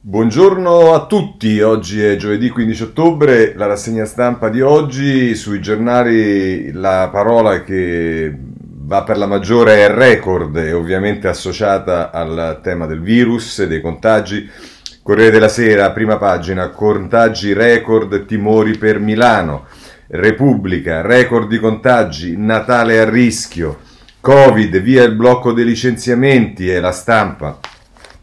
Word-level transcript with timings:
Buongiorno 0.00 0.94
a 0.94 1.06
tutti, 1.06 1.60
oggi 1.60 2.00
è 2.00 2.14
giovedì 2.14 2.50
15 2.50 2.82
ottobre, 2.84 3.54
la 3.56 3.66
rassegna 3.66 4.04
stampa 4.04 4.48
di 4.48 4.60
oggi, 4.60 5.34
sui 5.34 5.60
giornali 5.60 6.70
la 6.70 7.08
parola 7.10 7.64
che 7.64 8.32
va 8.32 9.02
per 9.02 9.18
la 9.18 9.26
maggiore 9.26 9.84
è 9.84 9.90
record, 9.90 10.56
è 10.56 10.72
ovviamente 10.72 11.26
associata 11.26 12.12
al 12.12 12.60
tema 12.62 12.86
del 12.86 13.00
virus, 13.00 13.64
dei 13.64 13.80
contagi. 13.80 14.48
Corriere 15.02 15.32
della 15.32 15.48
Sera, 15.48 15.90
prima 15.90 16.16
pagina, 16.16 16.68
contagi 16.68 17.52
record, 17.52 18.24
timori 18.24 18.78
per 18.78 19.00
Milano. 19.00 19.66
Repubblica, 20.06 21.00
record 21.00 21.48
di 21.48 21.58
contagi, 21.58 22.36
Natale 22.36 23.00
a 23.00 23.10
rischio. 23.10 23.80
Covid, 24.20 24.78
via 24.78 25.02
il 25.02 25.16
blocco 25.16 25.52
dei 25.52 25.64
licenziamenti 25.64 26.70
e 26.70 26.78
la 26.78 26.92
stampa. 26.92 27.58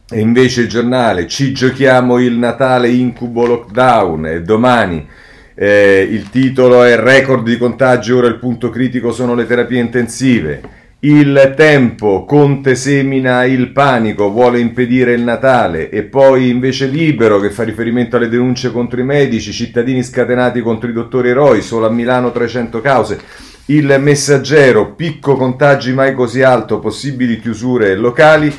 E 0.08 0.20
invece 0.20 0.62
il 0.62 0.68
giornale, 0.68 1.28
ci 1.28 1.52
giochiamo 1.52 2.20
il 2.20 2.34
Natale 2.34 2.90
incubo 2.90 3.48
lockdown 3.48 4.26
e 4.28 4.42
domani 4.44 5.08
eh, 5.56 6.08
il 6.08 6.30
titolo 6.30 6.84
è 6.84 6.96
record 6.98 7.44
di 7.44 7.58
contagi, 7.58 8.12
ora 8.12 8.28
il 8.28 8.38
punto 8.38 8.70
critico 8.70 9.12
sono 9.12 9.34
le 9.34 9.48
terapie 9.48 9.80
intensive. 9.80 10.84
Il 11.00 11.54
tempo, 11.56 12.26
Conte 12.26 12.76
semina 12.76 13.46
il 13.46 13.72
panico, 13.72 14.30
vuole 14.32 14.60
impedire 14.60 15.14
il 15.14 15.22
Natale 15.22 15.90
e 15.90 16.04
poi 16.04 16.50
invece 16.50 16.88
Libero 16.88 17.40
che 17.40 17.52
fa 17.52 17.64
riferimento 17.64 18.18
alle 18.18 18.28
denunce 18.28 18.72
contro 18.72 19.00
i 19.00 19.04
medici, 19.04 19.52
cittadini 19.54 20.04
scatenati 20.04 20.62
contro 20.62 20.90
i 20.90 20.94
dottori 20.94 21.30
eroi, 21.30 21.62
solo 21.62 21.86
a 21.86 21.90
Milano 21.90 22.32
300 22.32 22.82
cause. 22.82 23.20
Il 23.68 23.96
messaggero, 24.00 24.94
picco 24.94 25.36
contagi 25.36 25.94
mai 25.94 26.14
così 26.14 26.42
alto, 26.44 26.80
possibili 26.80 27.40
chiusure 27.40 27.96
locali. 27.96 28.54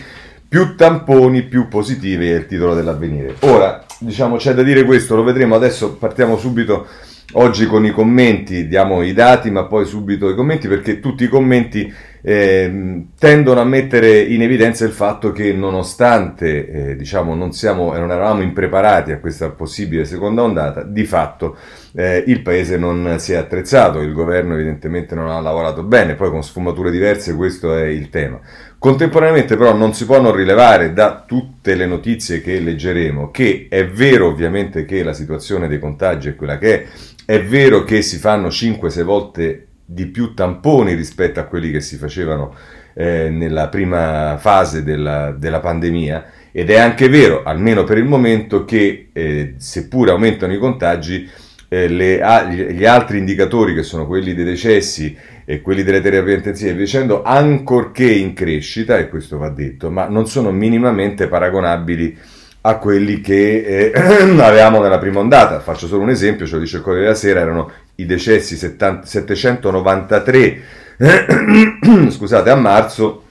Più 0.48 0.76
tamponi, 0.76 1.42
più 1.42 1.68
positivi 1.68 2.30
è 2.30 2.36
il 2.36 2.46
titolo 2.46 2.74
dell'avvenire. 2.74 3.34
Ora, 3.40 3.84
diciamo, 3.98 4.36
c'è 4.36 4.54
da 4.54 4.62
dire 4.62 4.84
questo, 4.84 5.16
lo 5.16 5.24
vedremo 5.24 5.54
adesso, 5.54 5.96
partiamo 5.96 6.36
subito 6.36 6.86
oggi 7.32 7.66
con 7.66 7.84
i 7.84 7.90
commenti, 7.90 8.68
diamo 8.68 9.02
i 9.02 9.12
dati, 9.12 9.50
ma 9.50 9.64
poi 9.64 9.84
subito 9.84 10.30
i 10.30 10.34
commenti, 10.34 10.68
perché 10.68 11.00
tutti 11.00 11.24
i 11.24 11.28
commenti 11.28 11.92
eh, 12.22 13.04
tendono 13.18 13.60
a 13.60 13.64
mettere 13.64 14.20
in 14.20 14.42
evidenza 14.42 14.84
il 14.84 14.92
fatto 14.92 15.32
che 15.32 15.52
nonostante 15.52 16.68
eh, 16.68 16.96
diciamo, 16.96 17.34
non, 17.34 17.52
siamo, 17.52 17.92
non 17.92 18.10
eravamo 18.10 18.42
impreparati 18.42 19.12
a 19.12 19.18
questa 19.18 19.50
possibile 19.50 20.04
seconda 20.04 20.42
ondata, 20.42 20.82
di 20.82 21.04
fatto 21.04 21.56
eh, 21.94 22.22
il 22.26 22.42
paese 22.42 22.76
non 22.76 23.16
si 23.18 23.32
è 23.32 23.36
attrezzato, 23.36 24.00
il 24.00 24.12
governo 24.12 24.54
evidentemente 24.54 25.14
non 25.14 25.28
ha 25.28 25.40
lavorato 25.40 25.82
bene, 25.82 26.14
poi 26.14 26.30
con 26.30 26.42
sfumature 26.42 26.90
diverse 26.90 27.34
questo 27.34 27.76
è 27.76 27.84
il 27.84 28.10
tema. 28.10 28.40
Contemporaneamente 28.78 29.56
però 29.56 29.74
non 29.74 29.94
si 29.94 30.04
può 30.04 30.20
non 30.20 30.34
rilevare 30.34 30.92
da 30.92 31.24
tutte 31.26 31.74
le 31.74 31.86
notizie 31.86 32.40
che 32.40 32.60
leggeremo 32.60 33.30
che 33.30 33.66
è 33.70 33.86
vero 33.86 34.26
ovviamente 34.26 34.84
che 34.84 35.02
la 35.02 35.14
situazione 35.14 35.66
dei 35.66 35.78
contagi 35.78 36.28
è 36.28 36.36
quella 36.36 36.58
che 36.58 36.82
è, 36.82 36.86
è 37.24 37.42
vero 37.42 37.84
che 37.84 38.02
si 38.02 38.18
fanno 38.18 38.48
5-6 38.48 39.02
volte 39.02 39.66
di 39.84 40.06
più 40.06 40.34
tamponi 40.34 40.94
rispetto 40.94 41.40
a 41.40 41.44
quelli 41.44 41.70
che 41.70 41.80
si 41.80 41.96
facevano 41.96 42.54
eh, 42.92 43.30
nella 43.30 43.68
prima 43.68 44.36
fase 44.38 44.82
della, 44.82 45.30
della, 45.30 45.60
pandemia. 45.60 46.24
Ed 46.50 46.70
è 46.70 46.78
anche 46.78 47.08
vero, 47.08 47.42
almeno 47.44 47.84
per 47.84 47.98
il 47.98 48.04
momento, 48.04 48.64
che 48.64 49.10
eh, 49.12 49.54
seppure 49.58 50.10
aumentano 50.10 50.54
i 50.54 50.58
contagi, 50.58 51.28
eh, 51.68 51.88
le, 51.88 52.72
gli 52.72 52.84
altri 52.84 53.18
indicatori 53.18 53.74
che 53.74 53.82
sono 53.82 54.06
quelli 54.06 54.34
dei 54.34 54.44
decessi 54.44 55.16
e 55.48 55.62
quelli 55.62 55.84
delle 55.84 56.02
terapie 56.02 56.34
intensive 56.34 56.74
dicendo 56.74 57.22
ancorché 57.22 58.10
in 58.10 58.34
crescita, 58.34 58.98
e 58.98 59.08
questo 59.08 59.38
va 59.38 59.48
detto, 59.48 59.90
ma 59.90 60.08
non 60.08 60.26
sono 60.26 60.50
minimamente 60.50 61.28
paragonabili 61.28 62.18
a 62.62 62.76
quelli 62.78 63.20
che 63.20 63.92
eh, 63.92 63.92
avevamo 64.42 64.82
nella 64.82 64.98
prima 64.98 65.20
ondata. 65.20 65.60
Faccio 65.60 65.86
solo 65.86 66.02
un 66.02 66.10
esempio, 66.10 66.46
ce 66.46 66.56
lo 66.56 66.60
dice 66.60 66.78
il 66.78 66.82
Corriere 66.82 67.06
della 67.06 67.16
Sera, 67.16 67.40
erano 67.40 67.70
i 67.94 68.04
decessi 68.06 68.56
70, 68.56 69.06
793 69.06 70.62
scusate, 72.10 72.50
a 72.50 72.56
marzo, 72.56 73.24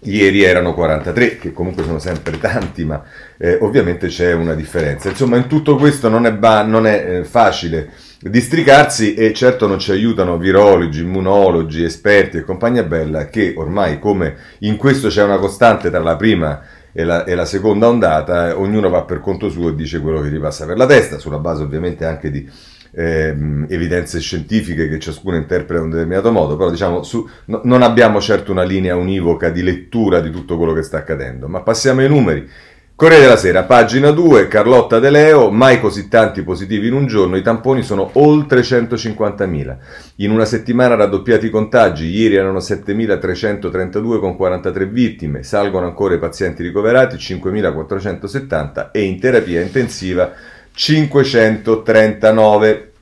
ieri 0.00 0.42
erano 0.42 0.72
43, 0.72 1.38
che 1.38 1.52
comunque 1.52 1.84
sono 1.84 1.98
sempre 1.98 2.38
tanti, 2.38 2.84
ma 2.84 3.02
eh, 3.36 3.58
ovviamente 3.60 4.06
c'è 4.06 4.32
una 4.32 4.54
differenza. 4.54 5.08
Insomma, 5.10 5.36
in 5.36 5.48
tutto 5.48 5.76
questo 5.76 6.08
non 6.08 6.26
è, 6.26 6.32
ba- 6.32 6.64
non 6.64 6.86
è 6.86 7.18
eh, 7.18 7.24
facile 7.24 7.90
districarsi 8.22 9.14
e 9.14 9.32
certo 9.32 9.66
non 9.66 9.78
ci 9.78 9.90
aiutano 9.90 10.38
virologi, 10.38 11.02
immunologi, 11.02 11.82
esperti 11.82 12.36
e 12.36 12.42
compagnia 12.42 12.84
bella 12.84 13.26
che 13.26 13.54
ormai 13.56 13.98
come 13.98 14.36
in 14.60 14.76
questo 14.76 15.08
c'è 15.08 15.22
una 15.22 15.38
costante 15.38 15.90
tra 15.90 16.00
la 16.00 16.16
prima 16.16 16.62
e 16.92 17.04
la, 17.04 17.24
e 17.24 17.34
la 17.34 17.44
seconda 17.44 17.88
ondata, 17.88 18.50
eh, 18.50 18.52
ognuno 18.52 18.90
va 18.90 19.02
per 19.02 19.20
conto 19.20 19.48
suo 19.48 19.70
e 19.70 19.74
dice 19.74 20.00
quello 20.00 20.20
che 20.20 20.30
gli 20.30 20.38
passa 20.38 20.66
per 20.66 20.76
la 20.76 20.86
testa, 20.86 21.18
sulla 21.18 21.38
base 21.38 21.62
ovviamente 21.62 22.04
anche 22.04 22.30
di 22.30 22.48
eh, 22.94 23.34
evidenze 23.68 24.20
scientifiche 24.20 24.88
che 24.88 24.98
ciascuno 24.98 25.36
interpreta 25.36 25.80
in 25.80 25.86
un 25.86 25.90
determinato 25.92 26.30
modo, 26.30 26.56
però 26.56 26.70
diciamo 26.70 27.02
su, 27.02 27.26
no, 27.46 27.62
non 27.64 27.82
abbiamo 27.82 28.20
certo 28.20 28.52
una 28.52 28.62
linea 28.62 28.94
univoca 28.94 29.48
di 29.48 29.62
lettura 29.62 30.20
di 30.20 30.30
tutto 30.30 30.56
quello 30.58 30.74
che 30.74 30.82
sta 30.82 30.98
accadendo, 30.98 31.48
ma 31.48 31.62
passiamo 31.62 32.00
ai 32.00 32.08
numeri. 32.08 32.48
Corriere 33.02 33.24
della 33.24 33.36
Sera, 33.36 33.64
pagina 33.64 34.12
2, 34.12 34.46
Carlotta 34.46 35.00
De 35.00 35.10
Leo, 35.10 35.50
mai 35.50 35.80
così 35.80 36.06
tanti 36.06 36.44
positivi 36.44 36.86
in 36.86 36.92
un 36.92 37.08
giorno, 37.08 37.36
i 37.36 37.42
tamponi 37.42 37.82
sono 37.82 38.10
oltre 38.12 38.60
150.000. 38.60 39.76
In 40.18 40.30
una 40.30 40.44
settimana 40.44 40.94
raddoppiati 40.94 41.46
i 41.46 41.50
contagi, 41.50 42.06
ieri 42.06 42.36
erano 42.36 42.60
7.332 42.60 44.20
con 44.20 44.36
43 44.36 44.86
vittime, 44.86 45.42
salgono 45.42 45.86
ancora 45.86 46.14
i 46.14 46.20
pazienti 46.20 46.62
ricoverati, 46.62 47.16
5.470 47.16 48.92
e 48.92 49.02
in 49.02 49.18
terapia 49.18 49.60
intensiva 49.60 50.30
539. 50.72 52.92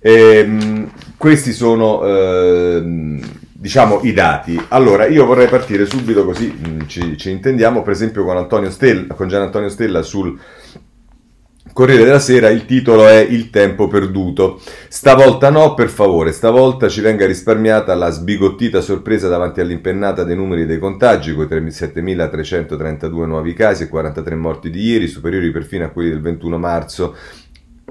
Ehm, 0.00 0.90
questi 1.16 1.52
sono... 1.52 2.04
Ehm, 2.04 3.41
diciamo, 3.62 4.00
i 4.02 4.12
dati. 4.12 4.60
Allora, 4.70 5.06
io 5.06 5.24
vorrei 5.24 5.46
partire 5.46 5.86
subito 5.86 6.24
così 6.24 6.52
mh, 6.52 6.68
mm, 6.68 6.80
ci, 6.88 7.16
ci, 7.16 7.30
intendiamo, 7.30 7.82
per 7.82 7.92
esempio 7.92 8.24
con, 8.24 8.36
Antonio 8.36 8.72
Stella, 8.72 9.14
con 9.14 9.28
Gian 9.28 9.42
Antonio 9.42 9.68
Stella 9.68 10.02
sul 10.02 10.36
Corriere 11.72 12.02
della 12.02 12.18
Sera, 12.18 12.50
il 12.50 12.66
titolo 12.66 13.06
è 13.06 13.20
Il 13.20 13.50
tempo 13.50 13.86
perduto. 13.86 14.60
Stavolta 14.88 15.48
no, 15.48 15.74
per 15.74 15.90
favore, 15.90 16.32
stavolta 16.32 16.88
ci 16.88 17.00
venga 17.00 17.24
risparmiata 17.24 17.94
la 17.94 18.10
sbigottita 18.10 18.80
sorpresa 18.80 19.28
davanti 19.28 19.60
all'impennata 19.60 20.24
dei 20.24 20.34
numeri 20.34 20.66
dei 20.66 20.80
contagi, 20.80 21.32
con 21.32 21.46
7.332 21.46 23.26
nuovi 23.26 23.54
casi 23.54 23.84
e 23.84 23.88
43 23.88 24.34
morti 24.34 24.70
di 24.70 24.80
ieri, 24.80 25.06
superiori 25.06 25.52
perfino 25.52 25.84
a 25.84 25.90
quelli 25.90 26.10
del 26.10 26.20
21 26.20 26.58
marzo. 26.58 27.14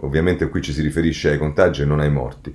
Ovviamente 0.01 0.49
qui 0.49 0.61
ci 0.61 0.73
si 0.73 0.81
riferisce 0.81 1.29
ai 1.29 1.37
contagi 1.37 1.83
e 1.83 1.85
non 1.85 2.01
ai 2.01 2.11
morti. 2.11 2.53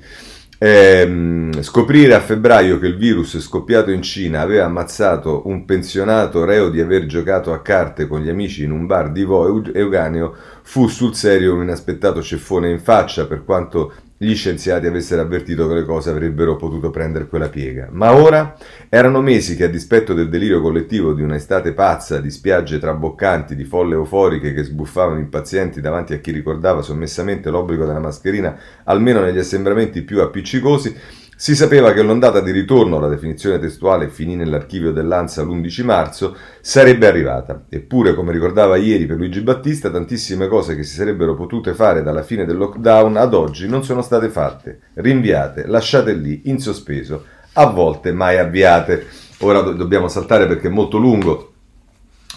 Eh, 0.58 1.50
scoprire 1.60 2.14
a 2.14 2.20
febbraio 2.20 2.78
che 2.78 2.86
il 2.86 2.96
virus 2.96 3.38
scoppiato 3.38 3.90
in 3.90 4.00
Cina 4.00 4.40
aveva 4.40 4.64
ammazzato 4.64 5.42
un 5.48 5.66
pensionato 5.66 6.46
reo 6.46 6.70
di 6.70 6.80
aver 6.80 7.04
giocato 7.04 7.52
a 7.52 7.60
carte 7.60 8.06
con 8.06 8.22
gli 8.22 8.30
amici 8.30 8.64
in 8.64 8.70
un 8.70 8.86
bar 8.86 9.12
di 9.12 9.22
Vo 9.24 9.62
Euganeo 9.74 10.34
fu 10.62 10.88
sul 10.88 11.14
serio 11.14 11.54
un 11.54 11.62
inaspettato 11.62 12.22
ceffone 12.22 12.70
in 12.70 12.80
faccia 12.80 13.26
per 13.26 13.44
quanto 13.44 13.92
gli 14.18 14.34
scienziati 14.34 14.86
avessero 14.86 15.20
avvertito 15.20 15.68
che 15.68 15.74
le 15.74 15.84
cose 15.84 16.08
avrebbero 16.08 16.56
potuto 16.56 16.88
prendere 16.88 17.26
quella 17.26 17.50
piega. 17.50 17.88
Ma 17.90 18.14
ora 18.14 18.56
erano 18.88 19.20
mesi 19.20 19.56
che, 19.56 19.64
a 19.64 19.68
dispetto 19.68 20.14
del 20.14 20.30
delirio 20.30 20.62
collettivo 20.62 21.12
di 21.12 21.22
un'estate 21.22 21.72
pazza, 21.72 22.18
di 22.18 22.30
spiagge 22.30 22.78
traboccanti, 22.78 23.54
di 23.54 23.64
folle 23.64 23.94
euforiche 23.94 24.54
che 24.54 24.62
sbuffavano 24.62 25.18
impazienti 25.18 25.82
davanti 25.82 26.14
a 26.14 26.18
chi 26.18 26.30
ricordava 26.30 26.80
sommessamente 26.80 27.50
l'obbligo 27.50 27.84
della 27.84 28.00
mascherina, 28.00 28.58
almeno 28.84 29.20
negli 29.20 29.38
assembramenti 29.38 30.00
più 30.00 30.22
appiccicosi, 30.22 30.96
si 31.38 31.54
sapeva 31.54 31.92
che 31.92 32.00
l'ondata 32.00 32.40
di 32.40 32.50
ritorno, 32.50 32.98
la 32.98 33.08
definizione 33.08 33.58
testuale 33.58 34.08
finì 34.08 34.36
nell'archivio 34.36 34.90
dell'ANSA 34.90 35.42
l'11 35.42 35.84
marzo, 35.84 36.36
sarebbe 36.62 37.06
arrivata. 37.06 37.64
Eppure, 37.68 38.14
come 38.14 38.32
ricordava 38.32 38.76
ieri 38.76 39.04
per 39.04 39.18
Luigi 39.18 39.42
Battista, 39.42 39.90
tantissime 39.90 40.48
cose 40.48 40.74
che 40.74 40.82
si 40.82 40.94
sarebbero 40.94 41.34
potute 41.34 41.74
fare 41.74 42.02
dalla 42.02 42.22
fine 42.22 42.46
del 42.46 42.56
lockdown 42.56 43.18
ad 43.18 43.34
oggi 43.34 43.68
non 43.68 43.84
sono 43.84 44.00
state 44.00 44.30
fatte, 44.30 44.80
rinviate, 44.94 45.66
lasciate 45.66 46.14
lì, 46.14 46.40
in 46.44 46.58
sospeso, 46.58 47.26
a 47.52 47.66
volte 47.66 48.12
mai 48.12 48.38
avviate. 48.38 49.06
Ora 49.40 49.60
do- 49.60 49.72
dobbiamo 49.72 50.08
saltare 50.08 50.46
perché 50.46 50.68
è 50.68 50.70
molto 50.70 50.96
lungo 50.96 51.52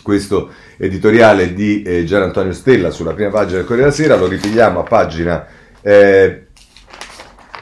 questo 0.03 0.51
editoriale 0.75 1.53
di 1.53 1.83
eh, 1.83 2.03
Gian 2.03 2.24
Antonio 2.24 2.51
Stella 2.51 2.89
sulla 2.89 3.13
prima 3.13 3.29
pagina 3.29 3.59
del 3.59 3.65
Corriere 3.65 3.91
della 3.91 4.03
Sera, 4.03 4.18
lo 4.18 4.27
ripigliamo 4.27 4.81
a 4.81 4.83
pagina... 4.83 5.47
Eh, 5.81 6.44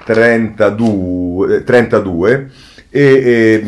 32, 0.07 1.63
32 1.63 2.51
e, 2.89 3.01
e 3.01 3.63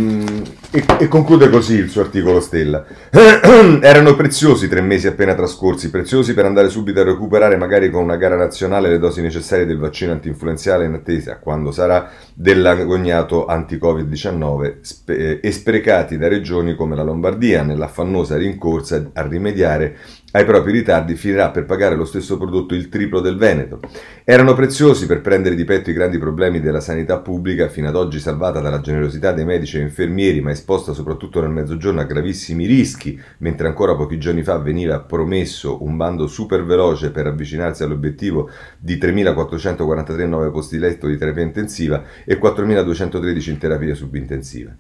E, 0.71 0.86
e, 1.00 1.07
conclude 1.07 1.50
così 1.50 1.74
il 1.74 1.89
suo 1.89 2.01
articolo 2.01 2.39
Stella. 2.39 2.86
Erano 3.09 4.15
preziosi 4.15 4.68
tre 4.68 4.81
mesi 4.81 5.07
appena 5.07 5.33
trascorsi, 5.33 5.89
preziosi 5.89 6.36
per 6.36 6.45
andare 6.45 6.69
subito 6.69 7.00
a 7.00 7.06
recuperare 7.06 7.57
magari 7.57 7.89
con 7.89 8.03
una 8.03 8.18
gara 8.18 8.36
nazionale 8.36 8.88
le 8.88 9.00
dosi 9.00 9.24
necessarie 9.24 9.65
del 9.65 9.80
vaccino 9.80 10.12
antinfluenzale 10.12 10.86
in 10.86 10.94
attesa, 10.94 11.39
quando 11.39 11.71
sarà, 11.71 12.12
dell'agognato 12.36 13.47
anti-Covid-19 13.47 14.75
spe- 14.81 15.18
eh, 15.18 15.39
e 15.42 15.51
sprecati 15.51 16.19
da 16.19 16.27
regioni 16.27 16.75
come 16.75 16.95
la 16.95 17.01
Lombardia 17.01 17.63
nell'affannosa 17.63 18.38
rincorsa 18.38 19.09
a 19.12 19.25
rimediare 19.25 19.97
ai 20.31 20.45
propri 20.45 20.71
ritardi 20.71 21.15
finirà 21.15 21.49
per 21.49 21.65
pagare 21.65 21.95
lo 21.95 22.05
stesso 22.05 22.37
prodotto 22.37 22.75
il 22.75 22.89
triplo 22.89 23.19
del 23.19 23.35
Veneto. 23.35 23.79
Erano 24.23 24.53
preziosi 24.53 25.07
per 25.07 25.21
prendere 25.21 25.55
di 25.55 25.63
petto 25.63 25.89
i 25.89 25.93
grandi 25.93 26.19
problemi 26.19 26.59
della 26.59 26.81
sanità 26.81 27.17
pubblica, 27.19 27.67
fino 27.67 27.87
ad 27.87 27.95
oggi 27.95 28.19
salvata 28.19 28.59
dalla 28.59 28.79
generosità 28.79 29.31
dei 29.31 29.45
medici 29.45 29.77
e 29.77 29.81
infermieri, 29.81 30.41
ma 30.41 30.51
esposta 30.51 30.93
soprattutto 30.93 31.41
nel 31.41 31.49
mezzogiorno 31.49 31.99
a 32.01 32.03
gravissimi 32.03 32.67
rischi, 32.67 33.19
mentre 33.39 33.67
ancora 33.67 33.95
pochi 33.95 34.19
giorni 34.19 34.43
fa 34.43 34.57
veniva 34.59 34.99
promesso 34.99 35.83
un 35.83 35.97
bando 35.97 36.27
super 36.27 36.63
veloce 36.63 37.09
per 37.09 37.25
avvicinarsi 37.25 37.81
all'obiettivo 37.83 38.49
di 38.77 38.97
3.443 38.97 40.27
nuovi 40.27 40.51
posti 40.51 40.77
letto 40.77 41.07
di 41.07 41.17
terapia 41.17 41.43
intensiva 41.43 42.03
e 42.23 42.39
4.213 42.39 43.49
in 43.49 43.57
terapia 43.57 43.95
subintensiva. 43.95 44.75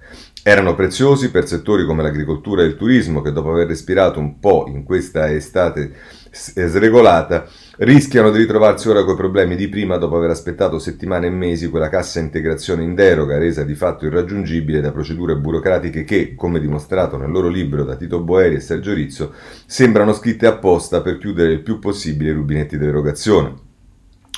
Erano 0.49 0.73
preziosi 0.73 1.29
per 1.29 1.45
settori 1.45 1.85
come 1.85 2.01
l'agricoltura 2.01 2.63
e 2.63 2.65
il 2.65 2.75
turismo 2.75 3.21
che 3.21 3.31
dopo 3.31 3.51
aver 3.51 3.67
respirato 3.67 4.19
un 4.19 4.39
po' 4.39 4.65
in 4.67 4.83
questa 4.83 5.31
estate 5.31 5.91
sregolata 6.31 7.45
rischiano 7.77 8.31
di 8.31 8.39
ritrovarsi 8.39 8.89
ora 8.89 9.03
coi 9.03 9.15
problemi 9.15 9.55
di 9.55 9.67
prima 9.67 9.97
dopo 9.97 10.17
aver 10.17 10.31
aspettato 10.31 10.79
settimane 10.79 11.27
e 11.27 11.29
mesi 11.29 11.69
quella 11.69 11.87
cassa 11.87 12.19
integrazione 12.19 12.81
in 12.81 12.95
deroga 12.95 13.37
resa 13.37 13.61
di 13.61 13.75
fatto 13.75 14.07
irraggiungibile 14.07 14.81
da 14.81 14.91
procedure 14.91 15.35
burocratiche 15.35 16.03
che, 16.03 16.33
come 16.33 16.59
dimostrato 16.59 17.15
nel 17.15 17.29
loro 17.29 17.47
libro 17.47 17.83
da 17.83 17.95
Tito 17.95 18.19
Boeri 18.19 18.55
e 18.55 18.59
Sergio 18.59 18.95
Rizzo, 18.95 19.35
sembrano 19.67 20.13
scritte 20.13 20.47
apposta 20.47 21.03
per 21.03 21.19
chiudere 21.19 21.51
il 21.51 21.61
più 21.61 21.77
possibile 21.77 22.31
i 22.31 22.33
rubinetti 22.33 22.75
d'erogazione. 22.75 23.68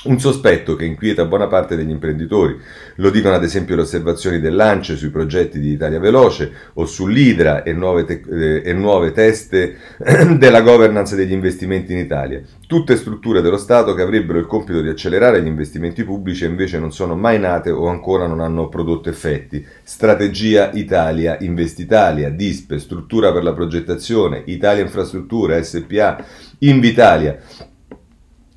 Un 0.04 0.18
sospetto 0.18 0.74
che 0.74 0.84
inquieta 0.84 1.26
buona 1.26 1.46
parte 1.46 1.76
degli 1.76 1.90
imprenditori. 1.90 2.58
Lo 2.96 3.08
dicono 3.10 3.36
ad 3.36 3.44
esempio 3.44 3.76
le 3.76 3.82
osservazioni 3.82 4.40
dell'ANCE 4.40 4.96
sui 4.96 5.10
progetti 5.10 5.60
di 5.60 5.70
Italia 5.70 6.00
Veloce 6.00 6.50
o 6.72 6.86
sull'Idra 6.86 7.62
e 7.62 7.72
nuove, 7.72 8.04
te- 8.04 8.22
eh, 8.28 8.62
e 8.64 8.72
nuove 8.72 9.12
teste 9.12 9.76
della 10.38 10.62
governance 10.62 11.14
degli 11.14 11.30
investimenti 11.30 11.92
in 11.92 11.98
Italia. 11.98 12.42
Tutte 12.66 12.96
strutture 12.96 13.42
dello 13.42 13.56
Stato 13.58 13.94
che 13.94 14.02
avrebbero 14.02 14.40
il 14.40 14.46
compito 14.46 14.80
di 14.80 14.88
accelerare 14.88 15.40
gli 15.40 15.46
investimenti 15.46 16.02
pubblici 16.02 16.42
e 16.42 16.48
invece 16.48 16.80
non 16.80 16.90
sono 16.90 17.14
mai 17.14 17.38
nate 17.38 17.70
o 17.70 17.86
ancora 17.86 18.26
non 18.26 18.40
hanno 18.40 18.68
prodotto 18.68 19.08
effetti. 19.08 19.64
Strategia 19.84 20.72
Italia, 20.72 21.36
Investitalia, 21.38 22.28
DISPE, 22.28 22.80
Struttura 22.80 23.32
per 23.32 23.44
la 23.44 23.52
progettazione, 23.52 24.42
Italia 24.46 24.82
Infrastruttura, 24.82 25.62
SPA, 25.62 26.24
Invitalia 26.58 27.38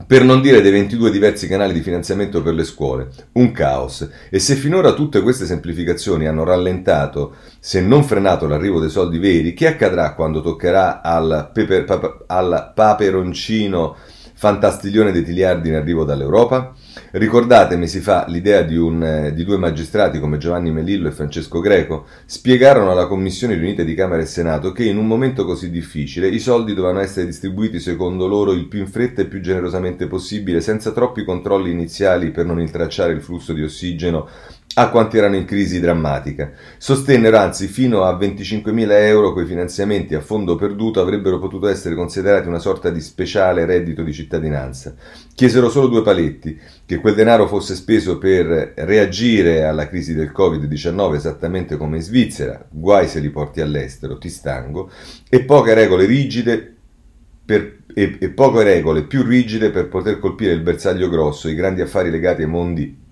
per 0.07 0.23
non 0.23 0.41
dire 0.41 0.61
dei 0.61 0.71
22 0.71 1.09
diversi 1.09 1.47
canali 1.47 1.73
di 1.73 1.81
finanziamento 1.81 2.41
per 2.41 2.53
le 2.53 2.63
scuole. 2.63 3.09
Un 3.33 3.51
caos. 3.51 4.07
E 4.29 4.39
se 4.39 4.55
finora 4.55 4.93
tutte 4.93 5.21
queste 5.21 5.45
semplificazioni 5.45 6.27
hanno 6.27 6.43
rallentato, 6.43 7.35
se 7.59 7.81
non 7.81 8.03
frenato 8.03 8.47
l'arrivo 8.47 8.79
dei 8.79 8.89
soldi 8.89 9.17
veri, 9.17 9.53
che 9.53 9.67
accadrà 9.67 10.13
quando 10.13 10.41
toccherà 10.41 11.01
al, 11.01 11.49
peper, 11.51 11.85
papa, 11.85 12.17
al 12.27 12.71
paperoncino 12.75 13.95
fantastiglione 14.35 15.11
dei 15.11 15.23
tiliardi 15.23 15.69
in 15.69 15.75
arrivo 15.75 16.03
dall'Europa? 16.03 16.73
Ricordate 17.11 17.75
mesi 17.75 17.99
fa 17.99 18.25
l'idea 18.27 18.61
di, 18.61 18.77
un, 18.77 19.03
eh, 19.03 19.33
di, 19.33 19.43
due 19.43 19.57
magistrati 19.57 20.19
come 20.19 20.37
Giovanni 20.37 20.71
Melillo 20.71 21.07
e 21.07 21.11
Francesco 21.11 21.59
Greco? 21.59 22.05
Spiegarono 22.25 22.91
alla 22.91 23.07
Commissione 23.07 23.55
riunite 23.55 23.83
di 23.83 23.93
Camera 23.93 24.21
e 24.21 24.25
Senato 24.25 24.71
che 24.71 24.85
in 24.85 24.97
un 24.97 25.05
momento 25.05 25.45
così 25.45 25.69
difficile 25.69 26.27
i 26.27 26.39
soldi 26.39 26.73
dovevano 26.73 26.99
essere 26.99 27.25
distribuiti 27.25 27.79
secondo 27.79 28.27
loro 28.27 28.53
il 28.53 28.67
più 28.67 28.79
in 28.79 28.87
fretta 28.87 29.21
e 29.21 29.25
più 29.25 29.41
generosamente 29.41 30.07
possibile, 30.07 30.61
senza 30.61 30.91
troppi 30.91 31.23
controlli 31.23 31.71
iniziali 31.71 32.31
per 32.31 32.45
non 32.45 32.59
intracciare 32.59 33.13
il 33.13 33.21
flusso 33.21 33.53
di 33.53 33.63
ossigeno 33.63 34.27
a 34.77 34.89
quanti 34.89 35.17
erano 35.17 35.35
in 35.37 35.45
crisi 35.45 35.79
drammatica. 35.79 36.51
Sostennero 36.77 37.37
anzi 37.37 37.67
fino 37.67 38.03
a 38.03 38.17
25.000 38.17 38.91
euro 39.07 39.31
quei 39.31 39.45
finanziamenti 39.45 40.15
a 40.15 40.21
fondo 40.21 40.55
perduto 40.55 40.99
avrebbero 40.99 41.39
potuto 41.39 41.67
essere 41.67 41.95
considerati 41.95 42.47
una 42.47 42.59
sorta 42.59 42.89
di 42.89 42.99
speciale 42.99 43.65
reddito 43.65 44.03
di 44.03 44.11
cittadinanza. 44.11 44.93
Chiesero 45.33 45.69
solo 45.69 45.87
due 45.87 46.01
paletti, 46.01 46.59
che 46.85 46.97
quel 46.97 47.15
denaro 47.15 47.47
fosse 47.47 47.73
speso 47.73 48.17
per 48.17 48.73
reagire 48.75 49.63
alla 49.63 49.87
crisi 49.87 50.13
del 50.13 50.33
Covid-19 50.35 51.15
esattamente 51.15 51.77
come 51.77 51.97
in 51.97 52.03
Svizzera, 52.03 52.65
guai 52.69 53.07
se 53.07 53.19
li 53.19 53.29
porti 53.29 53.61
all'estero, 53.61 54.17
ti 54.17 54.29
stango, 54.29 54.91
e 55.29 55.43
poche 55.43 55.73
regole 55.73 56.05
rigide 56.05 56.73
per, 57.45 57.83
e, 57.93 58.29
poche 58.29 58.63
regole 58.63 59.03
più 59.03 59.23
rigide 59.23 59.69
per 59.69 59.87
poter 59.87 60.19
colpire 60.19 60.51
il 60.51 60.61
bersaglio 60.61 61.07
grosso, 61.07 61.47
i 61.47 61.55
grandi 61.55 61.79
affari 61.79 62.09
legati 62.09 62.41
ai 62.41 62.49
mondi 62.49 63.03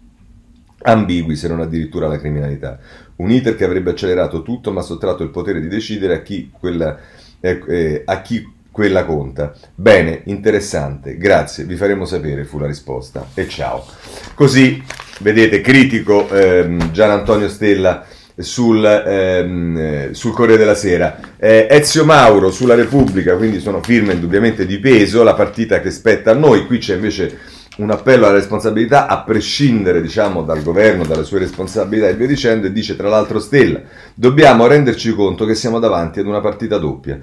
ambigui 0.83 1.35
se 1.35 1.47
non 1.47 1.61
addirittura 1.61 2.07
la 2.07 2.19
criminalità. 2.19 2.77
Un 3.15 3.31
iter 3.31 3.55
che 3.55 3.65
avrebbe 3.65 3.91
accelerato 3.91 4.43
tutto 4.43 4.71
ma 4.71 4.81
sottratto 4.81 5.23
il 5.23 5.29
potere 5.29 5.59
di 5.59 5.67
decidere 5.67 6.15
a 6.15 6.21
chi 6.21 6.51
quella, 6.51 6.97
eh, 7.39 7.61
eh, 7.67 8.01
a 8.05 8.21
chi 8.21 8.51
quella 8.71 9.05
conta. 9.05 9.53
Bene, 9.75 10.21
interessante, 10.25 11.17
grazie, 11.17 11.63
vi 11.63 11.75
faremo 11.75 12.05
sapere, 12.05 12.43
fu 12.43 12.57
la 12.57 12.67
risposta. 12.67 13.27
E 13.33 13.47
ciao. 13.47 13.85
Così, 14.33 14.83
vedete, 15.19 15.61
critico 15.61 16.27
ehm, 16.29 16.91
Gian 16.91 17.11
Antonio 17.11 17.47
Stella 17.47 18.03
sul, 18.35 18.83
ehm, 18.83 20.11
sul 20.11 20.33
Corriere 20.33 20.59
della 20.59 20.75
Sera. 20.75 21.19
Eh, 21.37 21.67
Ezio 21.69 22.03
Mauro 22.03 22.49
sulla 22.49 22.73
Repubblica, 22.73 23.35
quindi 23.35 23.59
sono 23.59 23.81
firme 23.83 24.13
indubbiamente 24.13 24.65
di 24.65 24.79
peso, 24.79 25.21
la 25.21 25.35
partita 25.35 25.79
che 25.79 25.91
spetta 25.91 26.31
a 26.31 26.35
noi, 26.35 26.65
qui 26.65 26.79
c'è 26.79 26.95
invece 26.95 27.37
un 27.77 27.89
appello 27.89 28.25
alla 28.25 28.35
responsabilità 28.35 29.07
a 29.07 29.23
prescindere 29.23 30.01
diciamo, 30.01 30.43
dal 30.43 30.61
governo, 30.61 31.05
dalle 31.05 31.23
sue 31.23 31.39
responsabilità 31.39 32.07
e 32.07 32.15
via 32.15 32.27
dicendo, 32.27 32.67
e 32.67 32.71
dice 32.71 32.95
tra 32.95 33.09
l'altro 33.09 33.39
Stella, 33.39 33.81
dobbiamo 34.13 34.67
renderci 34.67 35.13
conto 35.13 35.45
che 35.45 35.55
siamo 35.55 35.79
davanti 35.79 36.19
ad 36.19 36.27
una 36.27 36.39
partita 36.41 36.77
doppia. 36.77 37.19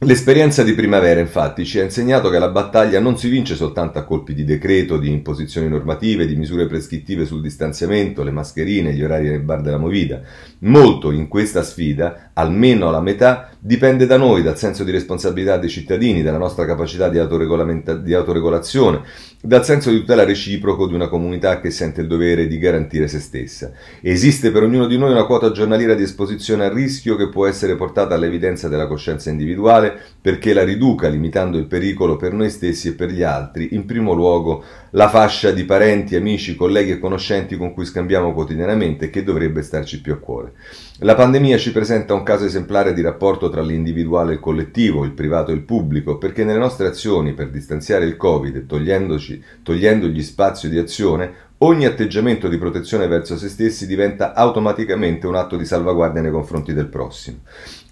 L'esperienza 0.00 0.62
di 0.62 0.74
primavera, 0.74 1.20
infatti, 1.20 1.64
ci 1.64 1.78
ha 1.78 1.82
insegnato 1.82 2.28
che 2.28 2.38
la 2.38 2.50
battaglia 2.50 3.00
non 3.00 3.16
si 3.16 3.30
vince 3.30 3.54
soltanto 3.54 3.98
a 3.98 4.04
colpi 4.04 4.34
di 4.34 4.44
decreto, 4.44 4.98
di 4.98 5.10
imposizioni 5.10 5.70
normative, 5.70 6.26
di 6.26 6.36
misure 6.36 6.66
prescrittive 6.66 7.24
sul 7.24 7.40
distanziamento, 7.40 8.22
le 8.22 8.30
mascherine, 8.30 8.92
gli 8.92 9.02
orari 9.02 9.30
nel 9.30 9.40
bar 9.40 9.62
della 9.62 9.78
movida. 9.78 10.20
Molto 10.58 11.12
in 11.12 11.28
questa 11.28 11.62
sfida, 11.62 12.32
almeno 12.34 12.90
la 12.90 13.00
metà, 13.00 13.48
dipende 13.58 14.04
da 14.04 14.18
noi, 14.18 14.42
dal 14.42 14.58
senso 14.58 14.84
di 14.84 14.90
responsabilità 14.90 15.56
dei 15.56 15.70
cittadini, 15.70 16.22
dalla 16.22 16.36
nostra 16.36 16.66
capacità 16.66 17.08
di, 17.08 17.16
di 17.16 18.14
autoregolazione, 18.14 19.00
dal 19.46 19.64
senso 19.64 19.90
di 19.90 20.00
tutela 20.00 20.24
reciproco 20.24 20.88
di 20.88 20.94
una 20.94 21.08
comunità 21.08 21.60
che 21.60 21.70
sente 21.70 22.00
il 22.00 22.08
dovere 22.08 22.48
di 22.48 22.58
garantire 22.58 23.06
se 23.06 23.20
stessa. 23.20 23.70
Esiste 24.00 24.50
per 24.50 24.64
ognuno 24.64 24.86
di 24.86 24.98
noi 24.98 25.12
una 25.12 25.24
quota 25.24 25.52
giornaliera 25.52 25.94
di 25.94 26.02
esposizione 26.02 26.64
al 26.64 26.72
rischio 26.72 27.14
che 27.14 27.28
può 27.28 27.46
essere 27.46 27.76
portata 27.76 28.14
all'evidenza 28.14 28.68
della 28.68 28.88
coscienza 28.88 29.30
individuale 29.30 30.00
perché 30.26 30.52
la 30.52 30.64
riduca 30.64 31.06
limitando 31.06 31.56
il 31.56 31.66
pericolo 31.66 32.16
per 32.16 32.32
noi 32.32 32.50
stessi 32.50 32.88
e 32.88 32.94
per 32.94 33.12
gli 33.12 33.22
altri, 33.22 33.76
in 33.76 33.84
primo 33.84 34.12
luogo 34.12 34.64
la 34.90 35.08
fascia 35.08 35.52
di 35.52 35.62
parenti, 35.62 36.16
amici, 36.16 36.56
colleghi 36.56 36.90
e 36.90 36.98
conoscenti 36.98 37.56
con 37.56 37.72
cui 37.72 37.84
scambiamo 37.84 38.32
quotidianamente 38.32 39.04
e 39.04 39.10
che 39.10 39.22
dovrebbe 39.22 39.62
starci 39.62 40.00
più 40.00 40.14
a 40.14 40.16
cuore. 40.16 40.54
La 40.98 41.14
pandemia 41.14 41.58
ci 41.58 41.70
presenta 41.70 42.12
un 42.12 42.24
caso 42.24 42.44
esemplare 42.44 42.92
di 42.92 43.02
rapporto 43.02 43.48
tra 43.48 43.62
l'individuale 43.62 44.32
e 44.32 44.34
il 44.34 44.40
collettivo, 44.40 45.04
il 45.04 45.12
privato 45.12 45.52
e 45.52 45.54
il 45.54 45.60
pubblico, 45.60 46.18
perché 46.18 46.42
nelle 46.42 46.58
nostre 46.58 46.88
azioni 46.88 47.32
per 47.32 47.48
distanziare 47.50 48.04
il 48.04 48.16
Covid, 48.16 48.66
togliendogli 48.66 50.22
spazio 50.22 50.68
di 50.68 50.78
azione, 50.78 51.34
ogni 51.58 51.86
atteggiamento 51.86 52.48
di 52.48 52.58
protezione 52.58 53.06
verso 53.06 53.38
se 53.38 53.48
stessi 53.48 53.86
diventa 53.86 54.34
automaticamente 54.34 55.28
un 55.28 55.36
atto 55.36 55.56
di 55.56 55.64
salvaguardia 55.64 56.20
nei 56.20 56.32
confronti 56.32 56.74
del 56.74 56.88
prossimo. 56.88 57.38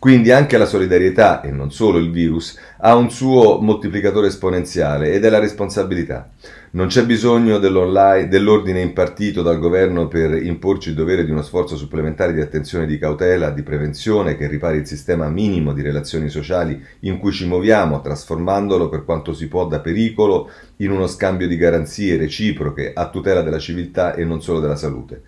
Quindi 0.04 0.32
anche 0.32 0.58
la 0.58 0.66
solidarietà, 0.66 1.40
e 1.40 1.50
non 1.50 1.72
solo 1.72 1.96
il 1.96 2.10
virus, 2.10 2.58
ha 2.80 2.94
un 2.94 3.10
suo 3.10 3.58
moltiplicatore 3.62 4.26
esponenziale 4.26 5.12
ed 5.12 5.24
è 5.24 5.30
la 5.30 5.38
responsabilità. 5.38 6.28
Non 6.72 6.88
c'è 6.88 7.06
bisogno 7.06 7.56
dell'ordine 7.58 8.82
impartito 8.82 9.40
dal 9.40 9.58
governo 9.58 10.06
per 10.06 10.34
imporci 10.42 10.90
il 10.90 10.94
dovere 10.94 11.24
di 11.24 11.30
uno 11.30 11.40
sforzo 11.40 11.78
supplementare 11.78 12.34
di 12.34 12.42
attenzione, 12.42 12.84
di 12.84 12.98
cautela, 12.98 13.48
di 13.48 13.62
prevenzione 13.62 14.36
che 14.36 14.46
ripari 14.46 14.76
il 14.76 14.86
sistema 14.86 15.30
minimo 15.30 15.72
di 15.72 15.80
relazioni 15.80 16.28
sociali 16.28 16.84
in 17.00 17.16
cui 17.16 17.32
ci 17.32 17.46
muoviamo, 17.46 18.02
trasformandolo 18.02 18.90
per 18.90 19.04
quanto 19.06 19.32
si 19.32 19.48
può 19.48 19.66
da 19.66 19.80
pericolo 19.80 20.50
in 20.78 20.90
uno 20.90 21.06
scambio 21.06 21.48
di 21.48 21.56
garanzie 21.56 22.18
reciproche 22.18 22.92
a 22.92 23.08
tutela 23.08 23.40
della 23.40 23.58
civiltà 23.58 24.14
e 24.14 24.24
non 24.24 24.42
solo 24.42 24.60
della 24.60 24.76
salute. 24.76 25.22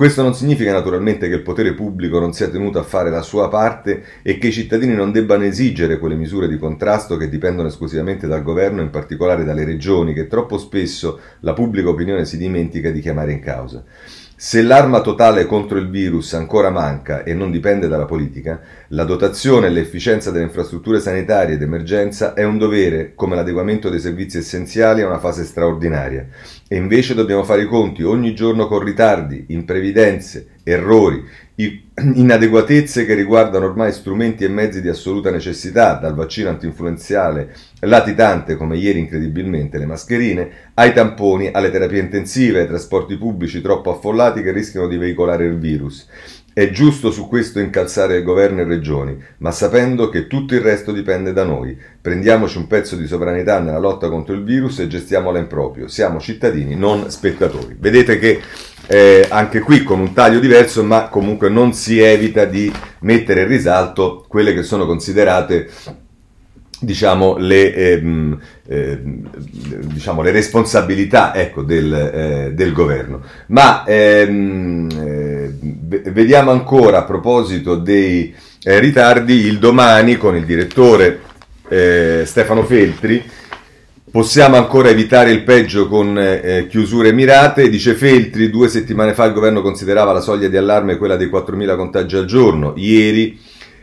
Questo 0.00 0.22
non 0.22 0.34
significa 0.34 0.72
naturalmente 0.72 1.28
che 1.28 1.34
il 1.34 1.42
potere 1.42 1.74
pubblico 1.74 2.18
non 2.18 2.32
sia 2.32 2.48
tenuto 2.48 2.78
a 2.78 2.82
fare 2.82 3.10
la 3.10 3.20
sua 3.20 3.50
parte 3.50 4.02
e 4.22 4.38
che 4.38 4.46
i 4.46 4.52
cittadini 4.52 4.94
non 4.94 5.12
debbano 5.12 5.44
esigere 5.44 5.98
quelle 5.98 6.14
misure 6.14 6.48
di 6.48 6.56
contrasto 6.56 7.18
che 7.18 7.28
dipendono 7.28 7.68
esclusivamente 7.68 8.26
dal 8.26 8.42
governo, 8.42 8.80
in 8.80 8.88
particolare 8.88 9.44
dalle 9.44 9.62
regioni, 9.62 10.14
che 10.14 10.26
troppo 10.26 10.56
spesso 10.56 11.20
la 11.40 11.52
pubblica 11.52 11.90
opinione 11.90 12.24
si 12.24 12.38
dimentica 12.38 12.90
di 12.90 13.00
chiamare 13.00 13.32
in 13.32 13.40
causa. 13.40 13.84
Se 14.42 14.62
l'arma 14.62 15.02
totale 15.02 15.44
contro 15.44 15.76
il 15.76 15.90
virus 15.90 16.32
ancora 16.32 16.70
manca 16.70 17.24
e 17.24 17.34
non 17.34 17.50
dipende 17.50 17.88
dalla 17.88 18.06
politica, 18.06 18.58
la 18.88 19.04
dotazione 19.04 19.66
e 19.66 19.68
l'efficienza 19.70 20.30
delle 20.30 20.46
infrastrutture 20.46 20.98
sanitarie 20.98 21.58
d'emergenza 21.58 22.32
è 22.32 22.42
un 22.42 22.56
dovere, 22.56 23.12
come 23.14 23.36
l'adeguamento 23.36 23.90
dei 23.90 24.00
servizi 24.00 24.38
essenziali 24.38 25.02
a 25.02 25.06
una 25.08 25.18
fase 25.18 25.44
straordinaria. 25.44 26.26
E 26.66 26.74
invece 26.74 27.12
dobbiamo 27.12 27.44
fare 27.44 27.64
i 27.64 27.66
conti 27.66 28.02
ogni 28.02 28.34
giorno 28.34 28.66
con 28.66 28.82
ritardi, 28.82 29.44
imprevidenze, 29.48 30.46
errori, 30.64 31.22
inadeguatezze 32.14 33.04
che 33.04 33.14
riguardano 33.14 33.66
ormai 33.66 33.92
strumenti 33.92 34.44
e 34.44 34.48
mezzi 34.48 34.80
di 34.80 34.88
assoluta 34.88 35.30
necessità, 35.30 35.94
dal 35.94 36.14
vaccino 36.14 36.48
antinfluenzale 36.48 37.54
latitante 37.80 38.56
come 38.56 38.76
ieri 38.76 38.98
incredibilmente 39.00 39.78
le 39.78 39.86
mascherine, 39.86 40.50
ai 40.74 40.92
tamponi, 40.92 41.50
alle 41.52 41.70
terapie 41.70 42.00
intensive, 42.00 42.60
ai 42.60 42.66
trasporti 42.66 43.16
pubblici 43.16 43.60
troppo 43.60 43.90
affollati 43.90 44.42
che 44.42 44.52
rischiano 44.52 44.86
di 44.86 44.96
veicolare 44.96 45.46
il 45.46 45.58
virus. 45.58 46.06
È 46.52 46.68
giusto 46.70 47.12
su 47.12 47.28
questo 47.28 47.60
incalzare 47.60 48.16
il 48.16 48.24
governo 48.24 48.60
e 48.60 48.64
regioni, 48.64 49.16
ma 49.38 49.52
sapendo 49.52 50.08
che 50.08 50.26
tutto 50.26 50.54
il 50.54 50.60
resto 50.60 50.90
dipende 50.90 51.32
da 51.32 51.44
noi. 51.44 51.78
Prendiamoci 52.00 52.58
un 52.58 52.66
pezzo 52.66 52.96
di 52.96 53.06
sovranità 53.06 53.60
nella 53.60 53.78
lotta 53.78 54.08
contro 54.08 54.34
il 54.34 54.42
virus 54.42 54.80
e 54.80 54.88
gestiamola 54.88 55.38
in 55.38 55.46
proprio. 55.46 55.86
Siamo 55.86 56.18
cittadini, 56.18 56.74
non 56.74 57.08
spettatori. 57.08 57.76
Vedete 57.78 58.18
che 58.18 58.40
eh, 58.92 59.24
anche 59.28 59.60
qui 59.60 59.84
con 59.84 60.00
un 60.00 60.12
taglio 60.12 60.40
diverso, 60.40 60.82
ma 60.82 61.08
comunque 61.08 61.48
non 61.48 61.72
si 61.72 62.00
evita 62.00 62.44
di 62.44 62.72
mettere 63.02 63.42
in 63.42 63.46
risalto 63.46 64.24
quelle 64.26 64.52
che 64.52 64.64
sono 64.64 64.84
considerate 64.84 65.70
diciamo, 66.80 67.36
le, 67.36 67.72
ehm, 67.72 68.40
eh, 68.66 68.98
diciamo, 69.84 70.22
le 70.22 70.32
responsabilità 70.32 71.32
ecco, 71.36 71.62
del, 71.62 71.92
eh, 71.92 72.52
del, 72.52 72.72
governo. 72.72 73.22
Ma 73.48 73.84
ehm, 73.84 74.88
eh, 74.90 76.10
vediamo 76.10 76.50
ancora 76.50 76.98
a 76.98 77.04
proposito 77.04 77.76
dei 77.76 78.34
eh, 78.60 78.80
ritardi 78.80 79.34
il 79.34 79.60
domani 79.60 80.16
con 80.16 80.34
il 80.34 80.44
direttore 80.44 81.20
eh, 81.68 82.22
Stefano 82.26 82.64
Feltri. 82.64 83.22
Possiamo 84.10 84.56
ancora 84.56 84.88
evitare 84.88 85.30
il 85.30 85.44
peggio 85.44 85.86
con 85.86 86.18
eh, 86.18 86.66
chiusure 86.68 87.12
mirate, 87.12 87.68
dice 87.68 87.94
Feltri, 87.94 88.50
due 88.50 88.66
settimane 88.66 89.14
fa 89.14 89.24
il 89.26 89.32
governo 89.32 89.62
considerava 89.62 90.12
la 90.12 90.20
soglia 90.20 90.48
di 90.48 90.56
allarme 90.56 90.96
quella 90.96 91.14
dei 91.14 91.28
4.000 91.28 91.76
contagi 91.76 92.16
al 92.16 92.24
giorno, 92.24 92.72
ieri 92.76 93.38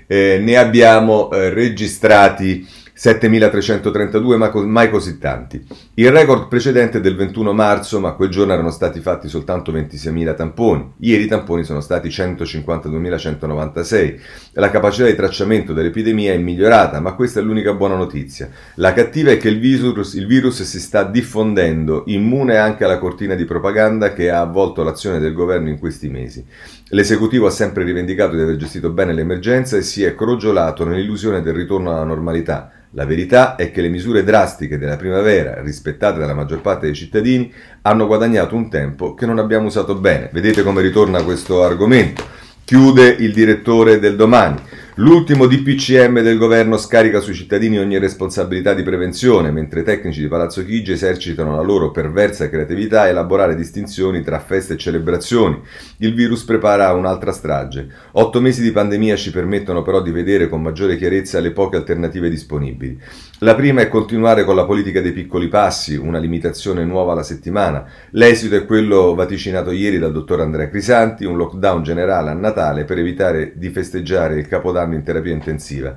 ne 0.10 0.56
abbiamo 0.56 1.30
registrati 1.32 2.66
7.332, 2.98 4.38
ma 4.38 4.52
mai 4.66 4.90
così 4.90 5.20
tanti. 5.20 5.64
Il 5.94 6.12
record 6.12 6.48
precedente 6.48 6.98
è 6.98 7.02
del 7.02 7.16
21 7.16 7.54
marzo, 7.54 8.00
ma 8.00 8.14
quel 8.14 8.30
giorno 8.30 8.54
erano 8.54 8.72
stati 8.72 9.02
fatti 9.02 9.30
soltanto 9.30 9.72
26.000 9.72 10.36
tamponi. 10.36 10.94
Ieri 11.02 11.26
i 11.26 11.28
tamponi 11.28 11.64
sono 11.64 11.80
stati 11.80 12.10
152.196. 12.10 14.20
La 14.54 14.72
capacità 14.72 15.06
di 15.06 15.16
tracciamento 15.16 15.74
dell'epidemia 15.74 16.34
è 16.34 16.38
migliorata, 16.38 17.00
ma 17.00 17.14
questa 17.14 17.40
è 17.40 17.44
l'unica 17.44 17.74
buona 17.74 17.96
notizia. 17.96 18.50
La 18.76 18.94
cattiva 18.94 19.30
è 19.30 19.38
che 19.38 19.50
il 19.50 19.60
virus, 19.60 20.16
il 20.16 20.26
virus 20.26 20.64
si 20.64 20.80
sta 20.80 21.04
diffondendo, 21.04 22.02
immune 22.08 22.58
anche 22.58 22.84
alla 22.84 22.98
cortina 22.98 23.36
di 23.36 23.46
propaganda 23.46 24.14
che 24.14 24.32
ha 24.32 24.42
avvolto 24.42 24.82
l'azione 24.82 25.20
del 25.20 25.34
governo 25.34 25.70
in 25.70 25.78
questi 25.78 26.10
mesi. 26.10 26.44
L'esecutivo 26.90 27.48
ha 27.48 27.52
sempre 27.52 27.84
rivendicato 27.84 28.36
di 28.36 28.42
aver 28.42 28.56
gestito 28.56 28.92
bene 28.92 29.14
l'emergenza 29.14 29.78
e 29.78 29.82
si 29.82 30.04
è 30.04 30.16
crogiolato 30.16 30.86
nell'illusione 30.86 31.42
del 31.42 31.54
ritorno 31.54 31.92
alla 31.92 32.04
normalità 32.04 32.72
la 32.92 33.06
verità 33.06 33.56
è 33.56 33.70
che 33.70 33.82
le 33.82 33.90
misure 33.90 34.24
drastiche 34.24 34.78
della 34.78 34.96
primavera, 34.96 35.62
rispettate 35.62 36.20
dalla 36.20 36.34
maggior 36.34 36.62
parte 36.62 36.86
dei 36.86 36.96
cittadini, 36.96 37.54
hanno 37.82 38.08
guadagnato 38.08 38.56
un 38.56 38.70
tempo 38.70 39.14
che 39.14 39.26
non 39.26 39.40
abbiamo 39.40 39.68
usato 39.68 39.96
bene. 39.96 40.30
Vedete 40.32 40.64
come 40.64 40.82
ritorna 40.82 41.22
questo 41.22 41.64
argomento. 41.64 42.26
Chiude 42.64 43.08
il 43.08 43.34
direttore 43.34 44.00
del 44.00 44.16
domani. 44.16 44.60
L'ultimo 45.00 45.46
DPCM 45.46 46.22
del 46.22 46.40
governo 46.40 46.76
scarica 46.76 47.20
sui 47.20 47.36
cittadini 47.36 47.78
ogni 47.78 48.00
responsabilità 48.00 48.74
di 48.74 48.82
prevenzione, 48.82 49.52
mentre 49.52 49.82
i 49.82 49.84
tecnici 49.84 50.22
di 50.22 50.28
Palazzo 50.28 50.66
Chigi 50.66 50.94
esercitano 50.94 51.56
la 51.56 51.62
loro 51.62 51.92
perversa 51.92 52.50
creatività 52.50 53.02
a 53.02 53.08
elaborare 53.08 53.56
distinzioni 53.56 54.24
tra 54.24 54.40
feste 54.40 54.74
e 54.74 54.78
celebrazioni. 54.78 55.62
Il 55.98 56.16
virus 56.16 56.44
prepara 56.46 56.92
un'altra 56.94 57.32
strage. 57.32 57.88
Otto 58.14 58.42
mesi 58.42 58.64
di 58.64 58.72
pandemia 58.72 59.16
ci 59.18 59.30
permettono 59.30 59.84
però 59.84 60.02
di 60.02 60.10
vedere 60.10 60.50
con 60.50 60.64
maggiore 60.64 60.98
chiarezza 60.98 61.40
le 61.42 61.52
poche 61.52 61.76
alternative 61.76 62.28
disponibili. 62.28 63.00
La 63.42 63.54
prima 63.54 63.82
è 63.82 63.90
continuare 63.90 64.44
con 64.46 64.56
la 64.56 64.66
politica 64.66 65.00
dei 65.00 65.12
piccoli 65.12 65.48
passi, 65.48 65.96
una 65.96 66.18
limitazione 66.18 66.84
nuova 66.86 67.12
alla 67.12 67.22
settimana. 67.22 67.86
L'esito 68.14 68.56
è 68.56 68.66
quello 68.66 69.14
vaticinato 69.14 69.70
ieri 69.70 70.00
dal 70.00 70.12
dottor 70.12 70.42
Andrea 70.42 70.70
Crisanti, 70.70 71.24
un 71.24 71.38
lockdown 71.38 71.84
generale 71.84 72.32
a 72.32 72.34
Natale 72.34 72.84
per 72.84 72.98
evitare 72.98 73.52
di 73.54 73.70
festeggiare 73.70 74.40
il 74.40 74.48
Capodanno 74.48 74.86
in 74.96 75.04
terapia 75.04 75.34
intensiva. 75.34 75.96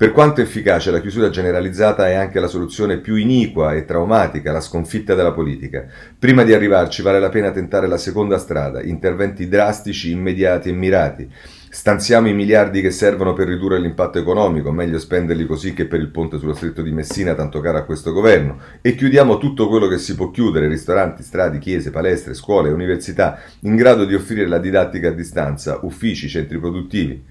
Per 0.00 0.12
quanto 0.12 0.40
efficace, 0.40 0.90
la 0.90 1.02
chiusura 1.02 1.28
generalizzata 1.28 2.08
è 2.08 2.14
anche 2.14 2.40
la 2.40 2.46
soluzione 2.46 2.96
più 2.96 3.16
iniqua 3.16 3.74
e 3.74 3.84
traumatica, 3.84 4.50
la 4.50 4.62
sconfitta 4.62 5.14
della 5.14 5.32
politica. 5.32 5.86
Prima 6.18 6.42
di 6.42 6.54
arrivarci 6.54 7.02
vale 7.02 7.20
la 7.20 7.28
pena 7.28 7.50
tentare 7.50 7.86
la 7.86 7.98
seconda 7.98 8.38
strada, 8.38 8.82
interventi 8.82 9.46
drastici, 9.46 10.10
immediati 10.10 10.70
e 10.70 10.72
mirati. 10.72 11.30
Stanziamo 11.72 12.28
i 12.28 12.34
miliardi 12.34 12.80
che 12.80 12.90
servono 12.90 13.34
per 13.34 13.46
ridurre 13.46 13.78
l'impatto 13.78 14.18
economico, 14.18 14.72
meglio 14.72 14.98
spenderli 14.98 15.44
così 15.46 15.74
che 15.74 15.84
per 15.84 16.00
il 16.00 16.08
ponte 16.08 16.38
sullo 16.38 16.54
stretto 16.54 16.80
di 16.80 16.90
Messina, 16.92 17.34
tanto 17.34 17.60
caro 17.60 17.76
a 17.76 17.84
questo 17.84 18.12
governo, 18.12 18.58
e 18.80 18.94
chiudiamo 18.94 19.36
tutto 19.36 19.68
quello 19.68 19.86
che 19.86 19.98
si 19.98 20.14
può 20.14 20.30
chiudere, 20.30 20.66
ristoranti, 20.66 21.22
strade, 21.22 21.58
chiese, 21.58 21.90
palestre, 21.90 22.32
scuole, 22.32 22.70
università, 22.70 23.38
in 23.60 23.76
grado 23.76 24.06
di 24.06 24.14
offrire 24.14 24.48
la 24.48 24.58
didattica 24.58 25.08
a 25.08 25.12
distanza, 25.12 25.78
uffici, 25.82 26.26
centri 26.26 26.58
produttivi. 26.58 27.22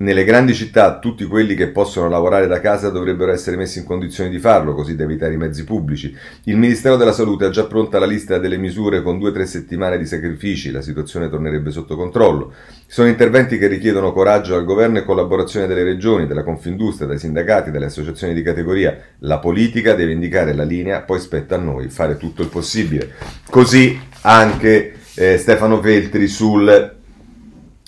Nelle 0.00 0.22
grandi 0.22 0.54
città 0.54 1.00
tutti 1.00 1.24
quelli 1.24 1.56
che 1.56 1.70
possono 1.70 2.08
lavorare 2.08 2.46
da 2.46 2.60
casa 2.60 2.88
dovrebbero 2.88 3.32
essere 3.32 3.56
messi 3.56 3.80
in 3.80 3.84
condizione 3.84 4.30
di 4.30 4.38
farlo, 4.38 4.72
così 4.72 4.94
da 4.94 5.02
evitare 5.02 5.34
i 5.34 5.36
mezzi 5.36 5.64
pubblici. 5.64 6.16
Il 6.44 6.56
Ministero 6.56 6.94
della 6.94 7.10
Salute 7.10 7.46
ha 7.46 7.50
già 7.50 7.66
pronta 7.66 7.98
la 7.98 8.06
lista 8.06 8.38
delle 8.38 8.58
misure 8.58 9.02
con 9.02 9.18
due 9.18 9.30
o 9.30 9.32
tre 9.32 9.44
settimane 9.44 9.98
di 9.98 10.06
sacrifici, 10.06 10.70
la 10.70 10.82
situazione 10.82 11.28
tornerebbe 11.28 11.72
sotto 11.72 11.96
controllo. 11.96 12.52
Sono 12.86 13.08
interventi 13.08 13.58
che 13.58 13.66
richiedono 13.66 14.12
coraggio 14.12 14.54
al 14.54 14.64
governo 14.64 14.98
e 14.98 15.04
collaborazione 15.04 15.66
delle 15.66 15.82
regioni, 15.82 16.28
della 16.28 16.44
Confindustria, 16.44 17.08
dai 17.08 17.18
sindacati, 17.18 17.72
dalle 17.72 17.86
associazioni 17.86 18.34
di 18.34 18.42
categoria. 18.42 18.96
La 19.20 19.40
politica 19.40 19.94
deve 19.94 20.12
indicare 20.12 20.54
la 20.54 20.62
linea, 20.62 21.00
poi 21.00 21.18
spetta 21.18 21.56
a 21.56 21.58
noi 21.58 21.88
fare 21.88 22.16
tutto 22.16 22.42
il 22.42 22.48
possibile. 22.48 23.14
Così 23.50 24.00
anche 24.20 24.94
eh, 25.16 25.36
Stefano 25.38 25.82
Feltri 25.82 26.28
sul 26.28 26.97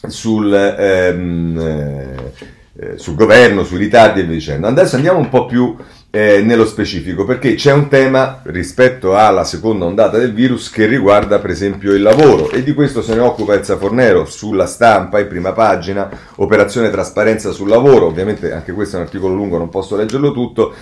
sul, 0.08 0.52
ehm, 0.52 2.16
eh, 2.78 2.98
sul 2.98 3.14
governo, 3.14 3.64
sui 3.64 3.78
ritardi 3.78 4.20
e 4.20 4.24
via 4.24 4.34
dicendo. 4.34 4.66
Adesso 4.66 4.96
andiamo 4.96 5.18
un 5.18 5.28
po' 5.28 5.46
più 5.46 5.76
eh, 6.12 6.42
nello 6.42 6.66
specifico 6.66 7.24
perché 7.24 7.54
c'è 7.54 7.72
un 7.72 7.88
tema 7.88 8.40
rispetto 8.44 9.16
alla 9.16 9.44
seconda 9.44 9.84
ondata 9.84 10.18
del 10.18 10.32
virus 10.32 10.68
che 10.68 10.86
riguarda 10.86 11.38
per 11.38 11.50
esempio 11.50 11.94
il 11.94 12.02
lavoro 12.02 12.50
e 12.50 12.64
di 12.64 12.74
questo 12.74 13.00
se 13.00 13.14
ne 13.14 13.20
occupa 13.20 13.54
Elsa 13.54 13.76
Fornero 13.76 14.24
sulla 14.24 14.66
stampa 14.66 15.20
in 15.20 15.28
prima 15.28 15.52
pagina, 15.52 16.10
operazione 16.36 16.90
trasparenza 16.90 17.52
sul 17.52 17.68
lavoro, 17.68 18.06
ovviamente 18.06 18.52
anche 18.52 18.72
questo 18.72 18.96
è 18.96 18.98
un 18.98 19.04
articolo 19.04 19.34
lungo, 19.34 19.58
non 19.58 19.68
posso 19.68 19.94
leggerlo 19.94 20.32
tutto 20.32 20.74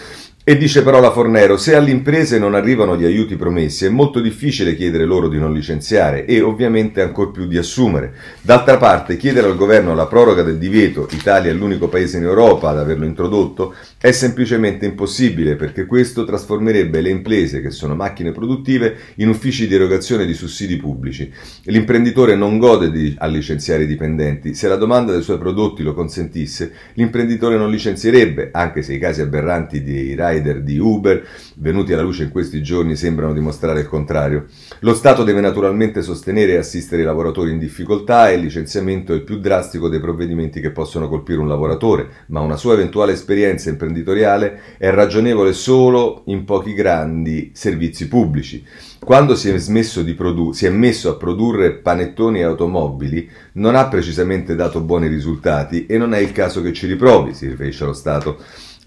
e 0.48 0.56
dice 0.56 0.82
però 0.82 0.98
la 0.98 1.10
Fornero, 1.10 1.58
se 1.58 1.74
alle 1.74 1.90
imprese 1.90 2.38
non 2.38 2.54
arrivano 2.54 2.96
gli 2.96 3.04
aiuti 3.04 3.36
promessi 3.36 3.84
è 3.84 3.90
molto 3.90 4.18
difficile 4.18 4.74
chiedere 4.74 5.04
loro 5.04 5.28
di 5.28 5.38
non 5.38 5.52
licenziare 5.52 6.24
e 6.24 6.40
ovviamente 6.40 7.02
ancor 7.02 7.32
più 7.32 7.46
di 7.46 7.58
assumere. 7.58 8.14
D'altra 8.40 8.78
parte 8.78 9.18
chiedere 9.18 9.46
al 9.46 9.58
governo 9.58 9.94
la 9.94 10.06
proroga 10.06 10.42
del 10.42 10.56
divieto, 10.56 11.06
Italia 11.12 11.50
è 11.50 11.54
l'unico 11.54 11.88
paese 11.88 12.16
in 12.16 12.22
Europa 12.22 12.70
ad 12.70 12.78
averlo 12.78 13.04
introdotto, 13.04 13.74
è 13.98 14.10
semplicemente 14.10 14.86
impossibile 14.86 15.54
perché 15.54 15.84
questo 15.84 16.24
trasformerebbe 16.24 17.02
le 17.02 17.10
imprese, 17.10 17.60
che 17.60 17.70
sono 17.70 17.94
macchine 17.94 18.32
produttive, 18.32 18.96
in 19.16 19.28
uffici 19.28 19.68
di 19.68 19.74
erogazione 19.74 20.24
di 20.24 20.32
sussidi 20.32 20.78
pubblici. 20.78 21.30
L'imprenditore 21.64 22.36
non 22.36 22.56
gode 22.56 22.90
di, 22.90 23.14
a 23.18 23.26
licenziare 23.26 23.82
i 23.82 23.86
dipendenti. 23.86 24.54
Se 24.54 24.66
la 24.66 24.76
domanda 24.76 25.12
dei 25.12 25.20
suoi 25.20 25.36
prodotti 25.36 25.82
lo 25.82 25.92
consentisse, 25.92 26.72
l'imprenditore 26.94 27.58
non 27.58 27.70
licenzierebbe, 27.70 28.48
anche 28.50 28.80
se 28.80 28.94
i 28.94 28.98
casi 28.98 29.20
aberranti 29.20 29.82
di 29.82 30.14
RAI 30.14 30.36
rider 30.38 30.62
di 30.62 30.78
Uber, 30.78 31.26
venuti 31.56 31.92
alla 31.92 32.02
luce 32.02 32.24
in 32.24 32.30
questi 32.30 32.62
giorni, 32.62 32.96
sembrano 32.96 33.32
dimostrare 33.32 33.80
il 33.80 33.88
contrario. 33.88 34.46
Lo 34.80 34.94
Stato 34.94 35.24
deve 35.24 35.40
naturalmente 35.40 36.02
sostenere 36.02 36.52
e 36.52 36.56
assistere 36.56 37.02
i 37.02 37.04
lavoratori 37.04 37.50
in 37.50 37.58
difficoltà 37.58 38.30
e 38.30 38.34
il 38.34 38.42
licenziamento 38.42 39.12
è 39.12 39.16
il 39.16 39.22
più 39.22 39.38
drastico 39.38 39.88
dei 39.88 40.00
provvedimenti 40.00 40.60
che 40.60 40.70
possono 40.70 41.08
colpire 41.08 41.40
un 41.40 41.48
lavoratore, 41.48 42.08
ma 42.26 42.40
una 42.40 42.56
sua 42.56 42.74
eventuale 42.74 43.12
esperienza 43.12 43.68
imprenditoriale 43.70 44.60
è 44.78 44.90
ragionevole 44.90 45.52
solo 45.52 46.22
in 46.26 46.44
pochi 46.44 46.72
grandi 46.74 47.50
servizi 47.54 48.08
pubblici. 48.08 48.64
Quando 48.98 49.36
si 49.36 49.48
è, 49.48 50.14
produ- 50.14 50.52
si 50.54 50.66
è 50.66 50.70
messo 50.70 51.08
a 51.08 51.16
produrre 51.16 51.72
panettoni 51.72 52.40
e 52.40 52.42
automobili, 52.42 53.28
non 53.52 53.74
ha 53.74 53.86
precisamente 53.88 54.54
dato 54.54 54.80
buoni 54.80 55.06
risultati 55.06 55.86
e 55.86 55.96
non 55.98 56.14
è 56.14 56.18
il 56.18 56.32
caso 56.32 56.60
che 56.60 56.72
ci 56.72 56.86
riprovi, 56.86 57.32
si 57.32 57.46
riferisce 57.46 57.84
allo 57.84 57.92
Stato. 57.92 58.38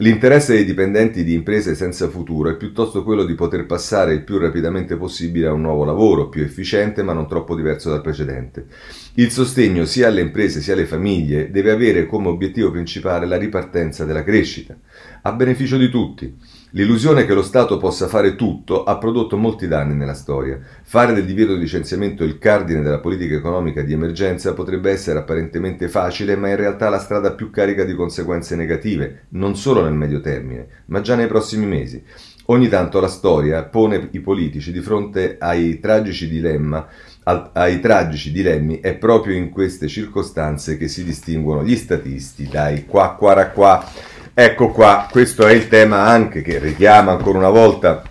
L'interesse 0.01 0.53
dei 0.53 0.65
dipendenti 0.65 1.23
di 1.23 1.35
imprese 1.35 1.75
senza 1.75 2.09
futuro 2.09 2.49
è 2.49 2.57
piuttosto 2.57 3.03
quello 3.03 3.23
di 3.23 3.35
poter 3.35 3.67
passare 3.67 4.15
il 4.15 4.23
più 4.23 4.39
rapidamente 4.39 4.97
possibile 4.97 5.45
a 5.45 5.53
un 5.53 5.61
nuovo 5.61 5.83
lavoro, 5.83 6.27
più 6.27 6.41
efficiente 6.41 7.03
ma 7.03 7.13
non 7.13 7.27
troppo 7.27 7.55
diverso 7.55 7.91
dal 7.91 8.01
precedente. 8.01 8.65
Il 9.13 9.29
sostegno 9.29 9.85
sia 9.85 10.07
alle 10.07 10.21
imprese 10.21 10.59
sia 10.59 10.73
alle 10.73 10.87
famiglie 10.87 11.51
deve 11.51 11.69
avere 11.69 12.07
come 12.07 12.29
obiettivo 12.29 12.71
principale 12.71 13.27
la 13.27 13.37
ripartenza 13.37 14.03
della 14.03 14.23
crescita, 14.23 14.75
a 15.21 15.33
beneficio 15.33 15.77
di 15.77 15.89
tutti. 15.89 16.35
L'illusione 16.73 17.25
che 17.25 17.33
lo 17.33 17.41
Stato 17.41 17.75
possa 17.77 18.07
fare 18.07 18.37
tutto 18.37 18.85
ha 18.85 18.97
prodotto 18.97 19.35
molti 19.35 19.67
danni 19.67 19.93
nella 19.93 20.13
storia. 20.13 20.57
Fare 20.83 21.11
del 21.11 21.25
divieto 21.25 21.53
di 21.53 21.59
licenziamento 21.59 22.23
il 22.23 22.37
cardine 22.37 22.81
della 22.81 22.99
politica 22.99 23.35
economica 23.35 23.81
di 23.81 23.91
emergenza 23.91 24.53
potrebbe 24.53 24.89
essere 24.89 25.19
apparentemente 25.19 25.89
facile, 25.89 26.37
ma 26.37 26.47
in 26.47 26.55
realtà 26.55 26.87
la 26.87 26.99
strada 26.99 27.33
più 27.33 27.49
carica 27.49 27.83
di 27.83 27.93
conseguenze 27.93 28.55
negative, 28.55 29.25
non 29.31 29.57
solo 29.57 29.83
nel 29.83 29.91
medio 29.91 30.21
termine, 30.21 30.67
ma 30.85 31.01
già 31.01 31.15
nei 31.15 31.27
prossimi 31.27 31.65
mesi. 31.65 32.01
Ogni 32.45 32.69
tanto 32.69 33.01
la 33.01 33.09
storia 33.09 33.63
pone 33.63 34.07
i 34.11 34.21
politici 34.21 34.71
di 34.71 34.79
fronte 34.79 35.35
ai 35.39 35.79
tragici 35.81 36.29
dilemma 36.29 36.87
ai 37.23 37.79
tragici 37.79 38.31
dilemmi 38.31 38.79
è 38.79 38.95
proprio 38.95 39.35
in 39.35 39.51
queste 39.51 39.87
circostanze 39.87 40.75
che 40.75 40.87
si 40.87 41.03
distinguono 41.03 41.63
gli 41.63 41.75
statisti 41.75 42.47
dai 42.47 42.85
qua 42.87 43.13
qua 43.13 43.45
qua 43.45 43.87
Ecco 44.33 44.69
qua, 44.69 45.09
questo 45.11 45.45
è 45.45 45.51
il 45.51 45.67
tema 45.67 46.05
anche 46.05 46.41
che 46.41 46.57
richiama 46.57 47.11
ancora 47.11 47.37
una 47.37 47.49
volta 47.49 48.01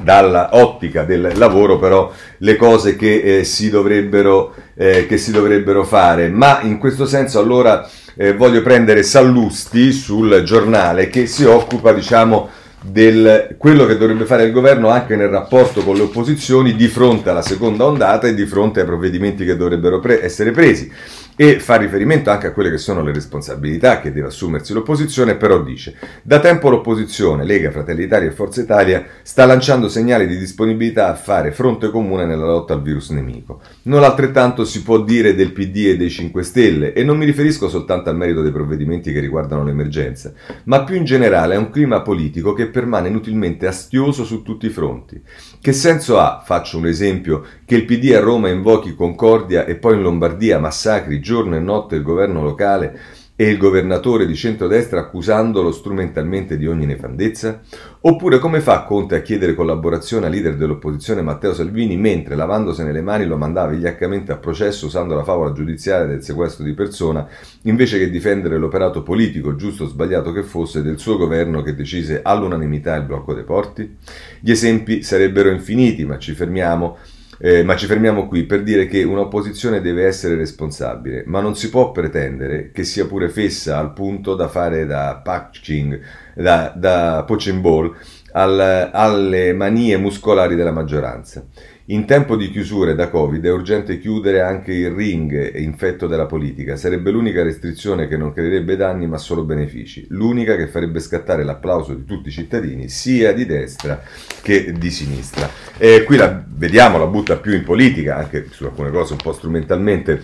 dalla 0.00 0.50
ottica 0.52 1.02
del 1.02 1.32
lavoro 1.34 1.78
però 1.78 2.12
le 2.38 2.56
cose 2.56 2.94
che, 2.94 3.38
eh, 3.38 3.44
si, 3.44 3.68
dovrebbero, 3.68 4.54
eh, 4.76 5.06
che 5.06 5.18
si 5.18 5.32
dovrebbero 5.32 5.82
fare. 5.82 6.28
Ma 6.28 6.60
in 6.62 6.78
questo 6.78 7.04
senso 7.04 7.40
allora 7.40 7.88
eh, 8.14 8.32
voglio 8.34 8.62
prendere 8.62 9.02
Sallusti 9.02 9.90
sul 9.90 10.42
giornale 10.44 11.08
che 11.08 11.26
si 11.26 11.44
occupa 11.44 11.92
diciamo 11.92 12.48
del 12.80 13.56
quello 13.58 13.86
che 13.86 13.96
dovrebbe 13.96 14.26
fare 14.26 14.44
il 14.44 14.52
governo 14.52 14.88
anche 14.88 15.16
nel 15.16 15.28
rapporto 15.28 15.82
con 15.82 15.96
le 15.96 16.02
opposizioni 16.02 16.76
di 16.76 16.86
fronte 16.86 17.30
alla 17.30 17.42
seconda 17.42 17.86
ondata 17.86 18.28
e 18.28 18.34
di 18.34 18.46
fronte 18.46 18.80
ai 18.80 18.86
provvedimenti 18.86 19.44
che 19.44 19.56
dovrebbero 19.56 19.98
pre- 19.98 20.22
essere 20.22 20.52
presi 20.52 20.92
e 21.36 21.58
fa 21.58 21.76
riferimento 21.76 22.30
anche 22.30 22.46
a 22.46 22.52
quelle 22.52 22.70
che 22.70 22.78
sono 22.78 23.02
le 23.02 23.12
responsabilità 23.12 24.00
che 24.00 24.12
deve 24.12 24.28
assumersi 24.28 24.72
l'opposizione, 24.72 25.36
però 25.36 25.62
dice 25.62 25.96
da 26.22 26.38
tempo 26.40 26.70
l'opposizione, 26.70 27.44
Lega, 27.44 27.70
Fratelli 27.70 28.02
d'Italia 28.02 28.28
e 28.28 28.32
Forza 28.32 28.60
Italia, 28.60 29.04
sta 29.22 29.44
lanciando 29.44 29.88
segnali 29.88 30.26
di 30.26 30.38
disponibilità 30.38 31.08
a 31.08 31.14
fare 31.14 31.52
fronte 31.52 31.90
comune 31.90 32.24
nella 32.24 32.46
lotta 32.46 32.74
al 32.74 32.82
virus 32.82 33.10
nemico. 33.10 33.60
Non 33.82 34.04
altrettanto 34.04 34.64
si 34.64 34.82
può 34.82 35.02
dire 35.02 35.34
del 35.34 35.52
PD 35.52 35.86
e 35.86 35.96
dei 35.96 36.10
5 36.10 36.42
Stelle 36.42 36.92
e 36.92 37.02
non 37.02 37.16
mi 37.16 37.24
riferisco 37.24 37.68
soltanto 37.68 38.10
al 38.10 38.16
merito 38.16 38.42
dei 38.42 38.52
provvedimenti 38.52 39.12
che 39.12 39.20
riguardano 39.20 39.64
l'emergenza, 39.64 40.32
ma 40.64 40.84
più 40.84 40.96
in 40.96 41.04
generale 41.04 41.56
a 41.56 41.58
un 41.58 41.70
clima 41.70 42.02
politico 42.02 42.52
che 42.52 42.68
permane 42.68 43.08
inutilmente 43.08 43.66
astioso 43.66 44.24
su 44.24 44.42
tutti 44.42 44.66
i 44.66 44.70
fronti. 44.70 45.20
Che 45.64 45.72
senso 45.72 46.18
ha, 46.18 46.42
faccio 46.44 46.76
un 46.76 46.86
esempio, 46.86 47.42
che 47.64 47.74
il 47.74 47.86
PD 47.86 48.12
a 48.12 48.20
Roma 48.20 48.50
invochi 48.50 48.94
concordia 48.94 49.64
e 49.64 49.76
poi 49.76 49.94
in 49.94 50.02
Lombardia 50.02 50.58
massacri 50.58 51.20
giorno 51.20 51.56
e 51.56 51.58
notte 51.58 51.94
il 51.94 52.02
governo 52.02 52.42
locale 52.42 53.00
e 53.36 53.48
il 53.48 53.58
governatore 53.58 54.26
di 54.26 54.36
centrodestra 54.36 55.00
accusandolo 55.00 55.72
strumentalmente 55.72 56.56
di 56.56 56.66
ogni 56.68 56.86
nefandezza? 56.86 57.62
Oppure 58.02 58.38
come 58.38 58.60
fa 58.60 58.84
Conte 58.84 59.16
a 59.16 59.22
chiedere 59.22 59.54
collaborazione 59.54 60.26
al 60.26 60.32
leader 60.32 60.56
dell'opposizione 60.56 61.22
Matteo 61.22 61.52
Salvini 61.52 61.96
mentre 61.96 62.36
lavandosene 62.36 62.92
le 62.92 63.00
mani 63.00 63.26
lo 63.26 63.36
mandava 63.36 63.72
vigliaccamente 63.72 64.30
a 64.30 64.36
processo 64.36 64.86
usando 64.86 65.14
la 65.14 65.24
favola 65.24 65.52
giudiziaria 65.52 66.06
del 66.06 66.22
sequestro 66.22 66.64
di 66.64 66.74
persona 66.74 67.26
invece 67.62 67.98
che 67.98 68.10
difendere 68.10 68.56
l'operato 68.56 69.02
politico, 69.02 69.56
giusto 69.56 69.84
o 69.84 69.88
sbagliato 69.88 70.30
che 70.32 70.42
fosse, 70.44 70.82
del 70.82 70.98
suo 70.98 71.16
governo 71.16 71.62
che 71.62 71.74
decise 71.74 72.20
all'unanimità 72.22 72.94
il 72.94 73.04
blocco 73.04 73.34
dei 73.34 73.44
porti? 73.44 73.96
Gli 74.38 74.50
esempi 74.50 75.02
sarebbero 75.02 75.50
infiniti, 75.50 76.04
ma 76.04 76.18
ci 76.18 76.34
fermiamo 76.34 76.98
eh, 77.44 77.62
ma 77.62 77.76
ci 77.76 77.84
fermiamo 77.84 78.26
qui 78.26 78.44
per 78.44 78.62
dire 78.62 78.86
che 78.86 79.02
un'opposizione 79.02 79.82
deve 79.82 80.06
essere 80.06 80.34
responsabile, 80.34 81.24
ma 81.26 81.42
non 81.42 81.54
si 81.54 81.68
può 81.68 81.90
pretendere 81.90 82.70
che 82.72 82.84
sia 82.84 83.04
pure 83.04 83.28
fessa 83.28 83.76
al 83.76 83.92
punto 83.92 84.34
da 84.34 84.48
fare 84.48 84.86
da 84.86 85.20
patching, 85.22 86.00
da, 86.34 86.72
da 86.74 87.22
poach 87.26 87.52
ball 87.52 87.94
al, 88.32 88.88
alle 88.90 89.52
manie 89.52 89.98
muscolari 89.98 90.54
della 90.54 90.72
maggioranza. 90.72 91.44
In 91.88 92.06
tempo 92.06 92.34
di 92.34 92.50
chiusure 92.50 92.94
da 92.94 93.10
Covid 93.10 93.44
è 93.44 93.52
urgente 93.52 93.98
chiudere 93.98 94.40
anche 94.40 94.72
il 94.72 94.90
ring 94.90 95.54
infetto 95.56 96.06
della 96.06 96.24
politica. 96.24 96.76
Sarebbe 96.76 97.10
l'unica 97.10 97.42
restrizione 97.42 98.08
che 98.08 98.16
non 98.16 98.32
creerebbe 98.32 98.74
danni 98.76 99.06
ma 99.06 99.18
solo 99.18 99.42
benefici. 99.42 100.06
L'unica 100.08 100.56
che 100.56 100.66
farebbe 100.66 100.98
scattare 100.98 101.44
l'applauso 101.44 101.92
di 101.92 102.06
tutti 102.06 102.28
i 102.28 102.32
cittadini, 102.32 102.88
sia 102.88 103.34
di 103.34 103.44
destra 103.44 104.02
che 104.40 104.72
di 104.72 104.90
sinistra. 104.90 105.46
E 105.76 106.04
qui 106.04 106.16
la 106.16 106.42
vediamo, 106.46 106.96
la 106.96 107.06
butta 107.06 107.36
più 107.36 107.52
in 107.52 107.64
politica, 107.64 108.16
anche 108.16 108.46
su 108.50 108.64
alcune 108.64 108.90
cose 108.90 109.12
un 109.12 109.18
po' 109.22 109.34
strumentalmente 109.34 110.22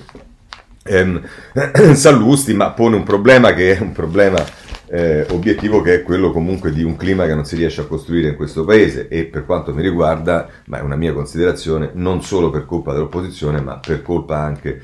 ehm, 0.83 1.23
Sallusti, 1.93 2.55
ma 2.55 2.71
pone 2.71 2.97
un 2.97 3.03
problema 3.03 3.53
che 3.53 3.77
è 3.77 3.81
un 3.83 3.93
problema 3.93 4.43
eh, 4.93 5.25
obiettivo 5.31 5.81
che 5.81 5.95
è 5.95 6.03
quello 6.03 6.33
comunque 6.33 6.73
di 6.73 6.83
un 6.83 6.97
clima 6.97 7.25
che 7.27 7.35
non 7.35 7.45
si 7.45 7.55
riesce 7.55 7.81
a 7.81 7.87
costruire 7.87 8.31
in 8.31 8.37
questo 8.37 8.65
paese 8.65 9.07
e 9.09 9.25
per 9.25 9.47
quanto 9.47 9.73
mi 9.73 9.83
riguarda, 9.83 10.49
ma 10.67 10.79
è 10.79 10.83
una 10.83 10.97
mia 10.97 11.13
considerazione, 11.13 11.91
non 11.95 12.23
solo 12.23 12.51
per 12.51 12.67
colpa 12.67 12.93
dell'opposizione, 12.93 13.61
ma 13.61 13.79
per 13.79 14.03
colpa 14.03 14.39
anche 14.39 14.83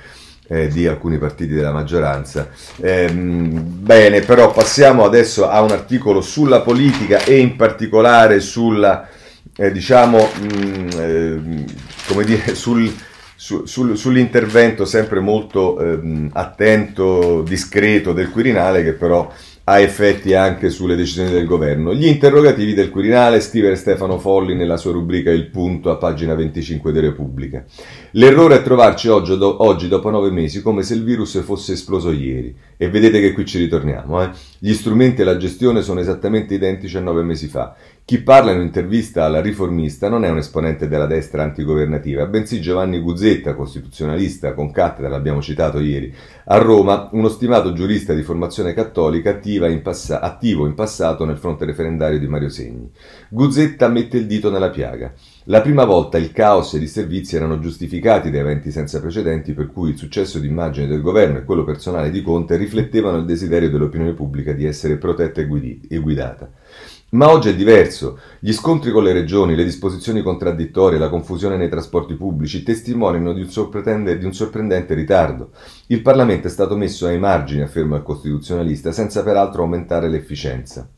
eh, 0.48 0.68
di 0.68 0.86
alcuni 0.86 1.18
partiti 1.18 1.54
della 1.54 1.72
maggioranza. 1.72 2.48
Eh, 2.80 3.10
bene, 3.12 4.20
però 4.20 4.52
passiamo 4.52 5.04
adesso 5.04 5.48
a 5.48 5.60
un 5.60 5.72
articolo 5.72 6.20
sulla 6.20 6.60
politica 6.60 7.24
e 7.24 7.38
in 7.38 7.56
particolare 7.56 8.38
sulla, 8.38 9.08
eh, 9.56 9.72
diciamo, 9.72 10.18
mh, 10.18 10.46
mm, 10.46 10.88
eh, 10.98 11.64
come 12.06 12.24
dire, 12.24 12.54
sul 12.54 12.94
su, 13.38 13.66
sul, 13.66 13.98
sull'intervento 13.98 14.86
sempre 14.86 15.20
molto 15.20 15.78
ehm, 15.78 16.30
attento, 16.32 17.42
discreto 17.42 18.14
del 18.14 18.30
Quirinale 18.30 18.82
che 18.82 18.92
però 18.92 19.30
ha 19.68 19.80
effetti 19.80 20.32
anche 20.32 20.70
sulle 20.70 20.94
decisioni 20.94 21.30
del 21.30 21.44
governo. 21.44 21.92
Gli 21.92 22.06
interrogativi 22.06 22.72
del 22.72 22.88
Quirinale, 22.88 23.40
scrive 23.40 23.74
Stefano 23.74 24.16
Folli 24.16 24.54
nella 24.54 24.76
sua 24.76 24.92
rubrica 24.92 25.32
Il 25.32 25.48
Punto 25.48 25.90
a 25.90 25.96
pagina 25.96 26.36
25 26.36 26.92
di 26.92 27.00
Repubblica. 27.00 27.64
L'errore 28.12 28.56
è 28.56 28.62
trovarci 28.62 29.08
oggi, 29.08 29.36
do, 29.36 29.64
oggi, 29.64 29.88
dopo 29.88 30.08
nove 30.08 30.30
mesi, 30.30 30.62
come 30.62 30.84
se 30.84 30.94
il 30.94 31.02
virus 31.02 31.42
fosse 31.42 31.72
esploso 31.72 32.12
ieri. 32.12 32.54
E 32.76 32.88
vedete 32.88 33.20
che 33.20 33.32
qui 33.32 33.44
ci 33.44 33.58
ritorniamo. 33.58 34.22
Eh? 34.22 34.30
Gli 34.60 34.72
strumenti 34.72 35.22
e 35.22 35.24
la 35.24 35.36
gestione 35.36 35.82
sono 35.82 35.98
esattamente 35.98 36.54
identici 36.54 36.96
a 36.96 37.00
nove 37.00 37.24
mesi 37.24 37.48
fa. 37.48 37.74
Chi 38.06 38.22
parla 38.22 38.52
in 38.52 38.58
un'intervista 38.58 39.24
alla 39.24 39.40
riformista 39.40 40.08
non 40.08 40.24
è 40.24 40.28
un 40.28 40.36
esponente 40.36 40.86
della 40.86 41.06
destra 41.06 41.42
antigovernativa, 41.42 42.24
bensì 42.26 42.60
Giovanni 42.60 43.00
Guzzetta, 43.00 43.54
costituzionalista 43.54 44.54
con 44.54 44.70
cattedra, 44.70 45.08
l'abbiamo 45.08 45.42
citato 45.42 45.80
ieri, 45.80 46.14
a 46.44 46.56
Roma, 46.58 47.08
uno 47.10 47.28
stimato 47.28 47.72
giurista 47.72 48.14
di 48.14 48.22
formazione 48.22 48.74
cattolica 48.74 49.40
in 49.42 49.82
passa- 49.82 50.20
attivo 50.20 50.68
in 50.68 50.74
passato 50.74 51.24
nel 51.24 51.36
fronte 51.36 51.64
referendario 51.64 52.20
di 52.20 52.28
Mario 52.28 52.48
Segni. 52.48 52.88
Guzzetta 53.28 53.88
mette 53.88 54.18
il 54.18 54.28
dito 54.28 54.52
nella 54.52 54.70
piaga. 54.70 55.12
La 55.46 55.60
prima 55.60 55.84
volta 55.84 56.16
il 56.16 56.30
caos 56.30 56.74
e 56.74 56.76
i 56.76 56.80
disservizi 56.80 57.34
erano 57.34 57.58
giustificati 57.58 58.30
da 58.30 58.38
eventi 58.38 58.70
senza 58.70 59.00
precedenti 59.00 59.52
per 59.52 59.72
cui 59.72 59.90
il 59.90 59.96
successo 59.96 60.38
d'immagine 60.38 60.86
del 60.86 61.00
governo 61.00 61.38
e 61.38 61.44
quello 61.44 61.64
personale 61.64 62.12
di 62.12 62.22
Conte 62.22 62.56
riflettevano 62.56 63.16
il 63.16 63.24
desiderio 63.24 63.68
dell'opinione 63.68 64.12
pubblica 64.12 64.52
di 64.52 64.64
essere 64.64 64.96
protetta 64.96 65.40
e 65.40 65.98
guidata. 65.98 66.48
Ma 67.08 67.30
oggi 67.30 67.50
è 67.50 67.54
diverso. 67.54 68.18
Gli 68.40 68.52
scontri 68.52 68.90
con 68.90 69.04
le 69.04 69.12
regioni, 69.12 69.54
le 69.54 69.62
disposizioni 69.62 70.22
contraddittorie, 70.22 70.98
la 70.98 71.08
confusione 71.08 71.56
nei 71.56 71.68
trasporti 71.68 72.14
pubblici 72.14 72.64
testimoniano 72.64 73.32
di 73.32 73.42
un, 73.42 74.18
di 74.18 74.24
un, 74.24 74.34
sorprendente 74.34 74.94
ritardo. 74.94 75.50
Il 75.86 76.02
Parlamento 76.02 76.48
è 76.48 76.50
stato 76.50 76.76
messo 76.76 77.06
ai 77.06 77.20
margini, 77.20 77.62
afferma 77.62 77.96
il 77.96 78.02
costituzionalista, 78.02 78.90
senza 78.90 79.22
peraltro 79.22 79.62
aumentare 79.62 80.08
l'efficienza. 80.08 80.88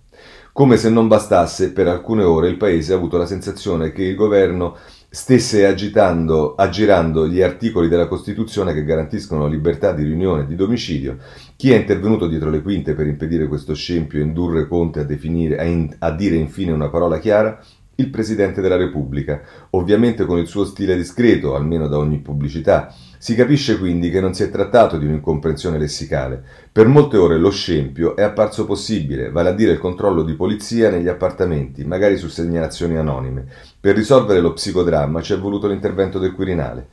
Come 0.50 0.78
se 0.78 0.88
non 0.88 1.08
bastasse, 1.08 1.72
per 1.72 1.88
alcune 1.88 2.24
ore 2.24 2.48
il 2.48 2.56
Paese 2.56 2.94
ha 2.94 2.96
avuto 2.96 3.18
la 3.18 3.26
sensazione 3.26 3.92
che 3.92 4.02
il 4.02 4.16
governo 4.16 4.76
stesse 5.10 5.64
agitando, 5.64 6.54
aggirando 6.54 7.26
gli 7.26 7.40
articoli 7.40 7.88
della 7.88 8.06
Costituzione 8.06 8.74
che 8.74 8.84
garantiscono 8.84 9.46
libertà 9.46 9.92
di 9.92 10.02
riunione 10.02 10.42
e 10.42 10.46
di 10.46 10.54
domicilio. 10.54 11.16
Chi 11.56 11.72
è 11.72 11.76
intervenuto 11.76 12.28
dietro 12.28 12.50
le 12.50 12.60
quinte 12.60 12.94
per 12.94 13.06
impedire 13.06 13.48
questo 13.48 13.74
scempio 13.74 14.18
e 14.18 14.22
indurre 14.22 14.68
Conte 14.68 15.00
a, 15.00 15.04
definire, 15.04 15.58
a, 15.58 15.64
in, 15.64 15.94
a 15.98 16.10
dire 16.10 16.36
infine 16.36 16.72
una 16.72 16.90
parola 16.90 17.18
chiara? 17.18 17.58
Il 18.00 18.10
Presidente 18.10 18.60
della 18.60 18.76
Repubblica, 18.76 19.42
ovviamente 19.70 20.24
con 20.24 20.38
il 20.38 20.46
suo 20.46 20.64
stile 20.64 20.94
discreto, 20.94 21.56
almeno 21.56 21.88
da 21.88 21.98
ogni 21.98 22.20
pubblicità, 22.20 22.94
si 23.18 23.34
capisce 23.34 23.76
quindi 23.76 24.08
che 24.08 24.20
non 24.20 24.34
si 24.34 24.44
è 24.44 24.50
trattato 24.50 24.98
di 24.98 25.06
un'incomprensione 25.06 25.78
lessicale. 25.78 26.40
Per 26.70 26.86
molte 26.86 27.16
ore 27.16 27.38
lo 27.38 27.50
scempio 27.50 28.14
è 28.14 28.22
apparso 28.22 28.66
possibile, 28.66 29.32
vale 29.32 29.48
a 29.48 29.52
dire 29.52 29.72
il 29.72 29.80
controllo 29.80 30.22
di 30.22 30.34
polizia 30.34 30.90
negli 30.90 31.08
appartamenti, 31.08 31.84
magari 31.84 32.16
su 32.16 32.28
segnalazioni 32.28 32.96
anonime. 32.96 33.46
Per 33.80 33.96
risolvere 33.96 34.38
lo 34.38 34.52
psicodramma 34.52 35.20
ci 35.20 35.32
è 35.32 35.36
voluto 35.36 35.66
l'intervento 35.66 36.20
del 36.20 36.34
Quirinale. 36.34 36.86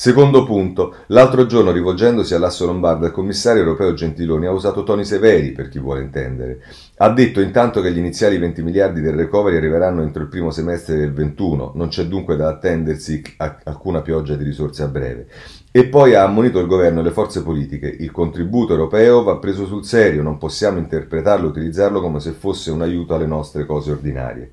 Secondo 0.00 0.44
punto, 0.44 0.94
l'altro 1.06 1.44
giorno 1.46 1.72
rivolgendosi 1.72 2.32
all'asso 2.32 2.64
lombardo 2.64 3.06
il 3.06 3.10
commissario 3.10 3.62
europeo 3.62 3.94
Gentiloni 3.94 4.46
ha 4.46 4.52
usato 4.52 4.84
toni 4.84 5.04
severi, 5.04 5.50
per 5.50 5.68
chi 5.68 5.80
vuole 5.80 6.02
intendere. 6.02 6.60
Ha 6.98 7.10
detto 7.10 7.40
intanto 7.40 7.80
che 7.80 7.90
gli 7.90 7.98
iniziali 7.98 8.38
20 8.38 8.62
miliardi 8.62 9.00
del 9.00 9.14
recovery 9.14 9.56
arriveranno 9.56 10.02
entro 10.02 10.22
il 10.22 10.28
primo 10.28 10.52
semestre 10.52 10.94
del 10.94 11.12
21, 11.12 11.72
non 11.74 11.88
c'è 11.88 12.04
dunque 12.04 12.36
da 12.36 12.46
attendersi 12.46 13.20
alcuna 13.64 14.00
pioggia 14.00 14.36
di 14.36 14.44
risorse 14.44 14.84
a 14.84 14.86
breve. 14.86 15.26
E 15.72 15.86
poi 15.86 16.14
ha 16.14 16.22
ammonito 16.22 16.60
il 16.60 16.68
governo 16.68 17.00
e 17.00 17.02
le 17.02 17.10
forze 17.10 17.42
politiche. 17.42 17.88
Il 17.88 18.12
contributo 18.12 18.74
europeo 18.74 19.24
va 19.24 19.38
preso 19.38 19.66
sul 19.66 19.84
serio, 19.84 20.22
non 20.22 20.38
possiamo 20.38 20.78
interpretarlo 20.78 21.46
e 21.46 21.50
utilizzarlo 21.50 22.00
come 22.00 22.20
se 22.20 22.30
fosse 22.30 22.70
un 22.70 22.82
aiuto 22.82 23.16
alle 23.16 23.26
nostre 23.26 23.66
cose 23.66 23.90
ordinarie. 23.90 24.52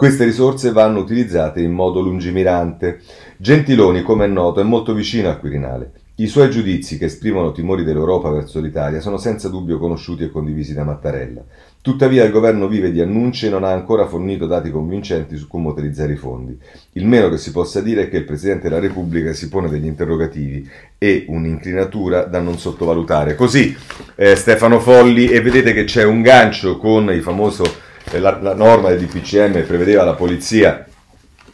Queste 0.00 0.24
risorse 0.24 0.72
vanno 0.72 1.00
utilizzate 1.00 1.60
in 1.60 1.72
modo 1.72 2.00
lungimirante. 2.00 3.00
Gentiloni, 3.36 4.00
come 4.00 4.24
è 4.24 4.28
noto, 4.28 4.58
è 4.60 4.62
molto 4.62 4.94
vicino 4.94 5.28
al 5.28 5.38
Quirinale. 5.38 5.92
I 6.14 6.26
suoi 6.26 6.48
giudizi, 6.48 6.96
che 6.96 7.04
esprimono 7.04 7.52
timori 7.52 7.84
dell'Europa 7.84 8.30
verso 8.30 8.60
l'Italia, 8.60 9.02
sono 9.02 9.18
senza 9.18 9.50
dubbio 9.50 9.78
conosciuti 9.78 10.22
e 10.22 10.30
condivisi 10.30 10.72
da 10.72 10.84
Mattarella. 10.84 11.44
Tuttavia 11.82 12.24
il 12.24 12.32
governo 12.32 12.66
vive 12.66 12.90
di 12.90 13.02
annunci 13.02 13.44
e 13.44 13.50
non 13.50 13.62
ha 13.62 13.72
ancora 13.72 14.06
fornito 14.06 14.46
dati 14.46 14.70
convincenti 14.70 15.36
su 15.36 15.46
come 15.46 15.68
utilizzare 15.68 16.14
i 16.14 16.16
fondi. 16.16 16.58
Il 16.92 17.06
meno 17.06 17.28
che 17.28 17.36
si 17.36 17.50
possa 17.50 17.82
dire 17.82 18.04
è 18.04 18.08
che 18.08 18.16
il 18.16 18.24
Presidente 18.24 18.70
della 18.70 18.80
Repubblica 18.80 19.34
si 19.34 19.50
pone 19.50 19.68
degli 19.68 19.84
interrogativi 19.84 20.66
e 20.96 21.26
un'inclinatura 21.28 22.24
da 22.24 22.40
non 22.40 22.58
sottovalutare. 22.58 23.34
Così 23.34 23.76
eh, 24.14 24.34
Stefano 24.34 24.80
Folli 24.80 25.26
e 25.26 25.42
vedete 25.42 25.74
che 25.74 25.84
c'è 25.84 26.04
un 26.04 26.22
gancio 26.22 26.78
con 26.78 27.12
il 27.12 27.20
famoso, 27.20 27.64
la, 28.18 28.38
la 28.40 28.54
norma 28.54 28.88
del 28.88 29.06
DPCM 29.06 29.62
prevedeva 29.64 30.04
la 30.04 30.14
polizia 30.14 30.84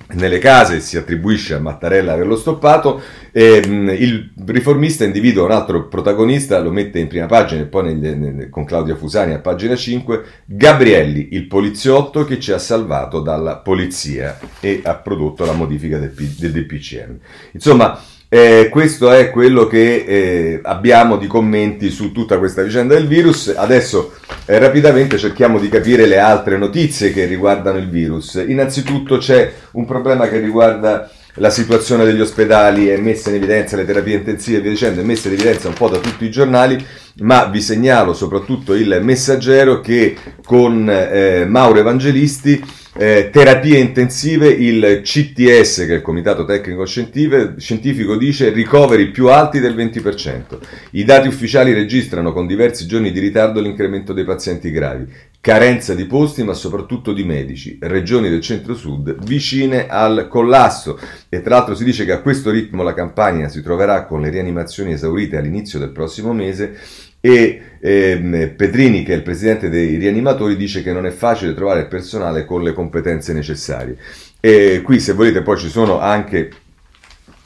nelle 0.08 0.38
case 0.38 0.78
si 0.78 0.96
attribuisce 0.96 1.54
a 1.54 1.58
Mattarella 1.58 2.12
averlo 2.12 2.36
stoppato 2.36 3.02
e, 3.32 3.66
mh, 3.66 3.88
il 3.98 4.32
riformista 4.46 5.04
individua 5.04 5.44
un 5.44 5.50
altro 5.50 5.88
protagonista, 5.88 6.60
lo 6.60 6.70
mette 6.70 7.00
in 7.00 7.08
prima 7.08 7.26
pagina 7.26 7.62
e 7.62 7.66
poi 7.66 7.96
nel, 7.96 8.16
nel, 8.16 8.48
con 8.48 8.64
Claudia 8.64 8.94
Fusani 8.94 9.32
a 9.32 9.40
pagina 9.40 9.74
5, 9.74 10.24
Gabrielli, 10.44 11.30
il 11.32 11.46
poliziotto 11.46 12.24
che 12.24 12.38
ci 12.38 12.52
ha 12.52 12.58
salvato 12.58 13.20
dalla 13.20 13.56
polizia 13.56 14.38
e 14.60 14.80
ha 14.84 14.94
prodotto 14.94 15.44
la 15.44 15.52
modifica 15.52 15.98
del, 15.98 16.12
del 16.14 16.52
DPCM. 16.52 17.18
Insomma, 17.52 18.00
eh, 18.28 18.68
questo 18.70 19.10
è 19.12 19.30
quello 19.30 19.66
che 19.66 20.04
eh, 20.06 20.60
abbiamo 20.62 21.16
di 21.16 21.28
commenti 21.28 21.90
su 21.90 22.10
tutta 22.10 22.38
questa 22.38 22.62
vicenda 22.62 22.94
del 22.94 23.06
virus. 23.06 23.54
Adesso 23.56 24.14
eh, 24.46 24.58
rapidamente 24.58 25.16
cerchiamo 25.16 25.58
di 25.60 25.68
capire 25.68 26.06
le 26.06 26.18
altre 26.18 26.56
notizie 26.56 27.12
che 27.12 27.26
riguardano 27.26 27.78
il 27.78 27.88
virus. 27.88 28.34
Innanzitutto 28.34 29.18
c'è 29.18 29.52
un 29.72 29.84
problema 29.84 30.28
che 30.28 30.38
riguarda 30.38 31.08
la 31.36 31.50
situazione 31.50 32.04
degli 32.04 32.20
ospedali, 32.20 32.88
è 32.88 32.98
messa 32.98 33.30
in 33.30 33.36
evidenza 33.36 33.76
le 33.76 33.84
terapie 33.84 34.16
intensive 34.16 34.58
e 34.58 34.60
via 34.60 34.70
dicendo, 34.70 35.00
è 35.00 35.04
messa 35.04 35.28
in 35.28 35.34
evidenza 35.34 35.68
un 35.68 35.74
po' 35.74 35.88
da 35.88 35.98
tutti 35.98 36.24
i 36.24 36.30
giornali, 36.30 36.84
ma 37.20 37.46
vi 37.46 37.60
segnalo 37.60 38.12
soprattutto 38.14 38.74
il 38.74 39.00
messaggero 39.02 39.80
che 39.80 40.16
con 40.44 40.88
eh, 40.88 41.44
Mauro 41.46 41.78
Evangelisti 41.78 42.62
eh, 42.98 43.28
terapie 43.30 43.78
intensive, 43.78 44.48
il 44.48 45.02
CTS, 45.02 45.84
che 45.84 45.92
è 45.92 45.96
il 45.96 46.02
Comitato 46.02 46.46
Tecnico 46.46 46.86
Scientifico, 46.86 48.16
dice 48.16 48.50
ricoveri 48.50 49.10
più 49.10 49.28
alti 49.28 49.60
del 49.60 49.76
20%. 49.76 50.58
I 50.92 51.04
dati 51.04 51.28
ufficiali 51.28 51.74
registrano 51.74 52.32
con 52.32 52.46
diversi 52.46 52.86
giorni 52.86 53.12
di 53.12 53.20
ritardo 53.20 53.60
l'incremento 53.60 54.14
dei 54.14 54.24
pazienti 54.24 54.70
gravi. 54.70 55.06
Carenza 55.46 55.94
di 55.94 56.06
posti, 56.06 56.42
ma 56.42 56.54
soprattutto 56.54 57.12
di 57.12 57.22
medici. 57.22 57.78
Regioni 57.80 58.28
del 58.28 58.40
centro-sud 58.40 59.24
vicine 59.24 59.86
al 59.86 60.26
collasso. 60.28 60.98
E 61.28 61.40
tra 61.40 61.54
l'altro 61.54 61.76
si 61.76 61.84
dice 61.84 62.04
che 62.04 62.10
a 62.10 62.20
questo 62.20 62.50
ritmo 62.50 62.82
la 62.82 62.94
campagna 62.94 63.46
si 63.46 63.62
troverà 63.62 64.06
con 64.06 64.20
le 64.20 64.30
rianimazioni 64.30 64.90
esaurite 64.90 65.36
all'inizio 65.36 65.78
del 65.78 65.90
prossimo 65.90 66.32
mese 66.32 66.76
e 67.20 67.76
ehm, 67.78 68.54
Petrini, 68.56 69.04
che 69.04 69.12
è 69.12 69.14
il 69.14 69.22
presidente 69.22 69.68
dei 69.68 69.94
rianimatori, 69.98 70.56
dice 70.56 70.82
che 70.82 70.92
non 70.92 71.06
è 71.06 71.10
facile 71.10 71.54
trovare 71.54 71.82
il 71.82 71.86
personale 71.86 72.44
con 72.44 72.64
le 72.64 72.72
competenze 72.72 73.32
necessarie. 73.32 73.96
E 74.40 74.80
qui, 74.82 74.98
se 74.98 75.12
volete, 75.12 75.42
poi 75.42 75.58
ci 75.58 75.68
sono 75.68 76.00
anche 76.00 76.50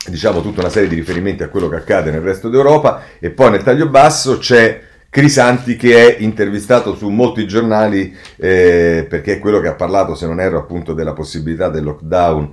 diciamo 0.07 0.41
tutta 0.41 0.61
una 0.61 0.71
serie 0.71 0.89
di 0.89 0.95
riferimenti 0.95 1.43
a 1.43 1.49
quello 1.49 1.69
che 1.69 1.77
accade 1.77 2.11
nel 2.11 2.23
resto 2.23 2.49
d'Europa 2.49 3.03
e 3.19 3.29
poi 3.29 3.51
nel 3.51 3.63
taglio 3.63 3.91
basso 3.91 4.39
c'è 4.39 4.89
Crisanti 5.11 5.75
che 5.75 6.17
è 6.17 6.23
intervistato 6.23 6.95
su 6.95 7.09
molti 7.09 7.45
giornali 7.49 8.17
eh, 8.37 9.05
perché 9.09 9.35
è 9.35 9.39
quello 9.41 9.59
che 9.59 9.67
ha 9.67 9.75
parlato 9.75 10.15
se 10.15 10.25
non 10.25 10.39
erro 10.39 10.61
appunto 10.61 10.93
della 10.93 11.15
possibilità 11.15 11.69
del 11.69 11.83
lockdown 11.83 12.53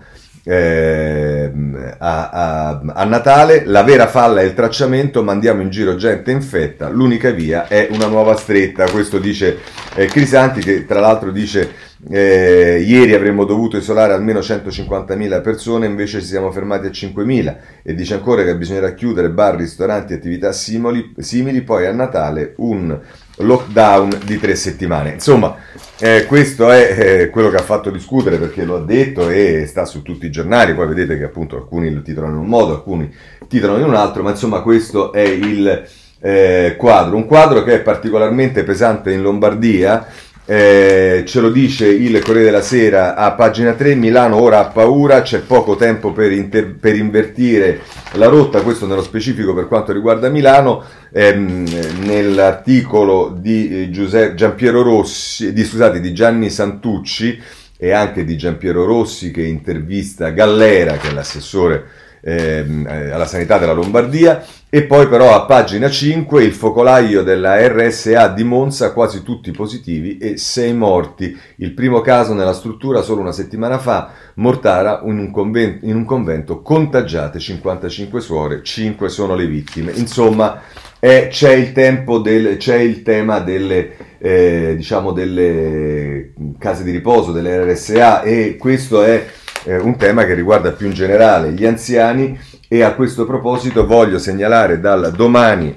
eh, 0.49 1.51
a, 1.97 2.29
a, 2.29 2.81
a, 2.93 3.03
Natale, 3.03 3.65
la 3.65 3.83
vera 3.83 4.07
falla 4.07 4.39
è 4.39 4.43
il 4.45 4.53
tracciamento, 4.53 5.21
mandiamo 5.21 5.61
in 5.61 5.69
giro 5.69 5.97
gente 5.97 6.31
infetta, 6.31 6.87
l'unica 6.87 7.31
via 7.31 7.67
è 7.67 7.89
una 7.91 8.07
nuova 8.07 8.33
stretta, 8.37 8.89
questo 8.89 9.19
dice 9.19 9.57
eh, 9.93 10.05
Crisanti 10.05 10.61
che 10.61 10.85
tra 10.85 11.01
l'altro 11.01 11.31
dice 11.31 11.85
eh, 12.09 12.81
ieri 12.85 13.13
avremmo 13.13 13.43
dovuto 13.43 13.75
isolare 13.75 14.13
almeno 14.13 14.39
150.000 14.39 15.41
persone, 15.41 15.85
invece 15.85 16.21
ci 16.21 16.27
siamo 16.27 16.49
fermati 16.49 16.87
a 16.87 16.91
5.000 16.91 17.55
e 17.83 17.93
dice 17.93 18.13
ancora 18.13 18.43
che 18.43 18.55
bisognerà 18.55 18.93
chiudere 18.93 19.29
bar, 19.29 19.57
ristoranti, 19.57 20.13
attività 20.13 20.53
simili, 20.53 21.13
simili. 21.17 21.61
Poi 21.61 21.85
a 21.85 21.91
Natale 21.91 22.53
un 22.57 22.97
lockdown 23.37 24.21
di 24.23 24.39
tre 24.39 24.55
settimane. 24.55 25.11
Insomma, 25.11 25.55
eh, 25.99 26.25
questo 26.25 26.71
è 26.71 26.95
eh, 26.97 27.29
quello 27.29 27.49
che 27.49 27.57
ha 27.57 27.63
fatto 27.63 27.89
discutere 27.89 28.37
perché 28.37 28.63
lo 28.63 28.77
ha 28.77 28.81
detto 28.81 29.29
e 29.29 29.65
sta 29.67 29.85
su 29.85 30.01
tutti 30.01 30.25
i 30.25 30.31
giornali. 30.31 30.73
Poi 30.73 30.87
vedete 30.87 31.17
che 31.17 31.23
appunto 31.23 31.55
alcuni 31.55 31.91
lo 31.91 32.01
titolano 32.01 32.33
in 32.33 32.39
un 32.39 32.47
modo, 32.47 32.73
alcuni 32.73 33.13
titolano 33.47 33.79
in 33.79 33.85
un 33.85 33.95
altro, 33.95 34.23
ma 34.23 34.31
insomma 34.31 34.61
questo 34.61 35.11
è 35.11 35.21
il 35.21 35.87
eh, 36.19 36.75
quadro. 36.77 37.15
Un 37.15 37.25
quadro 37.25 37.63
che 37.63 37.75
è 37.75 37.81
particolarmente 37.81 38.63
pesante 38.63 39.11
in 39.11 39.21
Lombardia 39.21 40.05
eh, 40.49 41.23
ce 41.25 41.41
lo 41.41 41.49
dice 41.49 41.87
il 41.87 42.19
Corriere 42.19 42.45
della 42.45 42.61
Sera 42.61 43.15
a 43.15 43.33
pagina 43.33 43.73
3, 43.73 43.95
Milano 43.95 44.41
ora 44.41 44.59
ha 44.59 44.67
paura, 44.67 45.21
c'è 45.21 45.39
poco 45.39 45.75
tempo 45.75 46.13
per, 46.13 46.31
inter- 46.31 46.73
per 46.79 46.95
invertire 46.95 47.81
la 48.13 48.27
rotta, 48.27 48.61
questo 48.61 48.87
nello 48.87 49.03
specifico 49.03 49.53
per 49.53 49.67
quanto 49.67 49.91
riguarda 49.91 50.29
Milano, 50.29 50.81
ehm, 51.11 51.67
nell'articolo 52.05 53.35
di 53.37 53.83
eh, 53.83 53.89
Giuseppe, 53.89 54.35
Giampiero 54.35 54.83
Rossi, 54.83 55.51
di, 55.51 55.65
scusate, 55.65 55.99
di 55.99 56.13
Gianni 56.13 56.49
Santucci 56.49 57.37
e 57.77 57.91
anche 57.91 58.23
di 58.23 58.37
Giampiero 58.37 58.85
Rossi 58.85 59.31
che 59.31 59.43
intervista 59.43 60.29
Gallera, 60.29 60.93
che 60.93 61.09
è 61.09 61.13
l'assessore 61.13 61.83
eh, 62.27 62.65
alla 63.09 63.25
sanità 63.25 63.57
della 63.57 63.71
Lombardia, 63.71 64.43
e 64.69 64.83
poi 64.83 65.07
però 65.07 65.33
a 65.33 65.45
pagina 65.45 65.89
5 65.89 66.43
il 66.43 66.51
focolaio 66.51 67.23
della 67.23 67.55
RSA 67.65 68.27
di 68.27 68.43
Monza, 68.43 68.91
quasi 68.91 69.23
tutti 69.23 69.51
positivi 69.51 70.17
e 70.17 70.35
6 70.35 70.73
morti. 70.73 71.37
Il 71.57 71.71
primo 71.71 72.01
caso 72.01 72.33
nella 72.33 72.51
struttura 72.51 73.01
solo 73.01 73.21
una 73.21 73.31
settimana 73.31 73.77
fa, 73.77 74.11
Mortara 74.35 75.01
in 75.05 75.17
un 75.17 75.31
convento, 75.31 75.85
in 75.85 75.95
un 75.95 76.03
convento 76.03 76.61
contagiate 76.61 77.39
55 77.39 78.19
suore, 78.19 78.61
5 78.61 79.07
sono 79.07 79.33
le 79.33 79.47
vittime. 79.47 79.93
Insomma, 79.95 80.63
è, 80.99 81.29
c'è, 81.31 81.53
il 81.53 81.71
del, 81.71 82.57
c'è, 82.57 82.75
il 82.75 83.03
tema 83.03 83.39
delle, 83.39 84.17
eh, 84.17 84.73
diciamo 84.75 85.13
delle 85.13 86.33
case 86.59 86.83
di 86.83 86.91
riposo, 86.91 87.31
delle 87.31 87.71
RSA 87.71 88.21
e 88.23 88.57
questo 88.59 89.01
è 89.01 89.25
eh, 89.67 89.77
un 89.77 89.97
tema 89.97 90.25
che 90.25 90.33
riguarda 90.33 90.71
più 90.71 90.87
in 90.87 90.93
generale 90.93 91.51
gli 91.51 91.65
anziani 91.65 92.39
e 92.69 92.81
a 92.81 92.93
questo 92.93 93.25
proposito 93.25 93.85
voglio 93.85 94.17
segnalare 94.17 94.79
dal 94.79 95.11
domani 95.13 95.75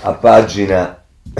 a 0.00 0.12
pagina 0.14 1.02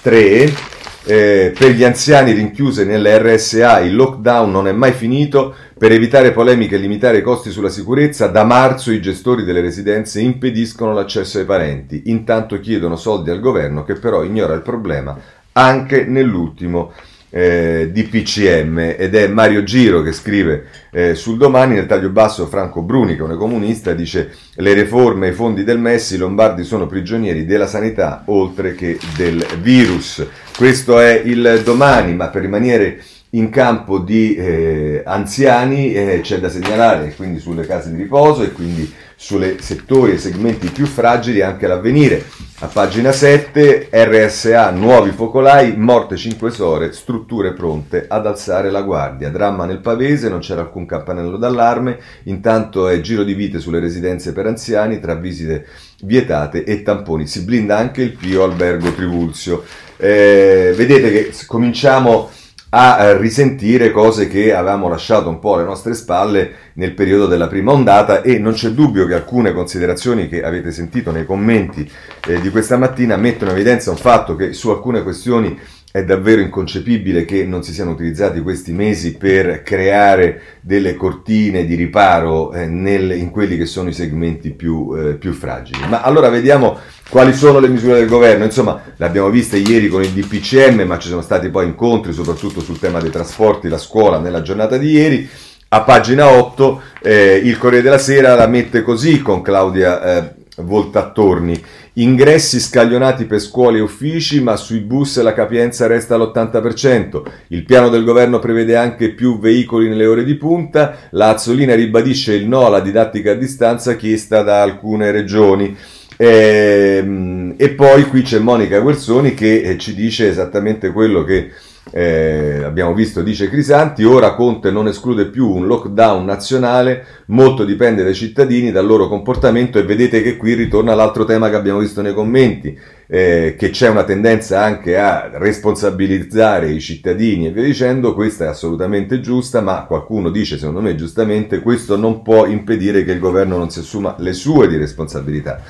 3 0.00 0.72
eh, 1.06 1.52
per 1.56 1.70
gli 1.72 1.84
anziani 1.84 2.32
rinchiusi 2.32 2.86
nelle 2.86 3.18
RSA 3.18 3.80
il 3.80 3.94
lockdown 3.94 4.50
non 4.50 4.68
è 4.68 4.72
mai 4.72 4.92
finito. 4.92 5.54
Per 5.76 5.92
evitare 5.92 6.32
polemiche 6.32 6.76
e 6.76 6.78
limitare 6.78 7.18
i 7.18 7.22
costi 7.22 7.50
sulla 7.50 7.68
sicurezza, 7.68 8.28
da 8.28 8.42
marzo 8.44 8.90
i 8.90 9.02
gestori 9.02 9.44
delle 9.44 9.60
residenze 9.60 10.20
impediscono 10.20 10.94
l'accesso 10.94 11.38
ai 11.38 11.44
parenti. 11.44 12.04
Intanto 12.06 12.58
chiedono 12.58 12.96
soldi 12.96 13.28
al 13.28 13.40
governo 13.40 13.84
che 13.84 13.94
però 13.94 14.22
ignora 14.22 14.54
il 14.54 14.62
problema 14.62 15.18
anche 15.52 16.04
nell'ultimo 16.04 16.92
eh, 17.36 17.88
di 17.90 18.04
PCM 18.04 18.94
ed 18.96 19.16
è 19.16 19.26
Mario 19.26 19.64
Giro 19.64 20.02
che 20.02 20.12
scrive 20.12 20.66
eh, 20.92 21.16
sul 21.16 21.36
domani 21.36 21.74
nel 21.74 21.86
taglio 21.86 22.10
basso 22.10 22.46
Franco 22.46 22.80
Bruni 22.80 23.16
che 23.16 23.22
è 23.22 23.24
un 23.24 23.32
economista 23.32 23.92
dice 23.92 24.30
le 24.54 24.72
riforme 24.72 25.26
e 25.26 25.30
i 25.30 25.34
fondi 25.34 25.64
del 25.64 25.80
Messi 25.80 26.14
i 26.14 26.18
lombardi 26.18 26.62
sono 26.62 26.86
prigionieri 26.86 27.44
della 27.44 27.66
sanità 27.66 28.22
oltre 28.26 28.76
che 28.76 29.00
del 29.16 29.44
virus 29.60 30.24
questo 30.56 31.00
è 31.00 31.20
il 31.24 31.62
domani 31.64 32.14
ma 32.14 32.28
per 32.28 32.42
rimanere 32.42 33.02
in 33.30 33.50
campo 33.50 33.98
di 33.98 34.36
eh, 34.36 35.02
anziani 35.04 35.92
eh, 35.92 36.20
c'è 36.22 36.38
da 36.38 36.48
segnalare 36.48 37.14
quindi 37.16 37.40
sulle 37.40 37.66
case 37.66 37.90
di 37.90 37.96
riposo 37.96 38.44
e 38.44 38.52
quindi 38.52 38.88
sulle 39.16 39.56
settori 39.60 40.12
e 40.12 40.18
segmenti 40.18 40.68
più 40.68 40.86
fragili 40.86 41.40
anche 41.40 41.66
l'avvenire 41.66 42.24
a 42.64 42.66
pagina 42.66 43.12
7, 43.12 43.88
RSA, 43.90 44.70
nuovi 44.70 45.10
focolai, 45.10 45.76
morte 45.76 46.16
5 46.16 46.50
sore, 46.50 46.92
strutture 46.92 47.52
pronte 47.52 48.06
ad 48.08 48.26
alzare 48.26 48.70
la 48.70 48.80
guardia. 48.80 49.28
Dramma 49.28 49.66
nel 49.66 49.80
Pavese, 49.80 50.30
non 50.30 50.38
c'era 50.38 50.62
alcun 50.62 50.86
campanello 50.86 51.36
d'allarme, 51.36 51.98
intanto 52.22 52.88
è 52.88 53.00
giro 53.00 53.22
di 53.22 53.34
vite 53.34 53.58
sulle 53.58 53.80
residenze 53.80 54.32
per 54.32 54.46
anziani, 54.46 54.98
tra 54.98 55.14
visite 55.14 55.66
vietate 56.04 56.64
e 56.64 56.82
tamponi. 56.82 57.26
Si 57.26 57.42
blinda 57.42 57.76
anche 57.76 58.00
il 58.00 58.12
Pio 58.12 58.44
Albergo 58.44 58.92
Trivulzio. 58.92 59.64
eh, 59.98 60.72
vedete 60.74 61.10
che 61.12 61.32
cominciamo 61.46 62.30
a 62.76 63.16
risentire 63.16 63.92
cose 63.92 64.26
che 64.26 64.52
avevamo 64.52 64.88
lasciato 64.88 65.28
un 65.28 65.38
po' 65.38 65.54
alle 65.54 65.62
nostre 65.62 65.94
spalle 65.94 66.72
nel 66.74 66.92
periodo 66.92 67.26
della 67.26 67.46
prima 67.46 67.70
ondata 67.70 68.20
e 68.20 68.40
non 68.40 68.54
c'è 68.54 68.70
dubbio 68.70 69.06
che 69.06 69.14
alcune 69.14 69.52
considerazioni 69.52 70.28
che 70.28 70.42
avete 70.42 70.72
sentito 70.72 71.12
nei 71.12 71.24
commenti 71.24 71.88
eh, 72.26 72.40
di 72.40 72.50
questa 72.50 72.76
mattina 72.76 73.16
mettono 73.16 73.52
in 73.52 73.58
evidenza 73.58 73.92
un 73.92 73.96
fatto 73.96 74.34
che 74.34 74.52
su 74.54 74.70
alcune 74.70 75.04
questioni 75.04 75.56
è 75.94 76.02
davvero 76.02 76.40
inconcepibile 76.40 77.24
che 77.24 77.44
non 77.44 77.62
si 77.62 77.72
siano 77.72 77.92
utilizzati 77.92 78.40
questi 78.40 78.72
mesi 78.72 79.16
per 79.16 79.62
creare 79.62 80.58
delle 80.60 80.96
cortine 80.96 81.64
di 81.66 81.76
riparo 81.76 82.52
eh, 82.52 82.66
nel, 82.66 83.12
in 83.12 83.30
quelli 83.30 83.56
che 83.56 83.64
sono 83.64 83.90
i 83.90 83.92
segmenti 83.92 84.50
più, 84.50 84.92
eh, 84.96 85.14
più, 85.14 85.32
fragili. 85.32 85.86
Ma 85.86 86.00
allora 86.02 86.30
vediamo 86.30 86.80
quali 87.08 87.32
sono 87.32 87.60
le 87.60 87.68
misure 87.68 87.94
del 87.94 88.08
governo. 88.08 88.42
Insomma, 88.42 88.82
le 88.96 89.06
abbiamo 89.06 89.30
viste 89.30 89.56
ieri 89.56 89.86
con 89.86 90.02
il 90.02 90.10
DPCM, 90.10 90.82
ma 90.82 90.98
ci 90.98 91.06
sono 91.06 91.22
stati 91.22 91.48
poi 91.48 91.66
incontri 91.66 92.12
soprattutto 92.12 92.60
sul 92.60 92.80
tema 92.80 92.98
dei 92.98 93.10
trasporti, 93.10 93.68
la 93.68 93.78
scuola 93.78 94.18
nella 94.18 94.42
giornata 94.42 94.76
di 94.76 94.90
ieri. 94.90 95.28
A 95.68 95.82
pagina 95.82 96.26
8 96.26 96.82
eh, 97.02 97.40
il 97.44 97.56
Corriere 97.56 97.84
della 97.84 97.98
Sera 97.98 98.34
la 98.34 98.48
mette 98.48 98.82
così 98.82 99.22
con 99.22 99.42
Claudia 99.42 100.02
eh, 100.02 100.34
Voltattorni. 100.56 101.62
Ingressi 101.96 102.58
scaglionati 102.58 103.24
per 103.24 103.38
scuole 103.38 103.78
e 103.78 103.80
uffici, 103.80 104.42
ma 104.42 104.56
sui 104.56 104.80
bus 104.80 105.20
la 105.22 105.32
capienza 105.32 105.86
resta 105.86 106.16
all'80%. 106.16 107.22
Il 107.48 107.64
piano 107.64 107.88
del 107.88 108.02
governo 108.02 108.40
prevede 108.40 108.74
anche 108.74 109.10
più 109.10 109.38
veicoli 109.38 109.88
nelle 109.88 110.06
ore 110.06 110.24
di 110.24 110.34
punta. 110.34 110.96
La 111.10 111.28
Azzolina 111.28 111.76
ribadisce 111.76 112.34
il 112.34 112.48
no 112.48 112.66
alla 112.66 112.80
didattica 112.80 113.30
a 113.30 113.34
distanza 113.34 113.94
chiesta 113.94 114.42
da 114.42 114.60
alcune 114.60 115.12
regioni. 115.12 115.76
E, 116.16 116.96
ehm, 116.98 117.54
e 117.56 117.70
poi 117.70 118.04
qui 118.06 118.22
c'è 118.22 118.40
Monica 118.40 118.80
Guersoni 118.80 119.34
che 119.34 119.62
eh, 119.62 119.78
ci 119.78 119.94
dice 119.94 120.28
esattamente 120.28 120.90
quello 120.90 121.22
che 121.22 121.50
eh, 121.96 122.60
abbiamo 122.64 122.92
visto, 122.92 123.22
dice 123.22 123.48
Crisanti, 123.48 124.02
ora 124.02 124.34
Conte 124.34 124.72
non 124.72 124.88
esclude 124.88 125.26
più 125.26 125.48
un 125.48 125.68
lockdown 125.68 126.24
nazionale, 126.24 127.04
molto 127.26 127.64
dipende 127.64 128.02
dai 128.02 128.14
cittadini, 128.14 128.72
dal 128.72 128.84
loro 128.84 129.06
comportamento 129.06 129.78
e 129.78 129.84
vedete 129.84 130.20
che 130.20 130.36
qui 130.36 130.54
ritorna 130.54 130.96
l'altro 130.96 131.24
tema 131.24 131.48
che 131.48 131.54
abbiamo 131.54 131.78
visto 131.78 132.02
nei 132.02 132.12
commenti, 132.12 132.76
eh, 133.06 133.54
che 133.56 133.70
c'è 133.70 133.90
una 133.90 134.02
tendenza 134.02 134.60
anche 134.60 134.98
a 134.98 135.30
responsabilizzare 135.34 136.68
i 136.68 136.80
cittadini 136.80 137.46
e 137.46 137.52
via 137.52 137.62
dicendo, 137.62 138.12
questa 138.12 138.46
è 138.46 138.48
assolutamente 138.48 139.20
giusta, 139.20 139.60
ma 139.60 139.84
qualcuno 139.84 140.30
dice, 140.30 140.58
secondo 140.58 140.80
me 140.80 140.96
giustamente, 140.96 141.60
questo 141.60 141.96
non 141.96 142.22
può 142.22 142.46
impedire 142.46 143.04
che 143.04 143.12
il 143.12 143.20
governo 143.20 143.56
non 143.56 143.70
si 143.70 143.78
assuma 143.78 144.16
le 144.18 144.32
sue 144.32 144.66
di 144.66 144.76
responsabilità. 144.76 145.62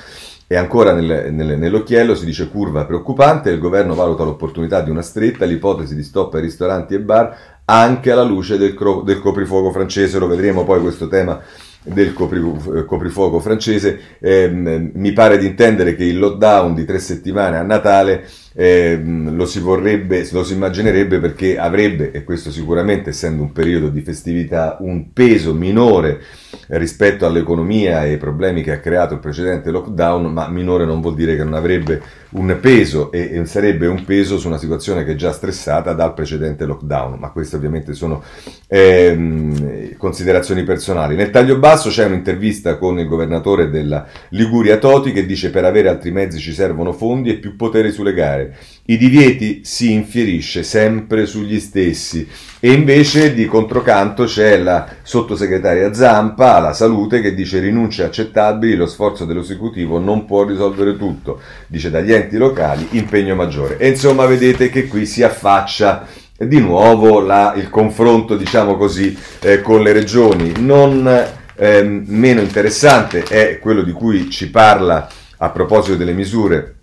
E 0.47 0.57
ancora 0.57 0.93
nel, 0.93 1.33
nel, 1.33 1.59
nell'occhiello 1.59 2.15
si 2.15 2.27
dice 2.27 2.49
curva 2.49 2.85
preoccupante, 2.85 3.51
il 3.51 3.59
governo 3.59 3.95
valuta 3.95 4.25
l'opportunità 4.25 4.83
di 4.83 4.91
una 4.91 5.03
stretta, 5.03 5.47
l'ipotesi 5.47 5.95
di 5.95 6.03
stop 6.03 6.35
ai 6.35 6.43
ristoranti 6.43 6.95
e 6.95 7.01
bar 7.01 7.37
anche 7.65 8.11
alla 8.11 8.23
luce 8.23 8.59
del, 8.59 8.75
cro, 8.75 9.01
del 9.01 9.21
coprifuoco 9.21 9.73
francese, 9.73 10.19
lo 10.19 10.27
vedremo 10.27 10.65
poi 10.65 10.81
questo 10.81 11.09
tema 11.09 11.41
del 11.83 12.13
coprifuoco 12.13 13.41
francese, 13.41 14.17
eh, 14.19 14.49
mi 14.49 15.13
pare 15.13 15.39
di 15.39 15.47
intendere 15.47 15.95
che 15.95 16.05
il 16.05 16.19
lockdown 16.19 16.75
di 16.75 16.85
tre 16.85 16.99
settimane 16.99 17.59
a 17.59 17.63
Natale 17.63 18.27
eh, 18.57 19.01
lo 19.03 19.47
si 19.47 19.59
vorrebbe, 19.59 20.27
lo 20.31 20.45
si 20.45 20.53
immaginerebbe 20.53 21.19
perché 21.19 21.59
avrebbe, 21.59 22.13
e 22.13 22.23
questo 22.23 22.53
sicuramente 22.53 23.11
essendo 23.11 23.43
un 23.43 23.53
periodo 23.53 23.89
di 23.89 24.01
festività, 24.01 24.77
un 24.81 25.13
peso 25.13 25.53
minore 25.55 26.21
rispetto 26.69 27.27
all'economia 27.27 28.05
e 28.05 28.13
ai 28.13 28.17
problemi 28.17 28.63
che 28.63 28.73
ha 28.73 28.79
creato 28.79 29.15
il 29.15 29.21
precedente 29.21 29.71
lockdown, 29.71 30.33
ma 30.33 30.49
minore 30.49 30.85
non 30.85 31.01
vuol 31.01 31.17
dire 31.17 31.37
che 31.37 31.43
non 31.43 31.55
avrebbe 31.55 32.01
un 32.31 32.57
peso 32.61 33.11
e, 33.11 33.31
e 33.33 33.45
sarebbe 33.45 33.87
un 33.87 34.05
peso 34.05 34.39
su 34.39 34.47
una 34.47 34.59
situazione 34.59 35.05
che 35.05 35.13
è 35.13 35.17
già 35.17 35.33
stressata 35.33 35.93
dal 35.93 36.15
precedente 36.15 36.65
lockdown, 36.65 37.19
ma 37.19 37.31
queste 37.31 37.57
ovviamente 37.57 37.93
sono 37.93 38.23
eh, 38.69 39.95
considerazioni 39.99 40.63
personali. 40.63 41.17
Nel 41.17 41.31
taglio 41.31 41.59
basso 41.59 41.89
c'è 41.91 42.05
un'intervista 42.05 42.77
con 42.77 42.99
il 43.01 43.09
governatore 43.09 43.69
della 43.69 44.07
Liguria 44.31 44.79
Toti 44.79 45.13
che 45.13 45.27
dice 45.27 45.51
per 45.51 45.65
avere 45.65 45.89
altri 45.89 46.13
mezzi 46.13 46.39
ci 46.39 46.53
servono 46.53 46.93
fondi 46.93 47.31
e 47.31 47.39
più 47.39 47.57
potere 47.57 47.91
sulle 47.91 48.15
gare 48.15 48.44
cambiare. 48.45 48.57
I 48.87 48.99
divieti 48.99 49.61
si 49.65 49.93
infierisce 49.93 50.63
sempre 50.63 51.25
sugli 51.25 51.59
stessi 51.59 52.29
e 52.61 52.73
invece 52.73 53.33
di 53.33 53.47
controcanto 53.47 54.25
c'è 54.25 54.59
la 54.59 54.87
sottosegretaria 55.03 55.95
Zampa 55.95 56.57
alla 56.57 56.75
salute 56.75 57.23
che 57.23 57.35
dice 57.35 57.61
rinunce 57.61 58.05
accettabili, 58.05 58.77
lo 58.77 58.87
sforzo 58.87 59.25
dell'esecutivo 59.25 59.99
non 59.99 60.27
può 60.27 60.45
risolvere 60.45 60.99
tutto, 60.99 61.41
dice 61.67 61.91
dagli 61.91 62.13
enti 62.13 62.37
locali 62.37 62.89
impegno 62.91 63.35
maggiore. 63.35 63.79
E 63.79 63.89
insomma 63.89 64.27
vedete 64.27 64.69
che 64.69 64.87
qui 64.87 65.07
si 65.07 65.23
affaccia 65.23 66.07
di 66.37 66.61
nuovo 66.61 67.21
la, 67.21 67.55
il 67.57 67.71
confronto, 67.71 68.37
diciamo 68.37 68.77
così, 68.77 69.17
eh, 69.41 69.63
con 69.63 69.83
le 69.83 69.93
regioni. 69.93 70.53
Non 70.59 71.09
eh, 71.57 71.83
meno 71.83 72.43
interessante 72.43 73.23
è 73.23 73.59
quello 73.61 73.83
di 73.83 73.93
cui 73.93 74.29
ci 74.29 74.51
parla 74.51 75.09
a 75.39 75.51
proposito 75.51 75.97
delle 75.97 76.13
misure 76.13 76.75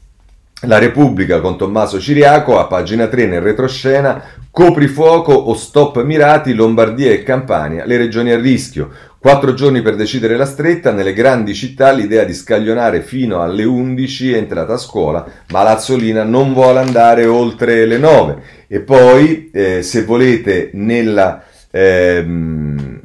la 0.62 0.78
Repubblica 0.78 1.39
con 1.39 1.58
Tommaso 1.58 2.00
Ciriaco 2.00 2.60
a 2.60 2.67
pagina 2.67 3.08
3 3.08 3.26
nel 3.26 3.41
retroscena, 3.41 4.21
coprifuoco 4.52 5.34
o 5.34 5.56
stop 5.56 6.04
mirati, 6.04 6.54
Lombardia 6.54 7.12
e 7.12 7.24
Campania, 7.24 7.86
le 7.86 7.97
regioni 7.97 8.32
a 8.32 8.39
rischio. 8.39 8.89
Quattro 9.17 9.54
giorni 9.54 9.82
per 9.82 9.95
decidere 9.95 10.36
la 10.36 10.45
stretta, 10.45 10.91
nelle 10.91 11.13
grandi 11.13 11.54
città 11.54 11.91
l'idea 11.91 12.24
di 12.24 12.34
scaglionare 12.34 13.02
fino 13.02 13.41
alle 13.41 13.63
11 13.63 14.34
è 14.34 14.38
entrata 14.38 14.74
a 14.74 14.78
scuola, 14.78 15.26
ma 15.50 15.63
Lazzolina 15.63 16.24
non 16.24 16.54
vuole 16.54 16.80
andare 16.80 17.26
oltre 17.26 17.86
le 17.86 17.97
9. 17.97 18.43
E 18.67 18.80
poi, 18.82 19.50
eh, 19.52 19.82
se 19.82 20.04
volete, 20.04 20.71
nella... 20.74 21.43
Ehm, 21.71 23.02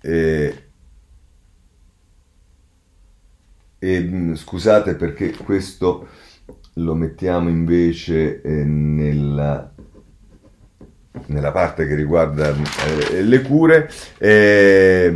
eh, 0.00 0.54
eh, 3.78 4.30
scusate 4.34 4.94
perché 4.94 5.32
questo 5.32 6.08
lo 6.78 6.94
mettiamo 6.94 7.48
invece 7.48 8.42
eh, 8.42 8.64
nella, 8.64 9.70
nella, 11.26 11.52
parte 11.52 11.86
che 11.86 11.94
riguarda 11.94 12.54
eh, 13.10 13.22
le 13.22 13.42
cure. 13.42 13.90
Eh, 14.18 15.14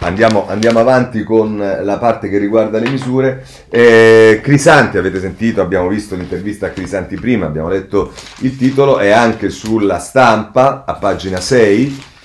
andiamo, 0.00 0.46
andiamo, 0.48 0.80
avanti 0.80 1.22
con 1.22 1.56
la 1.56 1.98
parte 1.98 2.28
che 2.28 2.36
riguarda 2.38 2.78
le 2.78 2.90
misure. 2.90 3.44
Eh, 3.70 4.40
Crisanti, 4.42 4.98
avete 4.98 5.20
sentito, 5.20 5.62
abbiamo 5.62 5.88
visto 5.88 6.14
l'intervista 6.14 6.66
a 6.66 6.70
Crisanti 6.70 7.16
prima, 7.16 7.46
abbiamo 7.46 7.68
letto 7.68 8.12
il 8.40 8.56
titolo, 8.56 8.98
è 8.98 9.10
anche 9.10 9.48
sulla 9.48 9.98
stampa 9.98 10.84
a 10.84 10.94
pagina 10.94 11.40
6 11.40 12.16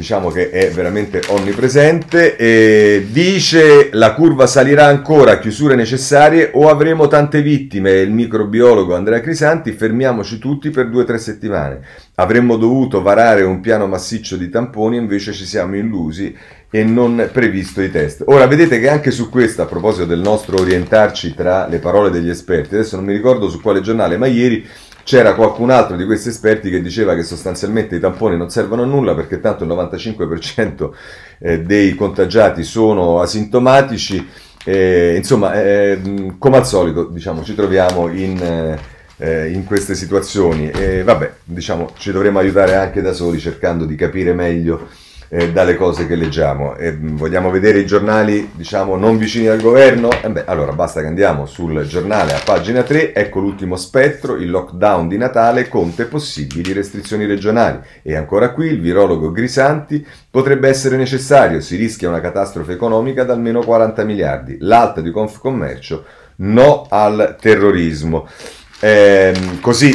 diciamo 0.00 0.30
che 0.30 0.50
è 0.50 0.70
veramente 0.70 1.20
onnipresente, 1.28 2.36
e 2.36 3.06
dice 3.10 3.90
la 3.92 4.14
curva 4.14 4.46
salirà 4.46 4.86
ancora, 4.86 5.38
chiusure 5.38 5.74
necessarie 5.74 6.50
o 6.54 6.68
avremo 6.68 7.06
tante 7.06 7.42
vittime, 7.42 7.92
il 7.92 8.10
microbiologo 8.10 8.94
Andrea 8.94 9.20
Crisanti, 9.20 9.72
fermiamoci 9.72 10.38
tutti 10.38 10.70
per 10.70 10.88
due 10.88 11.02
o 11.02 11.04
tre 11.04 11.18
settimane. 11.18 11.80
Avremmo 12.16 12.56
dovuto 12.56 13.02
varare 13.02 13.42
un 13.42 13.60
piano 13.60 13.86
massiccio 13.86 14.36
di 14.36 14.48
tamponi, 14.48 14.96
invece 14.96 15.32
ci 15.32 15.44
siamo 15.44 15.76
illusi 15.76 16.34
e 16.70 16.84
non 16.84 17.28
previsto 17.32 17.82
i 17.82 17.90
test. 17.90 18.22
Ora 18.26 18.46
vedete 18.46 18.78
che 18.80 18.88
anche 18.88 19.10
su 19.10 19.28
questo, 19.28 19.62
a 19.62 19.66
proposito 19.66 20.06
del 20.06 20.20
nostro 20.20 20.58
orientarci 20.60 21.34
tra 21.34 21.66
le 21.66 21.78
parole 21.78 22.10
degli 22.10 22.28
esperti, 22.28 22.74
adesso 22.74 22.96
non 22.96 23.04
mi 23.04 23.12
ricordo 23.12 23.48
su 23.48 23.60
quale 23.60 23.80
giornale, 23.80 24.16
ma 24.16 24.26
ieri 24.26 24.66
c'era 25.04 25.34
qualcun 25.34 25.70
altro 25.70 25.96
di 25.96 26.04
questi 26.04 26.28
esperti 26.28 26.70
che 26.70 26.80
diceva 26.80 27.14
che 27.14 27.22
sostanzialmente 27.22 27.96
i 27.96 28.00
tamponi 28.00 28.36
non 28.36 28.50
servono 28.50 28.82
a 28.82 28.86
nulla 28.86 29.14
perché 29.14 29.40
tanto 29.40 29.64
il 29.64 29.70
95% 29.70 30.90
eh, 31.38 31.60
dei 31.60 31.94
contagiati 31.94 32.62
sono 32.62 33.20
asintomatici. 33.20 34.26
Eh, 34.64 35.14
insomma, 35.16 35.54
eh, 35.54 36.34
come 36.38 36.56
al 36.58 36.66
solito, 36.66 37.04
diciamo, 37.04 37.42
ci 37.42 37.54
troviamo 37.54 38.08
in, 38.08 38.78
eh, 39.16 39.50
in 39.50 39.64
queste 39.64 39.94
situazioni 39.94 40.70
e 40.70 41.02
vabbè, 41.02 41.32
diciamo, 41.44 41.92
ci 41.96 42.12
dovremo 42.12 42.38
aiutare 42.38 42.74
anche 42.76 43.00
da 43.00 43.12
soli 43.12 43.38
cercando 43.38 43.84
di 43.84 43.94
capire 43.94 44.34
meglio 44.34 44.88
eh, 45.30 45.52
dalle 45.52 45.76
cose 45.76 46.06
che 46.06 46.16
leggiamo. 46.16 46.76
E, 46.76 46.90
mh, 46.92 47.16
vogliamo 47.16 47.50
vedere 47.50 47.78
i 47.78 47.86
giornali, 47.86 48.50
diciamo, 48.52 48.96
non 48.96 49.16
vicini 49.16 49.46
al 49.46 49.60
governo? 49.60 50.10
Eh 50.22 50.28
beh, 50.28 50.44
allora 50.46 50.72
basta 50.72 51.00
che 51.00 51.06
andiamo 51.06 51.46
sul 51.46 51.86
giornale 51.86 52.34
a 52.34 52.40
pagina 52.44 52.82
3, 52.82 53.14
ecco 53.14 53.38
l'ultimo 53.38 53.76
spettro, 53.76 54.34
il 54.34 54.50
lockdown 54.50 55.08
di 55.08 55.16
Natale, 55.16 55.68
conte 55.68 56.04
possibili 56.04 56.72
restrizioni 56.72 57.26
regionali. 57.26 57.78
E 58.02 58.16
ancora 58.16 58.50
qui 58.50 58.66
il 58.66 58.80
virologo 58.80 59.30
Grisanti 59.30 60.04
potrebbe 60.28 60.68
essere 60.68 60.96
necessario, 60.96 61.60
si 61.60 61.76
rischia 61.76 62.08
una 62.08 62.20
catastrofe 62.20 62.72
economica 62.72 63.22
da 63.22 63.32
almeno 63.32 63.62
40 63.62 64.04
miliardi. 64.04 64.56
L'alta 64.60 65.00
di 65.00 65.12
Confcommercio, 65.12 66.04
no 66.36 66.86
al 66.90 67.36
terrorismo. 67.40 68.28
Eh, 68.82 69.34
così... 69.60 69.92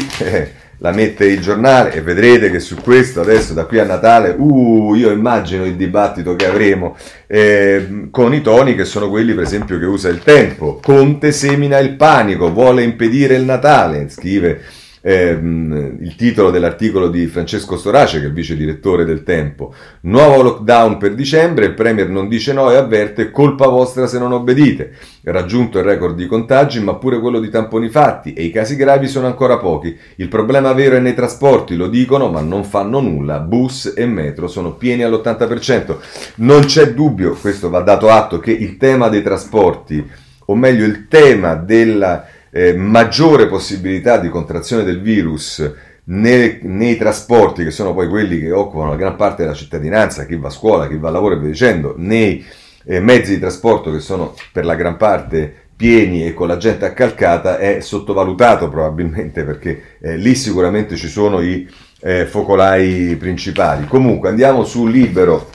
La 0.79 0.91
mette 0.91 1.25
il 1.25 1.39
giornale 1.39 1.93
e 1.93 2.01
vedrete 2.01 2.51
che 2.51 2.59
su 2.59 2.75
questo 2.75 3.21
adesso 3.21 3.53
da 3.53 3.65
qui 3.65 3.79
a 3.79 3.85
Natale, 3.85 4.35
uh, 4.37 4.93
io 4.93 5.11
immagino 5.11 5.65
il 5.65 5.75
dibattito 5.75 6.35
che 6.35 6.47
avremo 6.47 6.97
eh, 7.27 8.07
con 8.11 8.33
i 8.33 8.41
toni 8.41 8.75
che 8.75 8.85
sono 8.85 9.09
quelli 9.09 9.33
per 9.33 9.43
esempio 9.43 9.79
che 9.79 9.85
usa 9.85 10.09
il 10.09 10.19
tempo. 10.19 10.79
Conte 10.83 11.31
semina 11.31 11.77
il 11.79 11.95
panico, 11.95 12.51
vuole 12.51 12.83
impedire 12.83 13.35
il 13.35 13.43
Natale, 13.43 14.09
scrive 14.09 14.61
ehm, 15.05 15.97
il 16.01 16.15
titolo 16.15 16.49
dell'articolo 16.49 17.09
di 17.09 17.27
Francesco 17.27 17.77
Storace, 17.77 18.17
che 18.17 18.25
è 18.25 18.27
il 18.27 18.33
vice 18.33 18.57
direttore 18.57 19.05
del 19.05 19.21
Tempo. 19.21 19.71
Nuovo 20.01 20.41
lockdown 20.41 20.97
per 20.97 21.13
dicembre, 21.13 21.65
il 21.65 21.73
Premier 21.75 22.09
non 22.09 22.27
dice 22.27 22.53
no 22.53 22.71
e 22.71 22.75
avverte 22.75 23.29
colpa 23.29 23.67
vostra 23.67 24.07
se 24.07 24.17
non 24.17 24.31
obbedite. 24.31 24.93
Raggiunto 25.23 25.77
il 25.77 25.83
record 25.83 26.15
di 26.15 26.25
contagi, 26.25 26.81
ma 26.81 26.95
pure 26.95 27.19
quello 27.19 27.39
di 27.39 27.49
tamponi 27.49 27.87
fatti 27.89 28.33
e 28.33 28.43
i 28.43 28.49
casi 28.49 28.75
gravi 28.75 29.07
sono 29.07 29.27
ancora 29.27 29.59
pochi. 29.59 29.95
Il 30.15 30.27
problema 30.27 30.73
vero 30.73 30.95
è 30.95 30.99
nei 30.99 31.13
trasporti, 31.13 31.75
lo 31.75 31.87
dicono, 31.87 32.29
ma 32.29 32.41
non 32.41 32.63
fanno 32.63 32.99
nulla. 32.99 33.39
Bus 33.39 33.93
e 33.95 34.07
metro 34.07 34.47
sono 34.47 34.73
pieni 34.73 35.03
all'80%. 35.03 35.97
Non 36.37 36.61
c'è 36.61 36.93
dubbio, 36.93 37.37
questo 37.39 37.69
va 37.69 37.81
dato 37.81 38.09
atto, 38.09 38.39
che 38.39 38.51
il 38.51 38.77
tema 38.77 39.07
dei 39.09 39.21
trasporti, 39.21 40.03
o 40.47 40.55
meglio 40.55 40.85
il 40.85 41.07
tema 41.07 41.55
della 41.55 42.25
eh, 42.57 42.73
maggiore 42.73 43.47
possibilità 43.47 44.17
di 44.17 44.29
contrazione 44.29 44.85
del 44.85 45.01
virus 45.01 45.73
nei, 46.05 46.59
nei, 46.61 46.95
trasporti, 46.95 47.65
che 47.65 47.71
sono 47.71 47.93
poi 47.93 48.07
quelli 48.07 48.39
che 48.39 48.53
occupano 48.53 48.91
la 48.91 48.95
gran 48.95 49.17
parte 49.17 49.43
della 49.43 49.53
cittadinanza, 49.53 50.25
chi 50.25 50.37
va 50.37 50.47
a 50.47 50.51
scuola, 50.51 50.87
chi 50.87 50.95
va 50.95 51.09
a 51.09 51.11
lavoro 51.11 51.35
e 51.35 51.39
via 51.39 51.49
dicendo, 51.49 51.95
nei 51.97 52.45
eh, 52.85 53.01
mezzi 53.01 53.33
di 53.33 53.39
trasporto 53.39 53.91
che 53.91 53.99
sono 53.99 54.35
per 54.53 54.63
la 54.63 54.75
gran 54.75 54.95
parte 54.95 55.53
pieni 55.75 56.25
e 56.25 56.33
con 56.33 56.47
la 56.47 56.55
gente 56.55 56.85
accalcata, 56.85 57.57
è 57.57 57.81
sottovalutato 57.81 58.69
probabilmente 58.69 59.43
perché 59.43 59.97
eh, 59.99 60.15
lì 60.15 60.33
sicuramente 60.33 60.95
ci 60.95 61.09
sono 61.09 61.41
i 61.41 61.69
eh, 61.99 62.25
focolai 62.25 63.17
principali. 63.19 63.85
Comunque 63.85 64.29
andiamo 64.29 64.63
su 64.63 64.87
Libero 64.87 65.49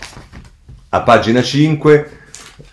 a 0.90 1.00
pagina 1.00 1.40
5 1.40 2.10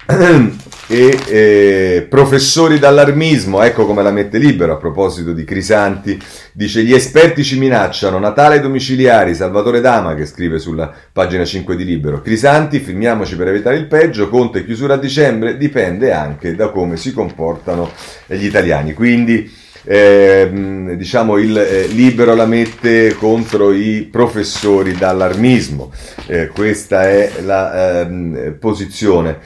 e 0.87 1.19
eh, 1.27 2.07
professori 2.09 2.79
d'allarmismo, 2.79 3.61
ecco 3.61 3.85
come 3.85 4.01
la 4.01 4.11
mette 4.11 4.37
libero 4.37 4.73
a 4.73 4.77
proposito 4.77 5.33
di 5.33 5.43
Crisanti, 5.43 6.17
dice 6.53 6.83
gli 6.83 6.93
esperti 6.93 7.43
ci 7.43 7.57
minacciano, 7.57 8.17
Natale 8.17 8.61
domiciliari, 8.61 9.35
Salvatore 9.35 9.81
Dama 9.81 10.15
che 10.15 10.25
scrive 10.25 10.59
sulla 10.59 10.91
pagina 11.11 11.43
5 11.43 11.75
di 11.75 11.83
Libero, 11.83 12.21
Crisanti, 12.21 12.79
firmiamoci 12.79 13.35
per 13.35 13.49
evitare 13.49 13.75
il 13.75 13.87
peggio, 13.87 14.29
Conte 14.29 14.63
chiusura 14.63 14.93
a 14.93 14.97
dicembre, 14.97 15.57
dipende 15.57 16.13
anche 16.13 16.55
da 16.55 16.69
come 16.69 16.95
si 16.95 17.13
comportano 17.13 17.91
gli 18.25 18.45
italiani, 18.45 18.93
quindi 18.93 19.65
eh, 19.83 20.95
diciamo 20.97 21.37
il 21.37 21.57
eh, 21.57 21.87
libero 21.87 22.33
la 22.33 22.45
mette 22.45 23.15
contro 23.15 23.71
i 23.71 24.07
professori 24.09 24.93
d'allarmismo, 24.93 25.91
eh, 26.27 26.47
questa 26.47 27.09
è 27.09 27.31
la 27.43 28.01
ehm, 28.01 28.57
posizione. 28.59 29.39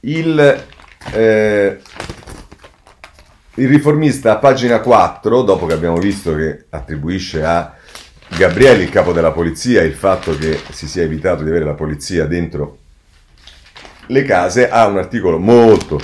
Il, 0.00 0.64
eh, 1.12 1.78
il 3.54 3.68
riformista 3.68 4.32
a 4.32 4.36
pagina 4.36 4.80
4, 4.80 5.42
dopo 5.42 5.66
che 5.66 5.72
abbiamo 5.74 5.98
visto 5.98 6.34
che 6.34 6.66
attribuisce 6.70 7.44
a 7.44 7.74
Gabriele, 8.28 8.84
il 8.84 8.90
capo 8.90 9.12
della 9.12 9.32
polizia, 9.32 9.82
il 9.82 9.94
fatto 9.94 10.36
che 10.36 10.60
si 10.70 10.86
sia 10.86 11.02
evitato 11.02 11.42
di 11.42 11.50
avere 11.50 11.64
la 11.64 11.74
polizia 11.74 12.26
dentro 12.26 12.78
le 14.06 14.22
case, 14.22 14.68
ha 14.68 14.86
un 14.86 14.98
articolo 14.98 15.38
molto 15.38 16.00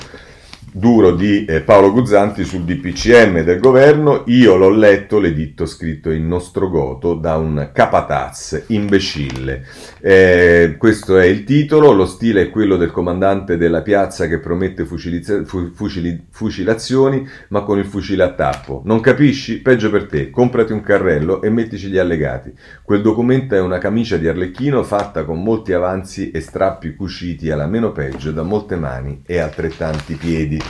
duro 0.77 1.15
di 1.15 1.45
eh, 1.45 1.61
Paolo 1.61 1.93
Guzzanti 1.93 2.43
sul 2.43 2.63
DPCM 2.63 3.43
del 3.43 3.61
governo, 3.61 4.23
io 4.25 4.57
l'ho 4.57 4.69
letto, 4.69 5.19
l'editto 5.19 5.65
scritto 5.65 6.11
in 6.11 6.27
nostrogoto 6.27 7.13
da 7.13 7.37
un 7.37 7.69
capataz 7.71 8.65
imbecille. 8.67 9.63
Eh, 10.01 10.75
questo 10.77 11.17
è 11.17 11.23
il 11.27 11.45
titolo, 11.45 11.93
lo 11.93 12.05
stile 12.05 12.41
è 12.41 12.49
quello 12.49 12.75
del 12.75 12.91
comandante 12.91 13.55
della 13.55 13.81
piazza 13.81 14.27
che 14.27 14.39
promette 14.39 14.83
fucilizza- 14.83 15.45
fu- 15.45 15.71
fucili- 15.73 16.25
fucilazioni 16.29 17.25
ma 17.49 17.61
con 17.61 17.79
il 17.79 17.85
fucile 17.85 18.23
a 18.23 18.33
tappo. 18.33 18.81
Non 18.83 18.99
capisci? 18.99 19.61
Peggio 19.61 19.89
per 19.89 20.07
te, 20.07 20.29
comprati 20.29 20.73
un 20.73 20.81
carrello 20.81 21.41
e 21.41 21.49
mettici 21.49 21.87
gli 21.87 21.97
allegati. 21.97 22.53
Quel 22.83 23.01
documento 23.01 23.55
è 23.55 23.61
una 23.61 23.77
camicia 23.77 24.17
di 24.17 24.27
arlecchino 24.27 24.83
fatta 24.83 25.23
con 25.23 25.41
molti 25.41 25.71
avanzi 25.71 26.31
e 26.31 26.41
strappi 26.41 26.95
cuciti 26.95 27.49
alla 27.49 27.65
meno 27.65 27.93
peggio 27.93 28.33
da 28.33 28.43
molte 28.43 28.75
mani 28.75 29.21
e 29.25 29.39
altrettanti 29.39 30.15
piedi. 30.15 30.63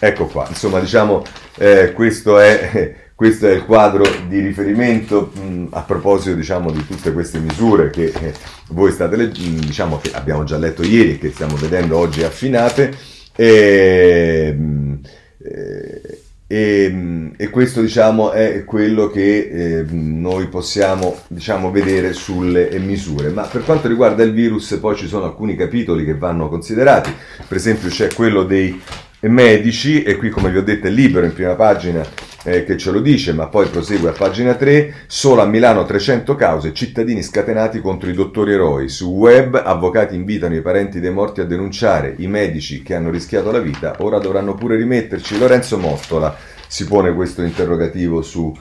Ecco 0.00 0.26
qua, 0.26 0.46
insomma 0.48 0.78
diciamo 0.78 1.24
eh, 1.56 1.92
questo, 1.92 2.38
è, 2.38 2.94
questo, 3.14 3.48
è, 3.48 3.52
il 3.52 3.64
quadro 3.64 4.04
di 4.28 4.38
riferimento 4.40 5.32
mh, 5.34 5.68
a 5.70 5.80
proposito 5.82 6.36
diciamo 6.36 6.70
di 6.70 6.86
tutte 6.86 7.12
queste 7.12 7.40
misure 7.40 7.90
che 7.90 8.04
eh, 8.04 8.32
voi 8.68 8.92
state 8.92 9.16
leggendo, 9.16 9.66
diciamo 9.66 9.98
che 9.98 10.12
abbiamo 10.12 10.44
già 10.44 10.56
letto 10.56 10.82
ieri 10.82 11.14
e 11.14 11.18
che 11.18 11.30
stiamo 11.32 11.56
vedendo 11.56 11.96
oggi 11.98 12.22
affinate 12.22 12.94
e, 13.34 14.54
mh, 14.56 15.00
eh, 15.42 16.22
e, 16.50 17.32
e, 17.36 17.50
questo 17.50 17.82
diciamo 17.82 18.30
è 18.30 18.64
quello 18.64 19.08
che 19.08 19.38
eh, 19.38 19.84
noi 19.90 20.48
possiamo 20.48 21.18
diciamo, 21.28 21.70
vedere 21.70 22.14
sulle 22.14 22.70
misure. 22.78 23.28
Ma 23.28 23.42
per 23.42 23.64
quanto 23.64 23.86
riguarda 23.86 24.22
il 24.22 24.32
virus 24.32 24.78
poi 24.80 24.96
ci 24.96 25.06
sono 25.06 25.26
alcuni 25.26 25.56
capitoli 25.56 26.06
che 26.06 26.16
vanno 26.16 26.48
considerati, 26.48 27.12
per 27.46 27.56
esempio 27.58 27.90
c'è 27.90 28.14
quello 28.14 28.44
dei 28.44 28.80
medici, 29.22 30.02
e 30.04 30.16
qui 30.16 30.30
come 30.30 30.50
vi 30.50 30.58
ho 30.58 30.62
detto 30.62 30.86
è 30.86 30.90
libero 30.90 31.26
in 31.26 31.32
prima 31.32 31.54
pagina 31.54 32.06
eh, 32.44 32.64
che 32.64 32.76
ce 32.76 32.92
lo 32.92 33.00
dice, 33.00 33.32
ma 33.32 33.48
poi 33.48 33.66
prosegue 33.66 34.10
a 34.10 34.12
pagina 34.12 34.54
3, 34.54 34.94
solo 35.06 35.42
a 35.42 35.46
Milano 35.46 35.84
300 35.84 36.36
cause, 36.36 36.72
cittadini 36.72 37.22
scatenati 37.22 37.80
contro 37.80 38.08
i 38.08 38.14
dottori 38.14 38.52
eroi. 38.52 38.88
Su 38.88 39.10
web 39.10 39.60
avvocati 39.62 40.14
invitano 40.14 40.54
i 40.54 40.62
parenti 40.62 41.00
dei 41.00 41.10
morti 41.10 41.40
a 41.40 41.44
denunciare, 41.44 42.14
i 42.18 42.28
medici 42.28 42.82
che 42.82 42.94
hanno 42.94 43.10
rischiato 43.10 43.50
la 43.50 43.58
vita 43.58 43.96
ora 43.98 44.18
dovranno 44.18 44.54
pure 44.54 44.76
rimetterci. 44.76 45.36
Lorenzo 45.36 45.78
Mottola 45.78 46.36
si 46.68 46.86
pone 46.86 47.12
questo 47.12 47.42
interrogativo 47.42 48.22
su, 48.22 48.54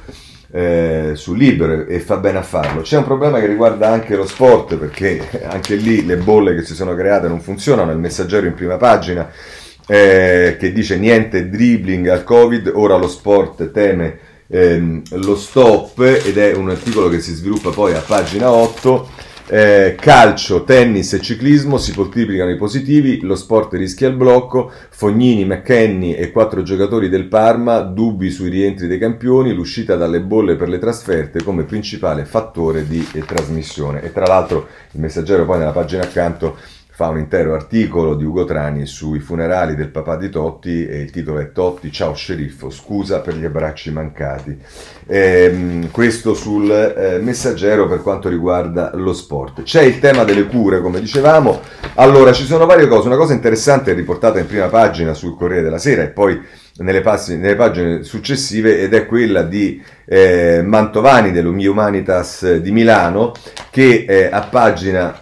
eh, 0.52 1.12
su 1.14 1.34
Libero 1.36 1.86
e 1.86 2.00
fa 2.00 2.18
bene 2.18 2.40
a 2.40 2.44
farlo. 2.44 2.82
C'è 2.82 2.98
un 2.98 3.04
problema 3.04 3.40
che 3.40 3.46
riguarda 3.46 3.90
anche 3.90 4.16
lo 4.16 4.26
sport 4.26 4.76
perché 4.76 5.44
anche 5.46 5.76
lì 5.76 6.04
le 6.04 6.18
bolle 6.18 6.56
che 6.56 6.64
si 6.64 6.74
sono 6.74 6.96
create 6.96 7.28
non 7.28 7.42
funzionano, 7.42 7.92
il 7.92 8.00
messaggero 8.00 8.48
in 8.48 8.56
prima 8.56 8.78
pagina 8.78 9.30
eh, 9.88 10.58
che 10.60 10.72
dice 10.72 10.98
niente 10.98 11.50
dribbling 11.50 12.08
al 12.08 12.24
Covid, 12.24 12.72
ora 12.74 12.98
lo 12.98 13.08
sport 13.08 13.72
teme 13.72 14.20
ehm, 14.48 15.02
lo 15.12 15.36
stop 15.36 16.00
ed 16.02 16.38
è 16.38 16.54
un 16.54 16.70
articolo 16.70 17.10
che 17.10 17.20
si 17.20 17.34
sviluppa 17.34 17.70
poi 17.70 17.94
a 17.94 18.02
pagina 18.02 18.52
8. 18.52 19.26
Eh, 19.50 19.96
calcio, 19.98 20.66
tennis 20.66 21.14
e 21.14 21.22
ciclismo 21.22 21.78
si 21.78 21.94
moltiplicano 21.96 22.52
i 22.52 22.58
positivi, 22.58 23.22
lo 23.22 23.36
sport 23.38 23.72
rischia 23.76 24.10
il 24.10 24.16
blocco, 24.16 24.70
Fognini, 24.90 25.46
McKenny 25.46 26.12
e 26.12 26.32
quattro 26.32 26.64
giocatori 26.64 27.08
del 27.08 27.28
Parma, 27.28 27.80
dubbi 27.80 28.30
sui 28.30 28.50
rientri 28.50 28.88
dei 28.88 29.00
campioni, 29.00 29.54
l'uscita 29.54 29.96
dalle 29.96 30.20
bolle 30.20 30.58
per 30.58 30.68
le 30.68 30.80
trasferte 30.80 31.44
come 31.44 31.64
principale 31.64 32.26
fattore 32.26 32.86
di 32.86 33.08
eh, 33.14 33.24
trasmissione. 33.24 34.04
E 34.04 34.12
tra 34.12 34.26
l'altro 34.26 34.68
il 34.92 35.00
messaggero 35.00 35.46
poi 35.46 35.60
nella 35.60 35.72
pagina 35.72 36.04
accanto 36.04 36.58
fa 36.98 37.10
un 37.10 37.20
intero 37.20 37.54
articolo 37.54 38.16
di 38.16 38.24
Ugo 38.24 38.44
Trani 38.44 38.88
sui 38.88 39.20
funerali 39.20 39.76
del 39.76 39.90
papà 39.90 40.16
di 40.16 40.32
Totti 40.32 40.88
e 40.88 41.00
il 41.00 41.12
titolo 41.12 41.38
è 41.38 41.52
Totti, 41.52 41.92
ciao 41.92 42.16
sceriffo, 42.16 42.72
scusa 42.72 43.20
per 43.20 43.36
gli 43.36 43.46
abbracci 43.46 43.92
mancati. 43.92 44.58
Ehm, 45.06 45.92
questo 45.92 46.34
sul 46.34 46.72
eh, 46.72 47.20
messaggero 47.20 47.88
per 47.88 48.02
quanto 48.02 48.30
riguarda 48.30 48.90
lo 48.96 49.14
sport. 49.14 49.62
C'è 49.62 49.84
il 49.84 50.00
tema 50.00 50.24
delle 50.24 50.48
cure, 50.48 50.82
come 50.82 51.00
dicevamo. 51.00 51.62
Allora, 51.98 52.34
ci 52.34 52.46
sono 52.46 52.66
varie 52.66 52.88
cose. 52.88 53.06
Una 53.06 53.16
cosa 53.18 53.34
interessante 53.34 53.92
è 53.92 53.94
riportata 53.94 54.40
in 54.40 54.48
prima 54.48 54.66
pagina 54.66 55.14
sul 55.14 55.38
Corriere 55.38 55.62
della 55.62 55.78
Sera 55.78 56.02
e 56.02 56.08
poi 56.08 56.42
nelle, 56.78 57.02
passi, 57.02 57.38
nelle 57.38 57.56
pagine 57.56 58.02
successive 58.02 58.80
ed 58.80 58.96
è 58.96 59.06
quella 59.06 59.44
di 59.44 59.80
eh, 60.04 60.64
Mantovani 60.66 61.32
dell'Umanitas 61.32 62.56
di 62.56 62.72
Milano 62.72 63.34
che 63.70 64.06
eh, 64.08 64.30
a 64.32 64.42
pagina 64.42 65.22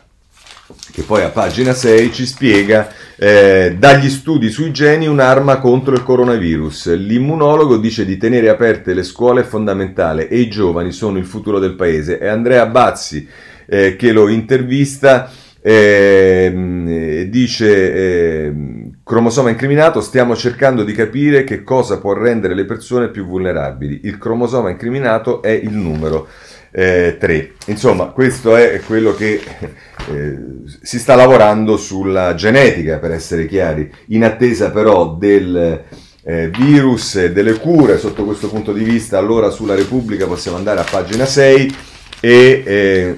che 0.96 1.04
poi 1.04 1.24
a 1.24 1.30
pagina 1.30 1.74
6 1.74 2.14
ci 2.14 2.26
spiega 2.26 2.88
eh, 3.18 3.76
dagli 3.78 4.10
studi 4.10 4.50
sui 4.50 4.72
geni 4.72 5.08
un'arma 5.08 5.58
contro 5.58 5.94
il 5.94 6.04
coronavirus. 6.04 6.96
L'immunologo 6.96 7.76
dice 7.76 8.06
di 8.06 8.16
tenere 8.16 8.48
aperte 8.48 8.94
le 8.94 9.04
scuole 9.04 9.42
è 9.42 9.44
fondamentale 9.44 10.30
e 10.30 10.40
i 10.40 10.48
giovani 10.48 10.94
sono 10.94 11.18
il 11.18 11.26
futuro 11.26 11.60
del 11.60 11.76
paese. 11.76 12.18
È 12.18 12.28
Andrea 12.28 12.66
Bazzi 12.68 13.28
eh, 13.66 13.98
che 13.98 14.14
lo 14.14 14.30
intervista. 14.30 15.30
Eh, 15.68 17.28
dice 17.28 17.94
eh, 17.94 18.54
cromosoma 19.04 19.50
incriminato 19.50 20.00
stiamo 20.00 20.36
cercando 20.36 20.84
di 20.84 20.94
capire 20.94 21.44
che 21.44 21.64
cosa 21.64 21.98
può 21.98 22.14
rendere 22.14 22.54
le 22.54 22.66
persone 22.66 23.10
più 23.10 23.26
vulnerabili 23.26 24.02
il 24.04 24.20
cromosoma 24.20 24.70
incriminato 24.70 25.42
è 25.42 25.50
il 25.50 25.72
numero 25.72 26.28
eh, 26.78 27.16
3. 27.18 27.54
Insomma, 27.68 28.08
questo 28.08 28.58
è 28.58 28.82
quello 28.86 29.14
che 29.16 29.42
eh, 30.10 30.38
si 30.82 31.00
sta 31.00 31.16
lavorando 31.16 31.78
sulla 31.78 32.36
genetica, 32.36 32.98
per 32.98 33.12
essere 33.12 33.48
chiari, 33.48 33.90
in 34.08 34.26
attesa 34.26 34.72
però 34.72 35.16
del, 35.16 35.84
eh, 36.22 36.50
virus 36.50 37.16
e 37.16 37.32
delle 37.32 37.58
cure. 37.60 37.98
Sotto 37.98 38.26
questo 38.26 38.50
punto 38.50 38.74
di 38.74 38.84
vista, 38.84 39.18
allora 39.18 39.50
sulla 39.50 39.76
Repubblica 39.76 40.28
possiamo 40.28 40.58
andare 40.58 40.82
a 40.82 40.86
pagina 40.90 41.26
6 41.26 41.76
e... 42.20 43.18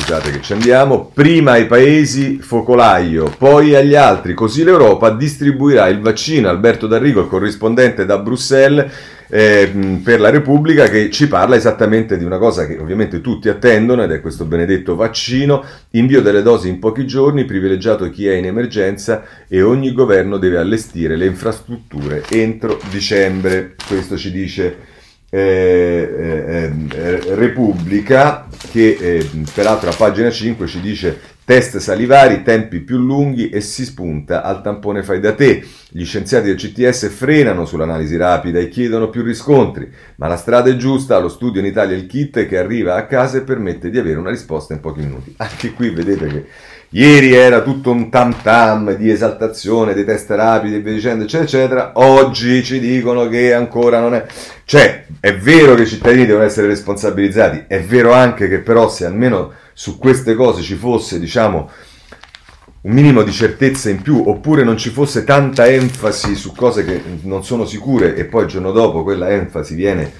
Scusate 0.00 0.30
che 0.30 0.40
ci 0.40 0.54
andiamo, 0.54 1.10
prima 1.12 1.52
ai 1.52 1.66
paesi 1.66 2.38
focolaio, 2.40 3.32
poi 3.36 3.76
agli 3.76 3.94
altri, 3.94 4.34
così 4.34 4.64
l'Europa 4.64 5.10
distribuirà 5.10 5.86
il 5.88 6.00
vaccino. 6.00 6.48
Alberto 6.48 6.86
D'Arrigo, 6.86 7.20
il 7.20 7.28
corrispondente 7.28 8.06
da 8.06 8.18
Bruxelles 8.18 8.90
eh, 9.28 10.00
per 10.02 10.18
la 10.18 10.30
Repubblica, 10.30 10.88
che 10.88 11.10
ci 11.10 11.28
parla 11.28 11.54
esattamente 11.54 12.16
di 12.16 12.24
una 12.24 12.38
cosa 12.38 12.66
che 12.66 12.78
ovviamente 12.78 13.20
tutti 13.20 13.48
attendono 13.48 14.02
ed 14.02 14.10
è 14.10 14.20
questo 14.20 14.46
benedetto 14.46 14.96
vaccino, 14.96 15.62
invio 15.90 16.22
delle 16.22 16.42
dosi 16.42 16.68
in 16.68 16.80
pochi 16.80 17.06
giorni, 17.06 17.44
privilegiato 17.44 18.10
chi 18.10 18.26
è 18.26 18.32
in 18.32 18.46
emergenza 18.46 19.22
e 19.46 19.62
ogni 19.62 19.92
governo 19.92 20.38
deve 20.38 20.56
allestire 20.56 21.14
le 21.14 21.26
infrastrutture 21.26 22.24
entro 22.30 22.80
dicembre. 22.90 23.76
Questo 23.86 24.16
ci 24.16 24.32
dice 24.32 24.98
eh, 25.32 25.38
eh, 25.38 26.72
eh, 26.92 27.34
Repubblica 27.36 28.48
che 28.72 29.24
peraltro 29.54 29.88
a 29.88 29.94
pagina 29.96 30.28
5 30.28 30.66
ci 30.66 30.80
dice 30.80 31.18
test 31.44 31.78
salivari, 31.78 32.42
tempi 32.42 32.80
più 32.80 32.98
lunghi 32.98 33.48
e 33.48 33.60
si 33.60 33.84
spunta 33.84 34.42
al 34.42 34.60
tampone 34.62 35.02
fai 35.02 35.20
da 35.20 35.32
te. 35.34 35.64
Gli 35.88 36.04
scienziati 36.04 36.46
del 36.46 36.56
CTS 36.56 37.10
frenano 37.10 37.64
sull'analisi 37.64 38.16
rapida 38.16 38.58
e 38.58 38.68
chiedono 38.68 39.08
più 39.08 39.22
riscontri, 39.22 39.92
ma 40.16 40.28
la 40.28 40.36
strada 40.36 40.70
è 40.70 40.76
giusta, 40.76 41.18
lo 41.18 41.28
studio 41.28 41.60
in 41.60 41.66
Italia 41.66 41.96
il 41.96 42.06
kit 42.06 42.46
che 42.46 42.58
arriva 42.58 42.94
a 42.94 43.06
casa 43.06 43.38
e 43.38 43.42
permette 43.42 43.90
di 43.90 43.98
avere 43.98 44.18
una 44.18 44.30
risposta 44.30 44.74
in 44.74 44.80
pochi 44.80 45.00
minuti. 45.00 45.34
Anche 45.38 45.72
qui 45.72 45.90
vedete 45.90 46.26
che 46.26 46.46
Ieri 46.92 47.34
era 47.34 47.62
tutto 47.62 47.92
un 47.92 48.10
tam 48.10 48.34
tam 48.42 48.96
di 48.96 49.10
esaltazione 49.10 49.94
dei 49.94 50.04
test 50.04 50.28
rapidi 50.30 50.74
e 50.74 50.80
via 50.80 50.92
dicendo, 50.92 51.22
eccetera, 51.22 51.44
eccetera. 51.44 51.92
Oggi 51.94 52.64
ci 52.64 52.80
dicono 52.80 53.28
che 53.28 53.54
ancora 53.54 54.00
non 54.00 54.14
è. 54.14 54.26
Cioè, 54.64 55.06
è 55.20 55.36
vero 55.36 55.76
che 55.76 55.82
i 55.82 55.86
cittadini 55.86 56.26
devono 56.26 56.44
essere 56.44 56.66
responsabilizzati, 56.66 57.66
è 57.68 57.80
vero 57.80 58.12
anche 58.12 58.48
che 58.48 58.58
però 58.58 58.88
se 58.88 59.04
almeno 59.04 59.52
su 59.72 59.98
queste 59.98 60.34
cose 60.34 60.62
ci 60.62 60.74
fosse, 60.74 61.20
diciamo, 61.20 61.70
un 62.80 62.92
minimo 62.92 63.22
di 63.22 63.30
certezza 63.30 63.88
in 63.88 64.02
più, 64.02 64.24
oppure 64.26 64.64
non 64.64 64.76
ci 64.76 64.90
fosse 64.90 65.22
tanta 65.22 65.68
enfasi 65.68 66.34
su 66.34 66.52
cose 66.56 66.84
che 66.84 67.00
non 67.22 67.44
sono 67.44 67.66
sicure 67.66 68.16
e 68.16 68.24
poi 68.24 68.42
il 68.42 68.48
giorno 68.48 68.72
dopo 68.72 69.04
quella 69.04 69.30
enfasi 69.30 69.76
viene, 69.76 70.12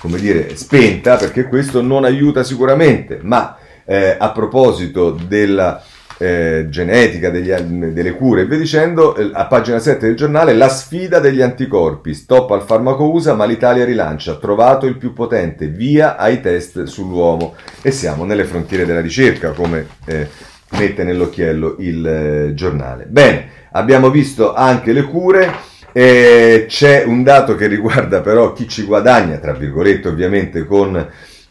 come 0.00 0.18
dire, 0.18 0.54
spenta, 0.54 1.16
perché 1.16 1.44
questo 1.44 1.80
non 1.80 2.04
aiuta 2.04 2.44
sicuramente. 2.44 3.20
Ma 3.22 3.56
eh, 3.86 4.16
a 4.18 4.30
proposito 4.32 5.12
della 5.12 5.82
eh, 6.22 6.66
genetica, 6.68 7.30
degli, 7.30 7.50
delle 7.50 8.12
cure 8.12 8.42
e 8.42 8.44
via 8.44 8.58
dicendo, 8.58 9.16
eh, 9.16 9.30
a 9.32 9.46
pagina 9.46 9.78
7 9.78 10.06
del 10.06 10.16
giornale, 10.16 10.52
la 10.52 10.68
sfida 10.68 11.18
degli 11.18 11.40
anticorpi, 11.40 12.12
stop 12.12 12.50
al 12.50 12.62
farmaco 12.62 13.10
USA 13.10 13.32
ma 13.32 13.46
l'Italia 13.46 13.86
rilancia, 13.86 14.36
trovato 14.36 14.84
il 14.84 14.98
più 14.98 15.14
potente, 15.14 15.68
via 15.68 16.18
ai 16.18 16.42
test 16.42 16.82
sull'uomo 16.82 17.54
e 17.80 17.90
siamo 17.90 18.24
nelle 18.24 18.44
frontiere 18.44 18.84
della 18.84 19.00
ricerca 19.00 19.52
come 19.52 19.86
eh, 20.04 20.28
mette 20.72 21.04
nell'occhiello 21.04 21.76
il 21.78 22.06
eh, 22.06 22.54
giornale. 22.54 23.06
Bene, 23.08 23.48
abbiamo 23.72 24.10
visto 24.10 24.52
anche 24.52 24.92
le 24.92 25.04
cure. 25.04 25.68
C'è 25.92 27.02
un 27.04 27.24
dato 27.24 27.56
che 27.56 27.66
riguarda 27.66 28.20
però 28.20 28.52
chi 28.52 28.68
ci 28.68 28.84
guadagna, 28.84 29.38
tra 29.38 29.52
virgolette 29.54 30.06
ovviamente, 30.06 30.64
con, 30.64 31.04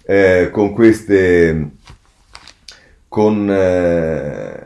eh, 0.05 0.49
con 0.49 0.71
queste 0.73 1.71
con, 3.09 3.51
eh, 3.51 4.63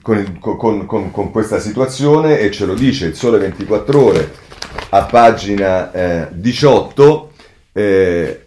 con, 0.00 0.86
con, 0.86 1.10
con, 1.10 1.30
questa 1.30 1.58
situazione 1.58 2.38
e 2.38 2.50
ce 2.50 2.64
lo 2.64 2.74
dice 2.74 3.06
il 3.06 3.16
Sole 3.16 3.38
24 3.38 4.02
ore 4.02 4.32
a 4.90 5.04
pagina 5.04 5.92
eh, 5.92 6.28
18. 6.30 7.32
Eh, 7.72 8.44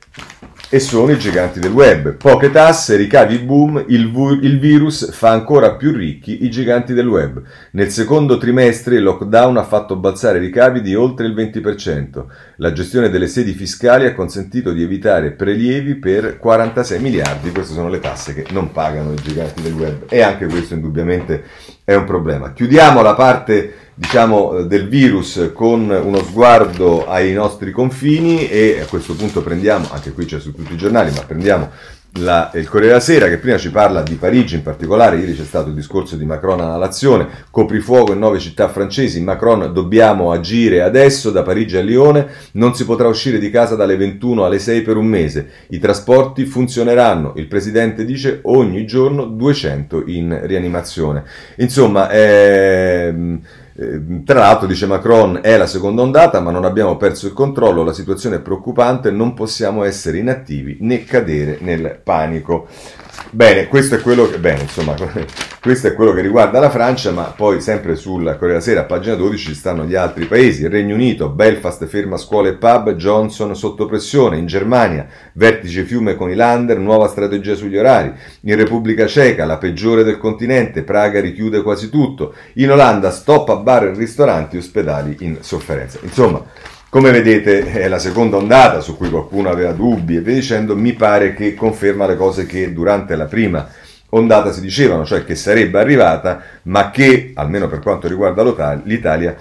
e 0.74 0.80
sono 0.80 1.12
i 1.12 1.20
giganti 1.20 1.60
del 1.60 1.72
web. 1.72 2.16
Poche 2.16 2.50
tasse, 2.50 2.96
ricavi 2.96 3.38
boom, 3.38 3.86
il, 3.90 4.12
vu- 4.12 4.42
il, 4.42 4.58
virus 4.58 5.12
fa 5.12 5.30
ancora 5.30 5.76
più 5.76 5.92
ricchi 5.92 6.46
i 6.46 6.50
giganti 6.50 6.94
del 6.94 7.08
web. 7.08 7.44
Nel 7.74 7.92
secondo 7.92 8.40
trimestre 8.40 8.96
il 8.96 9.04
lockdown 9.04 9.58
ha 9.58 9.66
fatto 9.66 9.98
balzare 9.98 10.40
i 10.40 10.42
ricavi 10.42 10.82
di 10.82 10.96
oltre 10.96 11.28
il 11.28 11.36
20%. 11.36 12.26
La 12.56 12.74
gestione 12.74 13.12
delle 13.12 13.28
sedi 13.28 13.54
fiscali 13.54 14.08
ha 14.08 14.16
consentito 14.16 14.72
di 14.72 14.82
evitare 14.82 15.34
prelievi 15.34 15.94
per 15.94 16.40
46 16.40 17.00
miliardi. 17.00 17.52
Queste 17.52 17.76
sono 17.76 17.90
le 17.90 18.00
tasse 18.00 18.34
che 18.34 18.48
non 18.50 18.72
pagano 18.72 19.14
i 19.14 19.22
giganti 19.22 19.62
del 19.62 19.74
web 19.74 20.06
e 20.10 20.24
anche 20.24 20.48
questo 20.48 20.74
indubbiamente 20.74 21.44
è 21.84 21.94
un 21.94 22.06
problema. 22.06 22.54
Chiudiamo 22.54 23.02
la 23.02 23.14
parte 23.14 23.92
diciamo, 23.94 24.64
del 24.64 24.88
virus 24.88 25.52
con 25.54 25.90
uno 25.90 26.18
sguardo 26.24 27.08
ai 27.08 27.34
nostri 27.34 27.72
confini 27.72 28.50
e 28.50 28.80
a 28.82 28.86
questo 28.86 29.16
punto 29.16 29.42
prendiamo, 29.42 29.88
anche 29.92 30.12
qui 30.12 30.26
c'è 30.26 30.40
su 30.40 30.54
tutti 30.54 30.74
i 30.74 30.78
giornali, 30.78 31.12
ma 31.12 31.22
prendiamo 31.22 31.70
la, 32.20 32.52
il 32.54 32.68
Corriere 32.68 32.94
della 32.94 33.00
Sera 33.00 33.28
che 33.28 33.38
prima 33.38 33.58
ci 33.58 33.72
parla 33.72 34.04
di 34.04 34.16
Parigi 34.16 34.56
in 34.56 34.62
particolare, 34.62 35.18
ieri 35.18 35.36
c'è 35.36 35.44
stato 35.44 35.70
il 35.70 35.76
discorso 35.76 36.16
di 36.16 36.26
Macron 36.26 36.62
alla 36.62 36.78
nazione, 36.78 37.28
coprifuoco 37.50 38.14
in 38.14 38.20
nove 38.20 38.40
città 38.40 38.70
francesi, 38.70 39.22
Macron 39.22 39.74
dobbiamo 39.74 40.32
agire 40.32 40.82
adesso 40.82 41.32
da 41.32 41.42
Parigi 41.42 41.78
a 41.78 41.82
Lione, 41.82 42.28
non 42.54 42.76
si 42.76 42.86
potrà 42.86 43.08
uscire 43.08 43.40
di 43.40 43.50
casa 43.50 43.76
dalle 43.76 43.98
21 43.98 44.46
alle 44.46 44.60
6 44.60 44.82
per 44.82 44.98
un 44.98 45.08
mese, 45.08 45.50
i 45.70 45.80
trasporti 45.80 46.46
funzioneranno, 46.46 47.34
il 47.38 47.48
presidente 47.48 48.06
dice 48.06 48.40
ogni 48.44 48.86
giorno 48.86 49.26
200 49.26 50.04
in 50.08 50.40
rianimazione. 50.44 51.24
Insomma, 51.58 52.10
ehm, 52.12 53.42
eh, 53.76 54.24
tra 54.24 54.40
l'altro, 54.40 54.68
dice 54.68 54.86
Macron, 54.86 55.40
è 55.42 55.58
la 55.58 55.66
seconda 55.66 56.02
ondata, 56.02 56.40
ma 56.40 56.52
non 56.52 56.66
abbiamo 56.66 56.96
perso 56.98 57.26
il 57.26 57.34
controllo, 57.34 57.84
la 57.84 57.94
situazione 57.94 58.36
è 58.36 58.42
preoccupante, 58.42 59.10
non 59.10 59.34
possiamo 59.34 59.84
essere 59.84 60.20
inattivi 60.20 60.78
né 60.82 61.04
cadere 61.04 61.58
nel 61.62 62.00
panico. 62.04 62.68
Bene, 63.34 63.68
questo 63.68 63.96
è 63.96 64.00
quello 64.00 64.30
che, 64.30 64.38
bene, 64.38 64.62
insomma, 64.62 64.94
questo 65.60 65.88
è 65.88 65.96
quello 65.96 66.14
che 66.14 66.22
riguarda 66.22 66.60
la 66.60 66.70
Francia, 66.70 67.10
ma 67.10 67.34
poi 67.36 67.62
sempre 67.62 67.96
sulla 67.96 68.34
Corriere 68.34 68.60
della 68.60 68.62
Sera, 68.62 68.82
a 68.82 68.84
pagina 68.84 69.16
12, 69.16 69.48
ci 69.48 69.56
stanno 69.56 69.86
gli 69.86 69.96
altri 69.96 70.26
paesi. 70.26 70.62
Il 70.62 70.70
Regno 70.70 70.94
Unito, 70.94 71.30
Belfast 71.30 71.84
ferma 71.88 72.18
scuole 72.18 72.50
e 72.50 72.54
pub, 72.54 72.92
Johnson 72.92 73.56
sotto 73.56 73.88
pressione. 73.88 74.38
In 74.38 74.46
Germania, 74.46 75.08
vertice 75.34 75.84
fiume 75.84 76.16
con 76.16 76.30
i 76.30 76.36
Lander, 76.36 76.78
nuova 76.78 77.08
strategia 77.08 77.56
sugli 77.56 77.76
orari. 77.76 78.14
In 78.42 78.56
Repubblica 78.56 79.08
Ceca, 79.08 79.46
la 79.46 79.58
peggiore 79.58 80.04
del 80.04 80.20
continente, 80.20 80.84
Praga 80.84 81.20
richiude 81.20 81.64
quasi 81.64 81.90
tutto. 81.90 82.36
In 82.58 82.70
Olanda, 82.70 83.10
stop 83.10 83.50
a 83.50 83.56
bar 83.56 83.86
e 83.86 83.94
ristoranti, 83.96 84.58
ospedali 84.58 85.18
in 85.22 85.38
sofferenza. 85.42 85.98
Insomma, 86.04 86.46
come 86.94 87.10
vedete 87.10 87.72
è 87.72 87.88
la 87.88 87.98
seconda 87.98 88.38
ondata 88.38 88.80
su 88.80 88.96
cui 88.96 89.10
qualcuno 89.10 89.50
aveva 89.50 89.72
dubbi 89.72 90.16
e 90.16 90.22
via 90.22 90.36
dicendo, 90.36 90.76
mi 90.76 90.94
pare 90.94 91.34
che 91.34 91.56
conferma 91.56 92.06
le 92.06 92.16
cose 92.16 92.46
che 92.46 92.72
durante 92.72 93.16
la 93.16 93.26
prima 93.26 93.68
ondata 94.10 94.52
si 94.52 94.62
dicevano, 94.62 95.04
cioè 95.04 95.26
che 95.26 95.34
sarebbe 95.34 95.80
arrivata, 95.80 96.44
ma 96.66 96.92
che, 96.92 97.32
almeno 97.34 97.68
per 97.68 97.80
quanto 97.80 98.08
riguarda 98.08 98.80
l'Italia, 98.84 99.36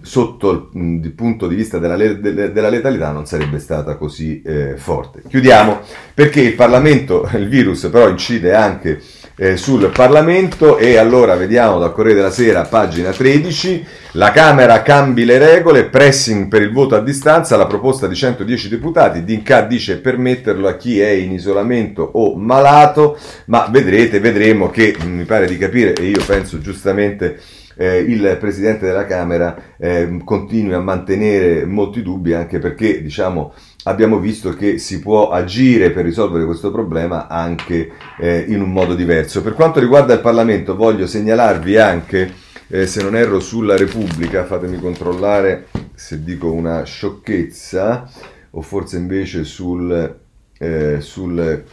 sotto 0.00 0.70
il, 0.74 1.12
punto 1.12 1.48
di 1.48 1.56
vista 1.56 1.78
della, 1.78 1.96
della, 1.96 2.68
letalità 2.68 3.10
non 3.10 3.26
sarebbe 3.26 3.58
stata 3.58 3.96
così 3.96 4.40
eh, 4.42 4.76
forte. 4.76 5.22
Chiudiamo 5.26 5.80
perché 6.14 6.40
il 6.40 6.54
Parlamento, 6.54 7.28
il 7.34 7.48
virus 7.48 7.88
però 7.90 8.08
incide 8.08 8.54
anche 8.54 9.02
eh, 9.36 9.56
sul 9.56 9.90
Parlamento 9.90 10.76
e 10.78 10.96
allora 10.96 11.34
vediamo 11.36 11.78
dal 11.78 11.92
Corriere 11.92 12.18
della 12.18 12.30
Sera, 12.30 12.62
pagina 12.62 13.10
13, 13.10 13.84
la 14.12 14.30
Camera 14.30 14.82
cambi 14.82 15.24
le 15.24 15.38
regole, 15.38 15.84
pressing 15.84 16.48
per 16.48 16.62
il 16.62 16.72
voto 16.72 16.94
a 16.94 17.00
distanza, 17.00 17.56
la 17.56 17.66
proposta 17.66 18.06
di 18.06 18.14
110 18.14 18.68
deputati, 18.68 19.24
Dinca 19.24 19.62
dice 19.62 19.98
permetterlo 19.98 20.68
a 20.68 20.76
chi 20.76 21.00
è 21.00 21.08
in 21.08 21.32
isolamento 21.32 22.02
o 22.02 22.36
malato, 22.36 23.18
ma 23.46 23.68
vedrete, 23.70 24.20
vedremo 24.20 24.70
che 24.70 24.96
mi 25.06 25.24
pare 25.24 25.46
di 25.46 25.56
capire 25.56 25.94
e 25.94 26.04
io 26.04 26.22
penso 26.24 26.58
giustamente 26.58 27.38
eh, 27.76 27.98
il 27.98 28.36
Presidente 28.38 28.86
della 28.86 29.06
Camera 29.06 29.56
eh, 29.78 30.20
continui 30.24 30.74
a 30.74 30.80
mantenere 30.80 31.64
molti 31.64 32.02
dubbi 32.02 32.34
anche 32.34 32.58
perché 32.58 33.02
diciamo 33.02 33.52
abbiamo 33.84 34.18
visto 34.18 34.54
che 34.54 34.78
si 34.78 35.00
può 35.00 35.30
agire 35.30 35.90
per 35.90 36.04
risolvere 36.04 36.44
questo 36.44 36.70
problema 36.70 37.26
anche 37.26 37.92
eh, 38.18 38.44
in 38.48 38.60
un 38.60 38.70
modo 38.70 38.94
diverso. 38.94 39.42
Per 39.42 39.54
quanto 39.54 39.80
riguarda 39.80 40.14
il 40.14 40.20
Parlamento 40.20 40.76
voglio 40.76 41.06
segnalarvi 41.06 41.76
anche, 41.78 42.32
eh, 42.68 42.86
se 42.86 43.02
non 43.02 43.16
erro, 43.16 43.40
sulla 43.40 43.76
Repubblica, 43.76 44.44
fatemi 44.44 44.78
controllare 44.78 45.66
se 45.94 46.22
dico 46.22 46.52
una 46.52 46.84
sciocchezza, 46.84 48.10
o 48.50 48.60
forse 48.60 48.96
invece 48.96 49.44
sul, 49.44 50.18
eh, 50.58 51.00
sul 51.00 51.64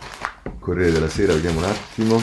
Corriere 0.59 0.91
della 0.91 1.09
Sera, 1.09 1.33
vediamo 1.33 1.59
un 1.59 1.65
attimo. 1.65 2.21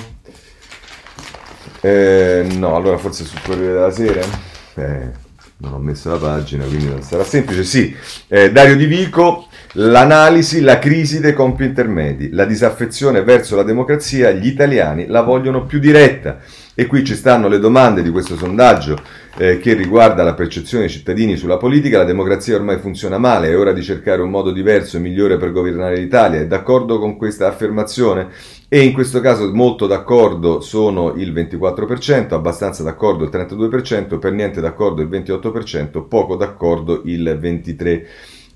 Eh, 1.81 2.47
no, 2.57 2.75
allora 2.75 2.97
forse 2.97 3.25
sul 3.25 3.41
Corriere 3.43 3.73
della 3.73 3.91
Sera. 3.91 5.25
Non 5.59 5.73
ho 5.73 5.79
messo 5.79 6.11
la 6.11 6.19
pagina, 6.19 6.65
quindi 6.65 6.87
non 6.87 7.03
sarà 7.03 7.25
semplice. 7.25 7.65
Sì, 7.65 7.95
eh, 8.29 8.53
Dario 8.53 8.77
Di 8.77 8.85
Vico, 8.85 9.49
l'analisi, 9.73 10.61
la 10.61 10.79
crisi 10.79 11.19
dei 11.19 11.33
compi 11.33 11.65
intermedi, 11.65 12.31
la 12.33 12.45
disaffezione 12.45 13.23
verso 13.23 13.57
la 13.57 13.63
democrazia, 13.63 14.33
gli 14.33 14.47
italiani 14.47 15.07
la 15.07 15.23
vogliono 15.23 15.65
più 15.65 15.79
diretta. 15.79 16.39
E 16.79 16.85
qui 16.85 17.05
ci 17.05 17.15
stanno 17.15 17.49
le 17.49 17.59
domande 17.59 18.03
di 18.03 18.11
questo 18.11 18.37
sondaggio 18.37 18.99
eh, 19.39 19.57
che 19.57 19.73
riguarda 19.73 20.23
la 20.23 20.35
percezione 20.35 20.85
dei 20.85 20.93
cittadini 20.93 21.35
sulla 21.39 21.57
politica. 21.57 21.97
La 21.97 22.05
democrazia 22.05 22.55
ormai 22.55 22.77
funziona 22.77 23.17
male, 23.17 23.49
è 23.49 23.57
ora 23.57 23.73
di 23.73 23.83
cercare 23.83 24.21
un 24.21 24.29
modo 24.29 24.51
diverso 24.51 24.99
e 24.99 25.01
migliore 25.01 25.39
per 25.39 25.53
governare 25.53 25.97
l'Italia. 25.97 26.39
È 26.39 26.47
d'accordo 26.47 26.99
con 26.99 27.17
questa 27.17 27.47
affermazione? 27.47 28.29
E 28.69 28.83
in 28.83 28.93
questo 28.93 29.21
caso 29.21 29.51
molto 29.55 29.87
d'accordo 29.87 30.61
sono 30.61 31.15
il 31.15 31.33
24%, 31.33 32.35
abbastanza 32.35 32.83
d'accordo 32.83 33.25
il 33.25 33.31
32%, 33.33 34.19
per 34.19 34.33
niente 34.33 34.61
d'accordo 34.61 35.01
il 35.01 35.09
28%, 35.09 36.07
poco 36.07 36.37
d'accordo 36.37 37.01
il 37.07 37.39
23% 37.41 38.05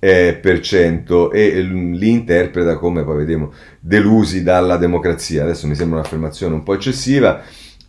eh, 0.02 0.38
per 0.40 0.60
cento 0.60 1.30
e 1.30 1.60
li 1.60 2.10
interpreta 2.10 2.76
come 2.76 3.04
poi 3.04 3.18
vediamo 3.18 3.52
delusi 3.78 4.42
dalla 4.42 4.76
democrazia. 4.76 5.44
Adesso 5.44 5.66
mi 5.66 5.74
sembra 5.74 6.00
un'affermazione 6.00 6.54
un 6.54 6.62
po' 6.62 6.74
eccessiva. 6.74 7.42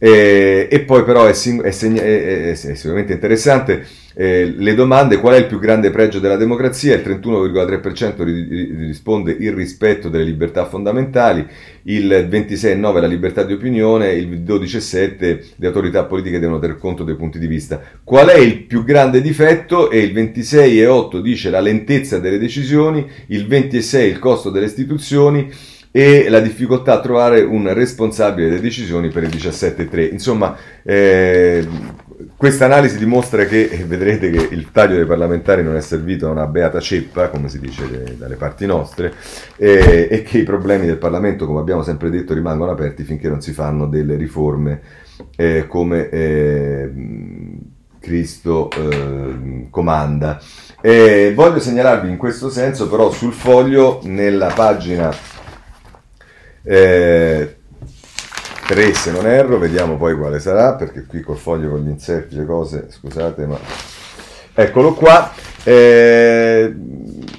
Eh, 0.04 0.68
e 0.72 0.80
poi 0.80 1.04
però 1.04 1.26
è, 1.26 1.30
è, 1.30 1.72
segna- 1.72 2.02
è, 2.02 2.50
è 2.50 2.56
sicuramente 2.56 3.14
interessante 3.14 3.86
eh, 4.14 4.52
le 4.58 4.74
domande, 4.74 5.18
qual 5.18 5.36
è 5.36 5.38
il 5.38 5.46
più 5.46 5.60
grande 5.60 5.90
pregio 5.90 6.20
della 6.20 6.36
democrazia? 6.36 6.96
Il 6.96 7.02
31,3% 7.02 8.24
risponde 8.88 9.32
il 9.32 9.54
rispetto 9.54 10.10
delle 10.10 10.24
libertà 10.24 10.66
fondamentali, 10.66 11.46
il 11.84 12.08
26,9% 12.30 13.00
la 13.00 13.08
libertà 13.08 13.44
di 13.44 13.54
opinione, 13.54 14.14
il 14.14 14.42
12,7% 14.42 15.44
le 15.56 15.68
autorità 15.68 16.06
politiche 16.06 16.40
devono 16.40 16.60
tener 16.60 16.78
conto 16.78 17.04
dei 17.04 17.16
punti 17.16 17.40
di 17.40 17.48
vista. 17.48 17.80
Qual 18.04 18.28
è 18.28 18.38
il 18.38 18.64
più 18.64 18.84
grande 18.84 19.22
difetto? 19.22 19.90
E 19.90 20.00
il 20.00 20.14
26,8% 20.14 21.22
dice 21.22 21.50
la 21.50 21.62
lentezza 21.62 22.20
delle 22.20 22.40
decisioni, 22.40 23.08
il 23.28 23.46
26% 23.48 24.00
il 24.02 24.20
costo 24.20 24.50
delle 24.50 24.66
istituzioni, 24.66 25.50
e 25.92 26.30
la 26.30 26.40
difficoltà 26.40 26.94
a 26.94 27.02
trovare 27.02 27.42
un 27.42 27.72
responsabile 27.74 28.48
delle 28.48 28.62
decisioni 28.62 29.10
per 29.10 29.24
il 29.24 29.30
17.3. 29.30 30.12
Insomma, 30.12 30.56
eh, 30.84 31.68
questa 32.38 32.66
analisi 32.66 32.98
dimostra 32.98 33.44
che, 33.46 33.66
e 33.66 33.84
vedrete 33.84 34.30
che 34.30 34.54
il 34.54 34.72
taglio 34.72 34.96
dei 34.96 35.06
parlamentari 35.06 35.64
non 35.64 35.76
è 35.76 35.82
servito 35.82 36.28
a 36.28 36.32
una 36.32 36.48
beata 36.48 36.80
ceppa, 36.80 37.28
come 37.30 37.50
si 37.50 37.60
dice 37.60 38.16
dalle 38.18 38.36
parti 38.36 38.66
nostre, 38.66 39.14
eh, 39.58 40.08
e 40.10 40.24
che 40.24 40.38
i 40.38 40.44
problemi 40.44 40.86
del 40.86 40.98
Parlamento, 40.98 41.46
come 41.46 41.60
abbiamo 41.60 41.84
sempre 41.84 42.10
detto, 42.10 42.34
rimangono 42.34 42.72
aperti 42.72 43.04
finché 43.04 43.28
non 43.28 43.42
si 43.42 43.52
fanno 43.52 43.86
delle 43.86 44.16
riforme 44.16 44.82
eh, 45.36 45.68
come 45.68 46.10
eh, 46.10 46.92
Cristo 48.00 48.70
eh, 48.70 49.68
comanda. 49.70 50.40
voglio 51.34 51.60
segnalarvi 51.60 52.10
in 52.10 52.18
questo 52.18 52.50
senso 52.50 52.90
però 52.90 53.12
sul 53.12 53.34
foglio, 53.34 54.00
nella 54.04 54.52
pagina 54.56 55.14
eh, 56.64 57.56
3 58.68 58.94
se 58.94 59.12
non 59.12 59.28
erro, 59.28 59.58
vediamo 59.58 59.98
poi 59.98 60.16
quale 60.16 60.40
sarà, 60.40 60.76
perché 60.76 61.06
qui 61.06 61.22
col 61.22 61.38
foglio 61.38 61.70
con 61.70 61.82
gli 61.84 61.90
inserti, 61.90 62.36
le 62.36 62.46
cose, 62.46 62.88
scusate, 62.90 63.46
ma... 63.46 63.60
Eccolo 64.54 64.94
qua. 64.94 65.32
Eh, 65.64 66.74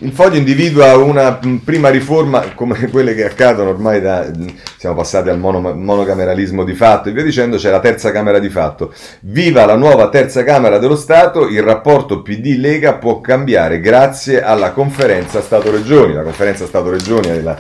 il 0.03 0.13
foglio 0.13 0.37
individua 0.37 0.97
una 0.97 1.39
prima 1.65 1.89
riforma 1.89 2.53
come 2.55 2.89
quelle 2.89 3.15
che 3.15 3.25
accadono 3.25 3.71
ormai 3.71 4.01
da 4.01 4.31
siamo 4.77 4.97
passati 4.97 5.29
al 5.29 5.39
mono, 5.39 5.61
monocameralismo 5.61 6.65
di 6.65 6.75
fatto 6.75 7.09
e 7.09 7.13
via 7.13 7.23
dicendo 7.23 7.57
c'è 7.57 7.71
la 7.71 7.81
terza 7.81 8.13
camera 8.13 8.39
di 8.39 8.49
fatto 8.49 8.93
viva 9.21 9.65
la 9.65 9.77
nuova 9.77 10.09
terza 10.09 10.45
camera 10.45 10.79
dello 10.79 10.97
Stato 10.97 11.49
il 11.49 11.63
rapporto 11.63 12.23
PD 12.23 12.57
Lega 12.59 12.95
può 12.95 13.21
cambiare 13.21 13.81
grazie 13.81 14.43
alla 14.43 14.71
conferenza 14.71 15.41
Stato-Regioni 15.41 16.15
la 16.15 16.23
conferenza 16.23 16.67
Stato-Regioni 16.67 17.29
è 17.29 17.41
la 17.41 17.57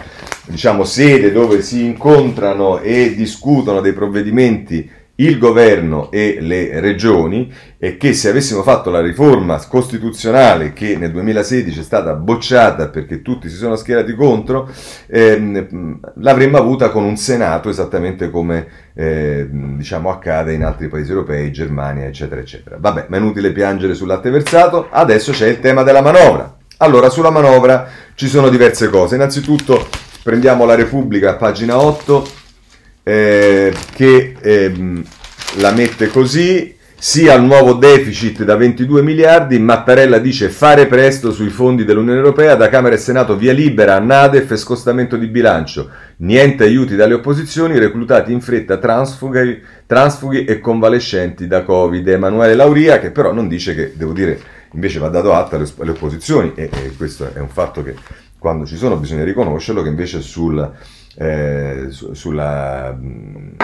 diciamo, 0.46 0.84
sede 0.84 1.32
dove 1.32 1.62
si 1.62 1.84
incontrano 1.84 2.80
e 2.80 3.14
discutono 3.14 3.80
dei 3.80 3.92
provvedimenti 3.92 5.00
il 5.16 5.38
governo 5.38 6.10
e 6.10 6.38
le 6.40 6.80
regioni 6.80 7.52
e 7.78 7.96
che 7.96 8.14
se 8.14 8.30
avessimo 8.30 8.62
fatto 8.62 8.90
la 8.90 9.00
riforma 9.00 9.62
costituzionale 9.66 10.72
che 10.72 10.96
nel 10.96 11.12
2016 11.12 11.80
è 11.80 11.82
stata 11.82 12.14
bocciata 12.14 12.88
perché 12.88 13.20
tutti 13.20 13.48
si 13.50 13.56
sono 13.56 13.76
schierati 13.76 14.14
contro, 14.14 14.70
ehm, 15.06 16.00
l'avremmo 16.16 16.56
avuta 16.56 16.90
con 16.90 17.04
un 17.04 17.16
Senato 17.16 17.68
esattamente 17.68 18.30
come 18.30 18.66
eh, 18.94 19.46
diciamo 19.50 20.10
accade 20.10 20.54
in 20.54 20.64
altri 20.64 20.88
paesi 20.88 21.10
europei, 21.10 21.52
Germania, 21.52 22.06
eccetera, 22.06 22.40
eccetera. 22.40 22.76
Vabbè, 22.80 23.06
ma 23.08 23.16
è 23.16 23.20
inutile 23.20 23.52
piangere 23.52 23.94
sul 23.94 24.08
latte 24.08 24.30
versato, 24.30 24.88
adesso 24.90 25.32
c'è 25.32 25.46
il 25.46 25.60
tema 25.60 25.82
della 25.82 26.02
manovra. 26.02 26.56
Allora, 26.78 27.10
sulla 27.10 27.30
manovra 27.30 27.86
ci 28.14 28.26
sono 28.26 28.48
diverse 28.48 28.88
cose. 28.88 29.14
Innanzitutto 29.14 29.86
prendiamo 30.22 30.64
la 30.64 30.74
Repubblica, 30.74 31.34
pagina 31.34 31.78
8, 31.78 32.28
eh, 33.02 33.74
che 33.94 34.36
ehm, 34.40 35.04
la 35.56 35.72
mette 35.72 36.08
così, 36.08 36.76
sia 36.96 37.34
al 37.34 37.42
nuovo 37.44 37.72
deficit 37.72 38.44
da 38.44 38.54
22 38.54 39.02
miliardi, 39.02 39.58
Mattarella 39.58 40.18
dice 40.18 40.48
fare 40.50 40.86
presto 40.86 41.32
sui 41.32 41.48
fondi 41.48 41.84
dell'Unione 41.84 42.18
Europea, 42.18 42.54
da 42.54 42.68
Camera 42.68 42.94
e 42.94 42.98
Senato 42.98 43.36
via 43.36 43.52
libera, 43.52 43.98
Nadef 43.98 44.52
e 44.52 44.56
scostamento 44.56 45.16
di 45.16 45.26
bilancio, 45.26 45.90
niente 46.18 46.62
aiuti 46.62 46.94
dalle 46.94 47.14
opposizioni, 47.14 47.76
reclutati 47.76 48.30
in 48.30 48.40
fretta 48.40 48.76
transfughi, 48.76 49.60
transfughi 49.84 50.44
e 50.44 50.60
convalescenti 50.60 51.48
da 51.48 51.64
Covid. 51.64 52.06
Emanuele 52.06 52.54
Lauria 52.54 53.00
che 53.00 53.10
però 53.10 53.32
non 53.32 53.48
dice 53.48 53.74
che, 53.74 53.92
devo 53.96 54.12
dire, 54.12 54.38
invece 54.74 55.00
va 55.00 55.08
dato 55.08 55.34
atto 55.34 55.56
alle, 55.56 55.68
alle 55.80 55.90
opposizioni 55.90 56.52
e, 56.54 56.70
e 56.72 56.92
questo 56.96 57.28
è 57.34 57.40
un 57.40 57.48
fatto 57.48 57.82
che 57.82 57.96
quando 58.42 58.66
ci 58.66 58.76
sono 58.76 58.96
bisogna 58.96 59.22
riconoscerlo, 59.22 59.82
che 59.82 59.88
invece 59.88 60.20
sul, 60.20 60.72
eh, 61.14 61.86
su, 61.90 62.12
sulla, 62.12 62.92
mh, 62.92 63.54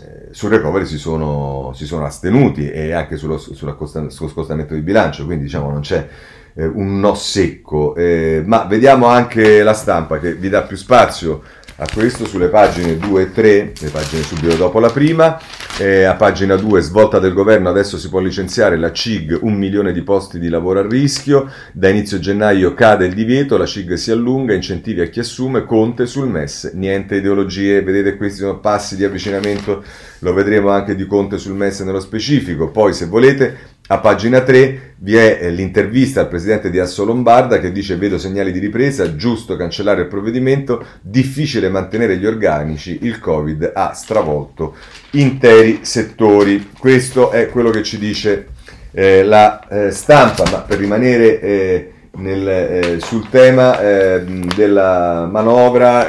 eh, 0.00 0.28
sul 0.30 0.50
recovery 0.50 0.86
si 0.86 0.96
sono, 0.96 1.72
si 1.74 1.84
sono, 1.84 2.06
astenuti 2.06 2.70
e 2.70 2.92
anche 2.92 3.18
sullo, 3.18 3.36
sullo 3.36 3.76
scostamento 4.08 4.72
di 4.72 4.80
bilancio, 4.80 5.26
quindi 5.26 5.44
diciamo 5.44 5.70
non 5.70 5.82
c'è 5.82 6.08
eh, 6.54 6.64
un 6.64 6.98
no 6.98 7.14
secco, 7.14 7.94
eh, 7.94 8.42
ma 8.46 8.64
vediamo 8.64 9.04
anche 9.04 9.62
la 9.62 9.74
stampa 9.74 10.18
che 10.18 10.32
vi 10.32 10.48
dà 10.48 10.62
più 10.62 10.78
spazio 10.78 11.42
a 11.78 11.86
questo 11.92 12.24
sulle 12.24 12.48
pagine 12.48 12.96
2 12.96 13.22
e 13.22 13.32
3, 13.32 13.72
le 13.80 13.90
pagine 13.90 14.22
subito 14.22 14.56
dopo 14.56 14.80
la 14.80 14.90
prima, 14.90 15.38
eh, 15.78 16.04
a 16.04 16.14
pagina 16.14 16.56
2 16.56 16.80
svolta 16.80 17.18
del 17.18 17.34
governo, 17.34 17.68
adesso 17.68 17.98
si 17.98 18.08
può 18.08 18.18
licenziare 18.20 18.78
la 18.78 18.92
CIG, 18.92 19.40
un 19.42 19.54
milione 19.54 19.92
di 19.92 20.02
posti 20.02 20.38
di 20.38 20.48
lavoro 20.48 20.80
a 20.80 20.86
rischio, 20.88 21.50
da 21.72 21.90
inizio 21.90 22.18
gennaio 22.18 22.72
cade 22.72 23.04
il 23.04 23.12
divieto, 23.12 23.58
la 23.58 23.66
CIG 23.66 23.92
si 23.94 24.10
allunga, 24.10 24.54
incentivi 24.54 25.02
a 25.02 25.08
chi 25.08 25.20
assume, 25.20 25.64
Conte 25.66 26.06
sul 26.06 26.28
MES, 26.28 26.70
niente 26.72 27.16
ideologie, 27.16 27.82
vedete 27.82 28.16
questi 28.16 28.38
sono 28.38 28.58
passi 28.58 28.96
di 28.96 29.04
avvicinamento, 29.04 29.84
lo 30.20 30.32
vedremo 30.32 30.70
anche 30.70 30.94
di 30.94 31.06
Conte 31.06 31.36
sul 31.36 31.54
MES 31.54 31.80
nello 31.80 32.00
specifico, 32.00 32.70
poi 32.70 32.94
se 32.94 33.04
volete 33.04 33.74
a 33.88 33.98
pagina 33.98 34.40
3 34.40 34.94
vi 34.98 35.14
è 35.14 35.38
eh, 35.40 35.50
l'intervista 35.50 36.20
al 36.20 36.28
presidente 36.28 36.70
di 36.70 36.78
Asso 36.80 37.04
Lombarda 37.04 37.60
che 37.60 37.70
dice 37.70 37.96
vedo 37.96 38.18
segnali 38.18 38.50
di 38.50 38.58
ripresa, 38.58 39.14
giusto 39.14 39.56
cancellare 39.56 40.02
il 40.02 40.08
provvedimento, 40.08 40.84
difficile 41.00 41.68
mantenere 41.68 42.16
gli 42.16 42.26
organici, 42.26 42.98
il 43.02 43.20
Covid 43.20 43.70
ha 43.74 43.92
stravolto 43.92 44.74
interi 45.12 45.80
settori. 45.82 46.70
Questo 46.76 47.30
è 47.30 47.48
quello 47.48 47.70
che 47.70 47.82
ci 47.82 47.98
dice 47.98 48.48
eh, 48.90 49.22
la 49.22 49.66
eh, 49.68 49.90
stampa, 49.92 50.44
ma 50.50 50.58
per 50.62 50.78
rimanere 50.78 51.40
eh, 51.40 51.92
nel, 52.16 52.48
eh, 52.48 52.96
sul 53.00 53.28
tema 53.28 53.78
eh, 53.80 54.24
della 54.54 55.28
manovra, 55.30 56.06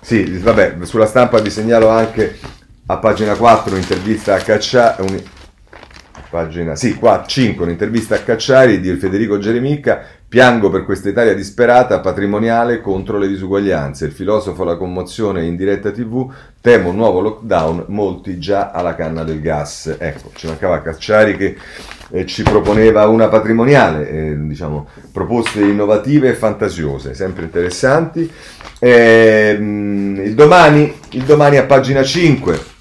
sì, 0.00 0.24
vabbè, 0.24 0.76
sulla 0.82 1.06
stampa 1.06 1.40
vi 1.40 1.50
segnalo 1.50 1.88
anche 1.88 2.36
a 2.86 2.96
pagina 2.96 3.34
4 3.34 3.72
un'intervista 3.72 4.34
a 4.34 4.38
Cacciari 4.38 5.32
pagina, 6.34 6.74
sì, 6.74 6.96
qua 6.96 7.22
5, 7.24 7.64
un'intervista 7.64 8.16
a 8.16 8.18
Cacciari 8.18 8.80
di 8.80 8.92
Federico 8.96 9.38
Geremica, 9.38 10.02
piango 10.26 10.68
per 10.68 10.84
questa 10.84 11.08
Italia 11.08 11.32
disperata, 11.32 12.00
patrimoniale 12.00 12.80
contro 12.80 13.18
le 13.18 13.28
disuguaglianze, 13.28 14.06
il 14.06 14.10
filosofo 14.10 14.64
la 14.64 14.76
commozione 14.76 15.44
in 15.44 15.54
diretta 15.54 15.92
tv, 15.92 16.28
temo 16.60 16.88
un 16.88 16.96
nuovo 16.96 17.20
lockdown, 17.20 17.84
molti 17.86 18.40
già 18.40 18.72
alla 18.72 18.96
canna 18.96 19.22
del 19.22 19.40
gas. 19.40 19.94
Ecco, 19.96 20.32
ci 20.34 20.48
mancava 20.48 20.82
Cacciari 20.82 21.36
che 21.36 21.56
eh, 22.10 22.26
ci 22.26 22.42
proponeva 22.42 23.06
una 23.06 23.28
patrimoniale, 23.28 24.10
eh, 24.10 24.36
diciamo, 24.36 24.88
proposte 25.12 25.60
innovative 25.60 26.30
e 26.30 26.34
fantasiose, 26.34 27.14
sempre 27.14 27.44
interessanti. 27.44 28.28
Eh, 28.80 29.56
il, 29.56 30.34
domani, 30.34 30.92
il 31.10 31.22
domani 31.22 31.58
a 31.58 31.64
pagina 31.64 32.02
5 32.02 32.72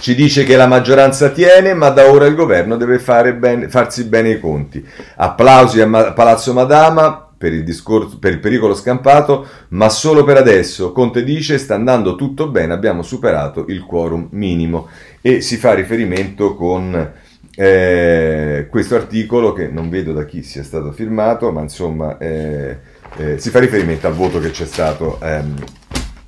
ci 0.00 0.14
dice 0.14 0.44
che 0.44 0.56
la 0.56 0.66
maggioranza 0.66 1.30
tiene, 1.30 1.74
ma 1.74 1.90
da 1.90 2.10
ora 2.10 2.26
il 2.26 2.34
governo 2.34 2.76
deve 2.76 2.98
ben, 3.34 3.68
farsi 3.68 4.04
bene 4.04 4.30
i 4.30 4.40
conti. 4.40 4.84
Applausi 5.16 5.80
a 5.80 6.12
Palazzo 6.12 6.52
Madama 6.52 7.28
per 7.36 7.52
il, 7.52 7.62
discorso, 7.64 8.18
per 8.18 8.32
il 8.32 8.40
pericolo 8.40 8.74
scampato, 8.74 9.46
ma 9.68 9.88
solo 9.88 10.24
per 10.24 10.36
adesso. 10.36 10.92
Conte 10.92 11.22
dice 11.22 11.58
sta 11.58 11.74
andando 11.74 12.16
tutto 12.16 12.48
bene, 12.48 12.72
abbiamo 12.72 13.02
superato 13.02 13.64
il 13.68 13.84
quorum 13.84 14.28
minimo 14.32 14.88
e 15.20 15.40
si 15.40 15.56
fa 15.56 15.74
riferimento 15.74 16.54
con 16.54 17.12
eh, 17.54 18.66
questo 18.70 18.94
articolo 18.94 19.52
che 19.52 19.68
non 19.68 19.88
vedo 19.88 20.12
da 20.12 20.24
chi 20.24 20.42
sia 20.42 20.62
stato 20.62 20.92
firmato, 20.92 21.50
ma 21.52 21.60
insomma 21.60 22.18
eh, 22.18 22.78
eh, 23.16 23.38
si 23.38 23.50
fa 23.50 23.58
riferimento 23.58 24.06
al 24.06 24.14
voto 24.14 24.38
che 24.38 24.50
c'è 24.50 24.66
stato 24.66 25.18
ehm, 25.20 25.54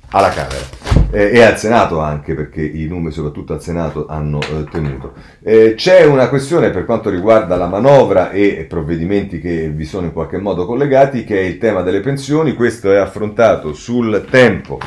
alla 0.09 0.29
Camera. 0.29 0.80
Eh, 1.11 1.31
e 1.33 1.43
al 1.43 1.57
Senato 1.57 1.99
anche, 1.99 2.33
perché 2.33 2.61
i 2.61 2.87
numeri 2.87 3.13
soprattutto 3.13 3.53
al 3.53 3.61
Senato 3.61 4.07
hanno 4.07 4.39
eh, 4.39 4.63
tenuto. 4.71 5.13
Eh, 5.43 5.73
c'è 5.75 6.05
una 6.05 6.29
questione 6.29 6.69
per 6.69 6.85
quanto 6.85 7.09
riguarda 7.09 7.55
la 7.57 7.67
manovra 7.67 8.31
e 8.31 8.65
provvedimenti 8.67 9.39
che 9.39 9.69
vi 9.69 9.85
sono 9.85 10.05
in 10.05 10.13
qualche 10.13 10.37
modo 10.37 10.65
collegati, 10.65 11.23
che 11.23 11.39
è 11.39 11.43
il 11.43 11.57
tema 11.57 11.81
delle 11.81 11.99
pensioni, 11.99 12.53
questo 12.53 12.91
è 12.91 12.97
affrontato 12.97 13.73
sul 13.73 14.25
tempo 14.29 14.79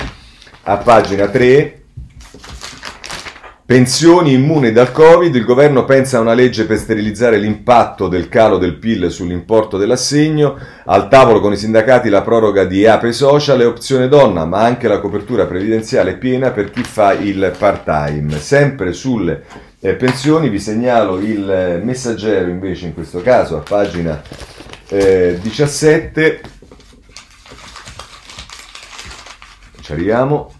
a 0.66 0.77
pagina 0.79 1.29
3 1.29 1.84
Pensioni 3.67 4.35
immuni 4.35 4.73
dal 4.73 4.93
Covid, 4.93 5.35
il 5.35 5.47
governo 5.47 5.87
pensa 5.87 6.19
a 6.19 6.21
una 6.21 6.35
legge 6.35 6.67
per 6.67 6.77
sterilizzare 6.77 7.39
l'impatto 7.39 8.09
del 8.09 8.29
calo 8.29 8.59
del 8.59 8.77
PIL 8.77 9.11
sull'importo 9.11 9.79
dell'assegno, 9.79 10.59
al 10.85 11.09
tavolo 11.09 11.41
con 11.41 11.55
i 11.55 11.57
sindacati 11.57 12.11
la 12.11 12.21
proroga 12.21 12.65
di 12.65 12.87
Ape 12.87 13.11
Social 13.12 13.62
e 13.62 13.65
opzione 13.65 14.09
donna, 14.09 14.45
ma 14.45 14.61
anche 14.61 14.87
la 14.87 15.01
copertura 15.01 15.47
previdenziale 15.47 16.19
piena 16.19 16.51
per 16.51 16.71
chi 16.71 16.83
fa 16.83 17.15
il 17.15 17.55
part-time. 17.57 18.39
Sempre 18.39 18.93
sulle 18.93 19.45
eh, 19.81 19.95
pensioni 19.95 20.51
vi 20.51 20.61
segnalo 20.61 21.19
il 21.19 21.81
messaggero 21.83 22.51
invece 22.51 22.85
in 22.85 22.93
questo 22.93 23.23
caso 23.23 23.57
a 23.57 23.61
pagina 23.61 24.21
eh, 24.89 25.39
17. 25.41 26.41
Ci 29.81 29.93
arriviamo 29.93 30.53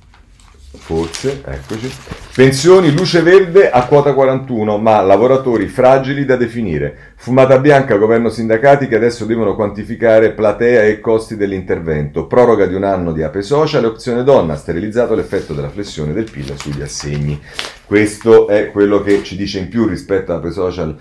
forse, 0.79 1.43
eccoci. 1.45 2.24
Pensioni 2.35 2.91
luce 2.91 3.23
verde 3.23 3.71
a 3.71 3.87
quota 3.87 4.13
41, 4.13 4.77
ma 4.79 5.01
lavoratori 5.03 5.69
fragili 5.69 6.25
da 6.25 6.35
definire. 6.35 7.13
Fumata 7.15 7.61
bianca, 7.61 7.97
governo 7.97 8.29
sindacati 8.29 8.89
che 8.89 8.97
adesso 8.97 9.25
devono 9.25 9.55
quantificare 9.55 10.33
platea 10.33 10.83
e 10.83 10.99
costi 10.99 11.37
dell'intervento. 11.37 12.27
Proroga 12.27 12.67
di 12.67 12.75
un 12.75 12.83
anno 12.83 13.13
di 13.13 13.23
Ape 13.23 13.41
Social 13.41 13.85
e 13.85 13.87
opzione 13.87 14.25
donna, 14.25 14.57
sterilizzato 14.57 15.15
l'effetto 15.15 15.53
della 15.53 15.69
flessione 15.69 16.13
del 16.13 16.29
PIL 16.29 16.59
sugli 16.59 16.83
assegni. 16.83 17.41
Questo 17.85 18.49
è 18.49 18.73
quello 18.73 19.01
che 19.01 19.23
ci 19.23 19.37
dice 19.37 19.61
in 19.61 19.69
più 19.69 19.87
rispetto 19.87 20.33
a 20.33 20.39
Ape 20.39 20.51
Social. 20.51 20.99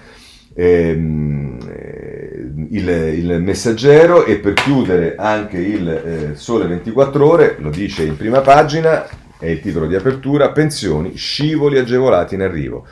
Ehm, 0.54 1.58
eh, 1.68 2.46
il, 2.70 2.88
il, 2.88 3.42
messaggero 3.42 4.24
e 4.24 4.36
per 4.36 4.54
chiudere 4.54 5.16
anche 5.18 5.58
il 5.58 5.90
eh, 5.90 6.36
sole 6.36 6.68
24 6.68 7.28
ore 7.28 7.56
lo 7.58 7.72
dice 7.72 8.04
in 8.04 8.16
prima 8.16 8.42
pagina 8.42 9.04
è 9.44 9.50
il 9.50 9.60
titolo 9.60 9.88
di 9.88 9.96
apertura, 9.96 10.52
pensioni, 10.52 11.16
scivoli 11.16 11.78
agevolati 11.78 12.36
in 12.36 12.42
arrivo. 12.42 12.88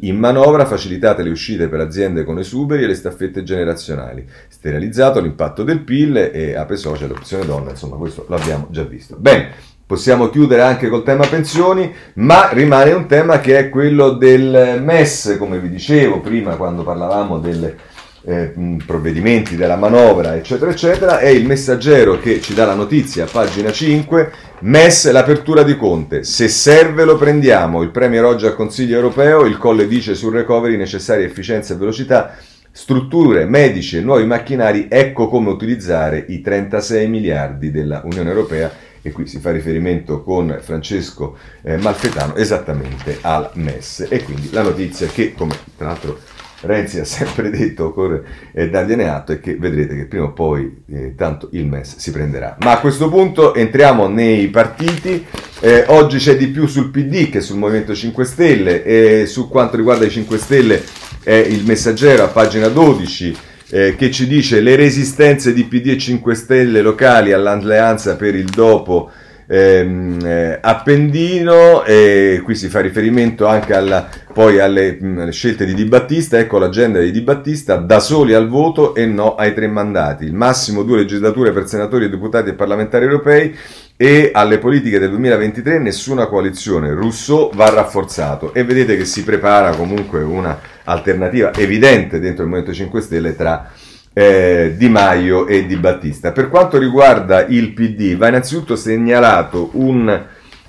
In 0.00 0.16
manovra 0.18 0.64
facilitate 0.64 1.22
le 1.22 1.30
uscite 1.30 1.68
per 1.68 1.78
aziende 1.78 2.24
con 2.24 2.38
esuberi 2.38 2.82
e 2.82 2.88
le 2.88 2.94
staffette 2.94 3.44
generazionali. 3.44 4.26
Sterilizzato 4.48 5.20
l'impatto 5.20 5.62
del 5.62 5.82
PIL 5.82 6.16
e 6.16 6.56
Ape 6.56 6.76
Social, 6.76 7.12
opzione 7.12 7.46
donna, 7.46 7.70
insomma 7.70 7.94
questo 7.94 8.26
l'abbiamo 8.28 8.66
già 8.70 8.82
visto. 8.82 9.14
Bene, 9.16 9.50
possiamo 9.86 10.30
chiudere 10.30 10.62
anche 10.62 10.88
col 10.88 11.04
tema 11.04 11.28
pensioni, 11.28 11.92
ma 12.14 12.48
rimane 12.50 12.90
un 12.90 13.06
tema 13.06 13.38
che 13.38 13.56
è 13.56 13.68
quello 13.68 14.10
del 14.10 14.80
MES, 14.82 15.36
come 15.38 15.60
vi 15.60 15.68
dicevo 15.68 16.20
prima 16.20 16.56
quando 16.56 16.82
parlavamo 16.82 17.38
delle 17.38 17.76
eh, 18.24 18.54
provvedimenti 18.84 19.56
della 19.56 19.76
manovra, 19.76 20.34
eccetera, 20.34 20.70
eccetera, 20.70 21.18
è 21.18 21.28
il 21.28 21.46
messaggero 21.46 22.18
che 22.18 22.40
ci 22.40 22.54
dà 22.54 22.64
la 22.64 22.74
notizia 22.74 23.26
pagina 23.26 23.70
5, 23.70 24.32
MES 24.60 25.10
l'apertura 25.10 25.62
di 25.62 25.76
Conte, 25.76 26.24
se 26.24 26.48
serve 26.48 27.04
lo 27.04 27.16
prendiamo, 27.16 27.82
il 27.82 27.90
Premier 27.90 28.24
oggi 28.24 28.46
al 28.46 28.54
Consiglio 28.54 28.96
europeo, 28.96 29.44
il 29.44 29.58
Colle 29.58 29.86
dice 29.86 30.14
sul 30.14 30.32
recovery 30.32 30.76
necessaria 30.76 31.26
efficienza 31.26 31.74
e 31.74 31.76
velocità, 31.76 32.36
strutture, 32.70 33.44
medici 33.44 33.98
e 33.98 34.00
nuovi 34.00 34.24
macchinari, 34.24 34.88
ecco 34.90 35.28
come 35.28 35.50
utilizzare 35.50 36.24
i 36.28 36.40
36 36.40 37.08
miliardi 37.08 37.70
della 37.70 38.02
Unione 38.04 38.30
Europea. 38.30 38.72
E 39.06 39.12
qui 39.12 39.26
si 39.26 39.38
fa 39.38 39.52
riferimento 39.52 40.22
con 40.22 40.58
Francesco 40.62 41.36
eh, 41.62 41.76
Malfetano 41.76 42.36
esattamente 42.36 43.18
al 43.20 43.50
MES. 43.52 44.06
E 44.08 44.22
quindi 44.24 44.50
la 44.50 44.62
notizia 44.62 45.06
che 45.06 45.34
come 45.34 45.54
tra 45.76 45.88
l'altro 45.88 46.18
Renzi 46.64 46.98
ha 46.98 47.04
sempre 47.04 47.50
detto, 47.50 47.86
occorre 47.86 48.24
eh, 48.52 48.68
dargliene 48.68 49.08
atto 49.08 49.32
e 49.32 49.40
che 49.40 49.56
vedrete 49.56 49.96
che 49.96 50.06
prima 50.06 50.24
o 50.24 50.32
poi 50.32 50.82
eh, 50.90 51.14
tanto 51.16 51.48
il 51.52 51.66
MES 51.66 51.96
si 51.96 52.10
prenderà. 52.10 52.56
Ma 52.60 52.72
a 52.72 52.80
questo 52.80 53.08
punto 53.08 53.54
entriamo 53.54 54.08
nei 54.08 54.48
partiti, 54.48 55.24
eh, 55.60 55.84
oggi 55.88 56.18
c'è 56.18 56.36
di 56.36 56.48
più 56.48 56.66
sul 56.66 56.90
PD 56.90 57.30
che 57.30 57.40
sul 57.40 57.58
Movimento 57.58 57.94
5 57.94 58.24
Stelle 58.24 58.82
e 58.84 59.26
su 59.26 59.48
quanto 59.48 59.76
riguarda 59.76 60.04
i 60.04 60.10
5 60.10 60.38
Stelle 60.38 60.82
è 61.22 61.34
il 61.34 61.64
messaggero 61.64 62.24
a 62.24 62.28
pagina 62.28 62.68
12 62.68 63.36
eh, 63.70 63.96
che 63.96 64.10
ci 64.10 64.26
dice 64.26 64.60
le 64.60 64.76
resistenze 64.76 65.52
di 65.52 65.64
PD 65.64 65.88
e 65.88 65.98
5 65.98 66.34
Stelle 66.34 66.82
locali 66.82 67.32
all'alleanza 67.32 68.16
per 68.16 68.34
il 68.34 68.44
dopo 68.44 69.10
ehm, 69.46 70.24
eh, 70.24 70.58
Appendino, 70.60 71.84
e 71.84 72.40
qui 72.44 72.54
si 72.54 72.68
fa 72.68 72.80
riferimento 72.80 73.46
anche 73.46 73.74
alla, 73.74 74.08
poi 74.32 74.58
alle, 74.60 74.96
mh, 75.00 75.18
alle, 75.18 75.32
scelte 75.32 75.64
di 75.64 75.74
Di 75.74 75.84
Battista, 75.84 76.38
ecco 76.38 76.58
l'agenda 76.58 77.00
di 77.00 77.10
Di 77.10 77.20
Battista, 77.20 77.76
da 77.76 78.00
soli 78.00 78.34
al 78.34 78.48
voto 78.48 78.94
e 78.94 79.06
no 79.06 79.34
ai 79.34 79.54
tre 79.54 79.66
mandati, 79.66 80.24
il 80.24 80.34
massimo 80.34 80.82
due 80.82 80.98
legislature 80.98 81.52
per 81.52 81.66
senatori, 81.66 82.08
deputati 82.08 82.50
e 82.50 82.54
parlamentari 82.54 83.04
europei 83.04 83.56
e 83.96 84.30
alle 84.32 84.58
politiche 84.58 84.98
del 84.98 85.10
2023 85.10 85.78
nessuna 85.78 86.26
coalizione, 86.26 86.92
Rousseau 86.92 87.50
va 87.54 87.68
rafforzato. 87.70 88.52
E 88.52 88.64
vedete 88.64 88.96
che 88.96 89.04
si 89.04 89.22
prepara 89.22 89.74
comunque 89.76 90.22
una 90.22 90.58
alternativa 90.84 91.54
evidente 91.54 92.18
dentro 92.18 92.42
il 92.42 92.48
Movimento 92.48 92.74
5 92.74 93.00
Stelle 93.00 93.36
tra 93.36 93.70
eh, 94.14 94.74
Di 94.78 94.88
Maio 94.88 95.46
e 95.46 95.66
Di 95.66 95.76
Battista. 95.76 96.32
Per 96.32 96.48
quanto 96.48 96.78
riguarda 96.78 97.44
il 97.44 97.72
PD, 97.72 98.16
va 98.16 98.28
innanzitutto 98.28 98.76
segnalato 98.76 99.70
un 99.72 100.26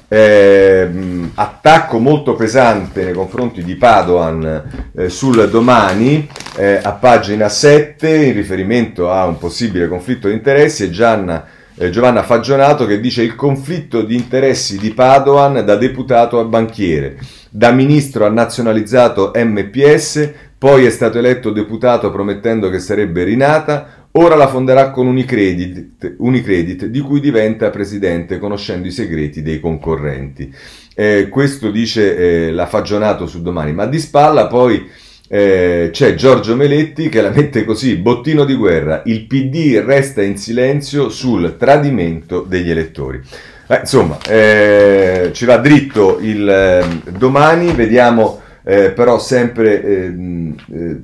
eh, 0.08 0.89
attacco 1.34 2.00
molto 2.00 2.36
pesante 2.36 3.04
nei 3.04 3.14
confronti 3.14 3.64
di 3.64 3.76
Padoan 3.76 4.91
eh, 4.96 5.10
sul 5.10 5.50
domani 5.50 6.28
eh, 6.56 6.80
a 6.82 6.91
pagina 6.91 7.50
7 7.50 8.08
in 8.08 8.34
riferimento 8.34 9.12
a 9.12 9.26
un 9.26 9.38
possibile 9.38 9.88
conflitto 9.88 10.28
di 10.28 10.36
interessi 10.36 10.84
e 10.84 10.89
Gianna, 10.91 11.46
eh, 11.76 11.89
Giovanna 11.89 12.24
Fagionato 12.24 12.86
che 12.86 13.00
dice 13.00 13.24
il 13.24 13.36
conflitto 13.36 14.04
di 14.04 14.16
interessi 14.16 14.78
di 14.78 14.91
Padoan 14.91 15.66
da 15.66 15.76
deputato 15.76 16.39
a 16.39 16.46
banchiere, 16.46 17.18
da 17.50 17.72
ministro 17.72 18.26
ha 18.26 18.30
nazionalizzato 18.30 19.32
MPS, 19.34 20.32
poi 20.66 20.86
è 20.86 20.89
stato 20.89 21.20
eletto 21.20 21.51
deputato 21.51 22.09
promettendo 22.09 22.72
che 22.72 22.80
sarebbe 22.80 23.24
rinata, 23.24 24.07
ora 24.13 24.36
la 24.36 24.47
fonderà 24.47 24.89
con 24.89 25.05
Unicredit, 25.05 26.16
Unicredit 26.18 26.86
di 26.86 27.01
cui 27.01 27.20
diventa 27.20 27.70
presidente 27.70 28.39
conoscendo 28.39 28.88
i 28.88 28.91
segreti 28.91 29.43
dei 29.43 29.59
concorrenti. 29.59 30.51
Eh, 30.95 31.30
questo 31.30 31.70
dice 31.70 32.47
eh, 32.47 32.51
la 32.51 32.66
Fagionato 32.66 33.28
su 33.28 33.43
domani, 33.43 33.74
ma 33.74 33.86
di 33.86 33.99
spalla 33.99 34.47
poi 34.47 34.89
eh, 35.28 35.89
c'è 35.91 36.16
Giorgio 36.16 36.55
Meletti 36.55 37.09
che 37.09 37.22
la 37.22 37.30
mette 37.30 37.63
così, 37.63 37.97
bottino 37.97 38.43
di 38.43 38.55
guerra, 38.55 39.03
il 39.05 39.28
PD 39.28 39.80
resta 39.86 40.24
in 40.24 40.36
silenzio 40.36 41.09
sul 41.09 41.57
tradimento 41.59 42.41
degli 42.41 42.72
elettori. 42.72 43.22
Eh, 43.68 43.82
insomma, 43.82 44.18
eh, 44.28 45.30
ci 45.32 45.45
va 45.45 45.57
dritto 45.57 46.18
il 46.22 46.49
ehm, 46.49 47.18
domani, 47.20 47.72
vediamo 47.72 48.41
eh, 48.68 48.91
però 48.91 49.20
sempre 49.20 49.84
ehm, 49.84 50.55
eh, 50.74 51.01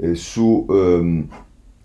eh, 0.00 0.14
su, 0.14 0.64
ehm, 0.70 1.26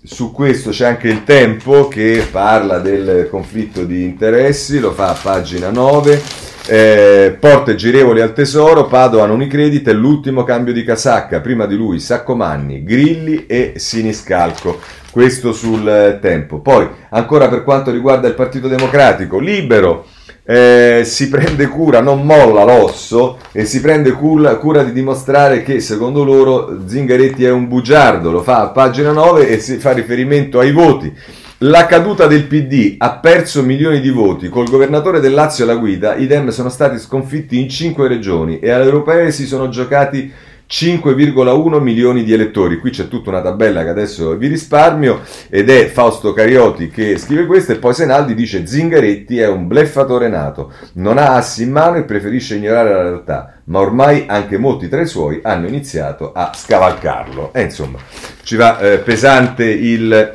su, 0.03 0.31
questo 0.31 0.69
c'è 0.69 0.85
anche 0.85 1.07
il 1.07 1.23
tempo 1.23 1.87
che 1.87 2.27
parla 2.31 2.77
del 2.77 3.27
conflitto 3.27 3.85
di 3.85 4.03
interessi, 4.03 4.79
lo 4.79 4.91
fa 4.91 5.09
a 5.09 5.17
pagina 5.19 5.71
9. 5.71 6.21
Eh, 6.67 7.35
porte 7.39 7.73
girevoli 7.73 8.21
al 8.21 8.33
tesoro, 8.33 8.85
Padoan 8.85 9.31
Unicredit 9.31 9.89
è 9.89 9.93
l'ultimo 9.93 10.43
cambio 10.43 10.73
di 10.73 10.83
casacca, 10.83 11.39
prima 11.39 11.65
di 11.65 11.75
lui 11.75 11.99
Saccomanni, 11.99 12.83
Grilli 12.83 13.47
e 13.47 13.73
Siniscalco. 13.77 14.79
Questo 15.09 15.53
sul 15.53 16.19
tempo. 16.21 16.59
Poi, 16.59 16.87
ancora 17.09 17.49
per 17.49 17.63
quanto 17.63 17.89
riguarda 17.89 18.27
il 18.27 18.35
Partito 18.35 18.67
Democratico, 18.67 19.39
libero 19.39 20.05
eh, 20.51 21.03
si 21.05 21.29
prende 21.29 21.67
cura, 21.67 22.01
non 22.01 22.25
molla 22.25 22.63
l'osso 22.63 23.37
e 23.51 23.65
si 23.65 23.81
prende 23.81 24.13
cura, 24.13 24.55
cura, 24.55 24.81
di 24.81 24.91
dimostrare 24.91 25.61
che 25.61 25.79
secondo 25.79 26.23
loro 26.23 26.79
Zingaretti 26.87 27.45
è 27.45 27.51
un 27.51 27.67
bugiardo, 27.67 28.31
lo 28.31 28.41
fa 28.41 28.61
a 28.61 28.69
pagina 28.69 29.11
9 29.11 29.47
e 29.47 29.59
si 29.59 29.77
fa 29.77 29.91
riferimento 29.91 30.57
ai 30.57 30.71
voti. 30.71 31.15
La 31.59 31.85
caduta 31.85 32.25
del 32.25 32.45
PD 32.45 32.95
ha 32.97 33.17
perso 33.17 33.61
milioni 33.61 33.99
di 33.99 34.09
voti, 34.09 34.49
col 34.49 34.67
governatore 34.67 35.19
del 35.19 35.33
Lazio 35.33 35.65
alla 35.65 35.75
guida, 35.75 36.15
i 36.15 36.25
Dem 36.25 36.49
sono 36.49 36.69
stati 36.69 36.97
sconfitti 36.97 37.59
in 37.59 37.69
5 37.69 38.07
regioni 38.07 38.57
e 38.57 38.71
alle 38.71 38.85
europee 38.85 39.29
si 39.29 39.45
sono 39.45 39.69
giocati 39.69 40.33
5,1 40.69 41.81
milioni 41.81 42.23
di 42.23 42.31
elettori. 42.31 42.77
Qui 42.77 42.91
c'è 42.91 43.07
tutta 43.07 43.31
una 43.31 43.41
tabella 43.41 43.81
che 43.81 43.89
adesso 43.89 44.37
vi 44.37 44.47
risparmio 44.47 45.21
ed 45.49 45.67
è 45.67 45.87
Fausto 45.87 46.31
Carioti 46.31 46.89
che 46.89 47.17
scrive 47.17 47.47
questo 47.47 47.71
e 47.71 47.77
poi 47.77 47.95
Senaldi 47.95 48.35
dice 48.35 48.67
Zingaretti 48.67 49.39
è 49.39 49.47
un 49.47 49.65
bleffatore 49.65 50.27
nato, 50.27 50.71
non 50.93 51.17
ha 51.17 51.35
assi 51.35 51.63
in 51.63 51.71
mano 51.71 51.97
e 51.97 52.03
preferisce 52.03 52.55
ignorare 52.55 52.93
la 52.93 53.01
realtà, 53.01 53.61
ma 53.65 53.79
ormai 53.79 54.25
anche 54.27 54.59
molti 54.59 54.87
tra 54.87 55.01
i 55.01 55.07
suoi 55.07 55.39
hanno 55.41 55.65
iniziato 55.65 56.33
a 56.33 56.51
scavalcarlo. 56.53 57.51
E 57.51 57.63
insomma, 57.63 57.97
ci 58.43 58.55
va 58.55 58.79
eh, 58.79 58.99
pesante 58.99 59.65
il 59.65 60.33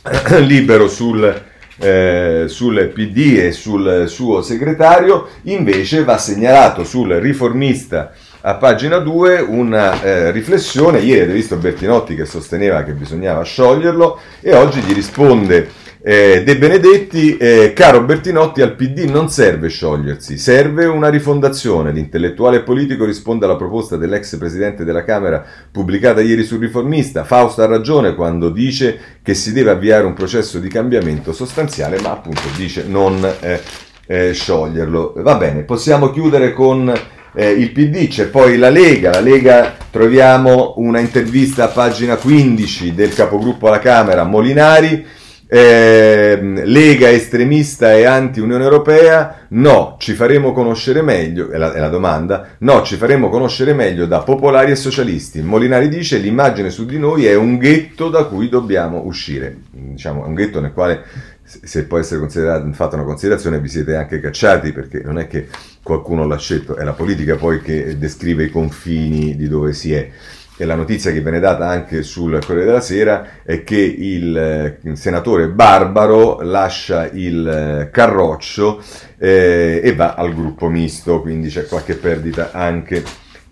libero 0.40 0.88
sul 0.88 1.52
eh, 1.76 2.44
sul 2.46 2.92
PD 2.94 3.38
e 3.40 3.52
sul 3.52 4.04
suo 4.06 4.42
segretario, 4.42 5.28
invece 5.42 6.04
va 6.04 6.18
segnalato 6.18 6.84
sul 6.84 7.14
riformista 7.14 8.12
a 8.46 8.56
pagina 8.56 8.98
2 8.98 9.40
una 9.40 10.02
eh, 10.02 10.30
riflessione, 10.30 10.98
ieri 10.98 11.20
avete 11.20 11.32
visto 11.32 11.56
Bertinotti 11.56 12.14
che 12.14 12.26
sosteneva 12.26 12.82
che 12.82 12.92
bisognava 12.92 13.42
scioglierlo 13.42 14.18
e 14.42 14.54
oggi 14.54 14.80
gli 14.80 14.92
risponde 14.92 15.66
eh, 16.02 16.42
De 16.44 16.58
Benedetti, 16.58 17.38
eh, 17.38 17.72
caro 17.72 18.02
Bertinotti, 18.02 18.60
al 18.60 18.74
PD 18.74 19.08
non 19.08 19.30
serve 19.30 19.68
sciogliersi, 19.68 20.36
serve 20.36 20.84
una 20.84 21.08
rifondazione. 21.08 21.90
L'intellettuale 21.90 22.60
politico 22.60 23.06
risponde 23.06 23.46
alla 23.46 23.56
proposta 23.56 23.96
dell'ex 23.96 24.36
presidente 24.36 24.84
della 24.84 25.04
Camera 25.04 25.42
pubblicata 25.72 26.20
ieri 26.20 26.44
sul 26.44 26.60
riformista. 26.60 27.24
Fausto 27.24 27.62
ha 27.62 27.66
ragione 27.66 28.14
quando 28.14 28.50
dice 28.50 28.98
che 29.22 29.32
si 29.32 29.54
deve 29.54 29.70
avviare 29.70 30.04
un 30.04 30.12
processo 30.12 30.58
di 30.58 30.68
cambiamento 30.68 31.32
sostanziale, 31.32 31.98
ma 32.02 32.10
appunto 32.10 32.42
dice 32.58 32.84
non 32.86 33.26
eh, 33.40 33.62
eh 34.06 34.34
scioglierlo. 34.34 35.14
Va 35.16 35.36
bene, 35.36 35.62
possiamo 35.62 36.10
chiudere 36.10 36.52
con 36.52 36.92
eh, 37.34 37.50
il 37.50 37.72
PD, 37.72 38.08
c'è 38.08 38.26
poi 38.26 38.56
la 38.56 38.70
Lega, 38.70 39.10
la 39.10 39.20
Lega 39.20 39.76
troviamo 39.90 40.74
una 40.76 41.00
intervista 41.00 41.64
a 41.64 41.68
pagina 41.68 42.16
15 42.16 42.94
del 42.94 43.12
capogruppo 43.12 43.66
alla 43.66 43.80
Camera 43.80 44.22
Molinari, 44.22 45.04
eh, 45.46 46.38
Lega 46.64 47.10
estremista 47.10 47.92
e 47.92 48.04
anti-Unione 48.04 48.62
Europea, 48.62 49.46
no, 49.50 49.96
ci 49.98 50.14
faremo 50.14 50.52
conoscere 50.52 51.02
meglio, 51.02 51.50
è 51.50 51.58
la, 51.58 51.72
è 51.72 51.80
la, 51.80 51.88
domanda, 51.88 52.48
no, 52.58 52.82
ci 52.82 52.96
faremo 52.96 53.28
conoscere 53.28 53.74
meglio 53.74 54.06
da 54.06 54.20
popolari 54.20 54.70
e 54.70 54.76
socialisti. 54.76 55.42
Molinari 55.42 55.88
dice 55.88 56.18
l'immagine 56.18 56.70
su 56.70 56.86
di 56.86 56.98
noi 56.98 57.26
è 57.26 57.34
un 57.34 57.58
ghetto 57.58 58.08
da 58.08 58.24
cui 58.24 58.48
dobbiamo 58.48 59.02
uscire, 59.04 59.56
diciamo, 59.70 60.24
è 60.24 60.26
un 60.26 60.34
ghetto 60.34 60.60
nel 60.60 60.72
quale 60.72 61.04
se 61.44 61.84
può 61.84 61.98
essere 61.98 62.26
fatta 62.72 62.96
una 62.96 63.04
considerazione 63.04 63.60
vi 63.60 63.68
siete 63.68 63.96
anche 63.96 64.18
cacciati 64.18 64.72
perché 64.72 65.02
non 65.04 65.18
è 65.18 65.26
che 65.26 65.48
qualcuno 65.82 66.26
l'ha 66.26 66.38
scelto, 66.38 66.76
è 66.76 66.84
la 66.84 66.94
politica 66.94 67.36
poi 67.36 67.60
che 67.60 67.98
descrive 67.98 68.44
i 68.44 68.50
confini 68.50 69.36
di 69.36 69.48
dove 69.48 69.72
si 69.72 69.92
è. 69.92 70.10
E 70.56 70.64
la 70.64 70.76
notizia 70.76 71.10
che 71.10 71.20
viene 71.20 71.40
data 71.40 71.66
anche 71.68 72.02
sul 72.02 72.38
Corriere 72.44 72.66
della 72.66 72.80
Sera 72.80 73.42
è 73.42 73.64
che 73.64 73.76
il, 73.76 74.36
eh, 74.36 74.78
senatore 74.94 75.48
Barbaro 75.48 76.40
lascia 76.42 77.10
il 77.10 77.46
eh, 77.46 77.90
carroccio 77.90 78.80
eh, 79.18 79.80
e 79.82 79.94
va 79.96 80.14
al 80.14 80.32
gruppo 80.32 80.68
misto, 80.68 81.20
quindi 81.22 81.48
c'è 81.48 81.66
qualche 81.66 81.96
perdita 81.96 82.52
anche 82.52 83.02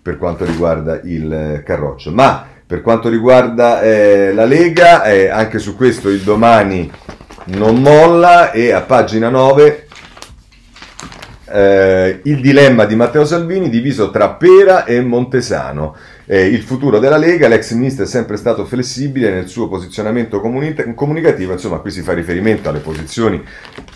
per 0.01 0.17
quanto 0.17 0.45
riguarda 0.45 1.01
il 1.03 1.31
eh, 1.31 1.63
carroccio. 1.63 2.11
Ma 2.11 2.47
per 2.65 2.81
quanto 2.81 3.09
riguarda 3.09 3.81
eh, 3.81 4.33
la 4.33 4.45
Lega, 4.45 5.03
eh, 5.03 5.27
anche 5.27 5.59
su 5.59 5.75
questo 5.75 6.07
il 6.07 6.21
domani 6.21 6.89
non 7.45 7.81
molla 7.81 8.51
e 8.51 8.71
a 8.71 8.81
pagina 8.81 9.29
9 9.29 9.87
eh, 11.53 12.19
il 12.23 12.41
dilemma 12.41 12.85
di 12.85 12.95
Matteo 12.95 13.25
Salvini 13.25 13.69
diviso 13.69 14.09
tra 14.09 14.29
Pera 14.29 14.85
e 14.85 15.01
Montesano. 15.01 15.95
Eh, 16.25 16.47
il 16.47 16.61
futuro 16.61 16.97
della 16.97 17.17
Lega, 17.17 17.47
l'ex 17.47 17.73
ministro 17.73 18.05
è 18.05 18.07
sempre 18.07 18.37
stato 18.37 18.65
flessibile 18.65 19.29
nel 19.29 19.47
suo 19.47 19.67
posizionamento 19.67 20.39
comuni- 20.39 20.73
comunicativo, 20.95 21.51
insomma 21.51 21.77
qui 21.77 21.91
si 21.91 22.01
fa 22.01 22.13
riferimento 22.13 22.69
alle 22.69 22.79
posizioni 22.79 23.37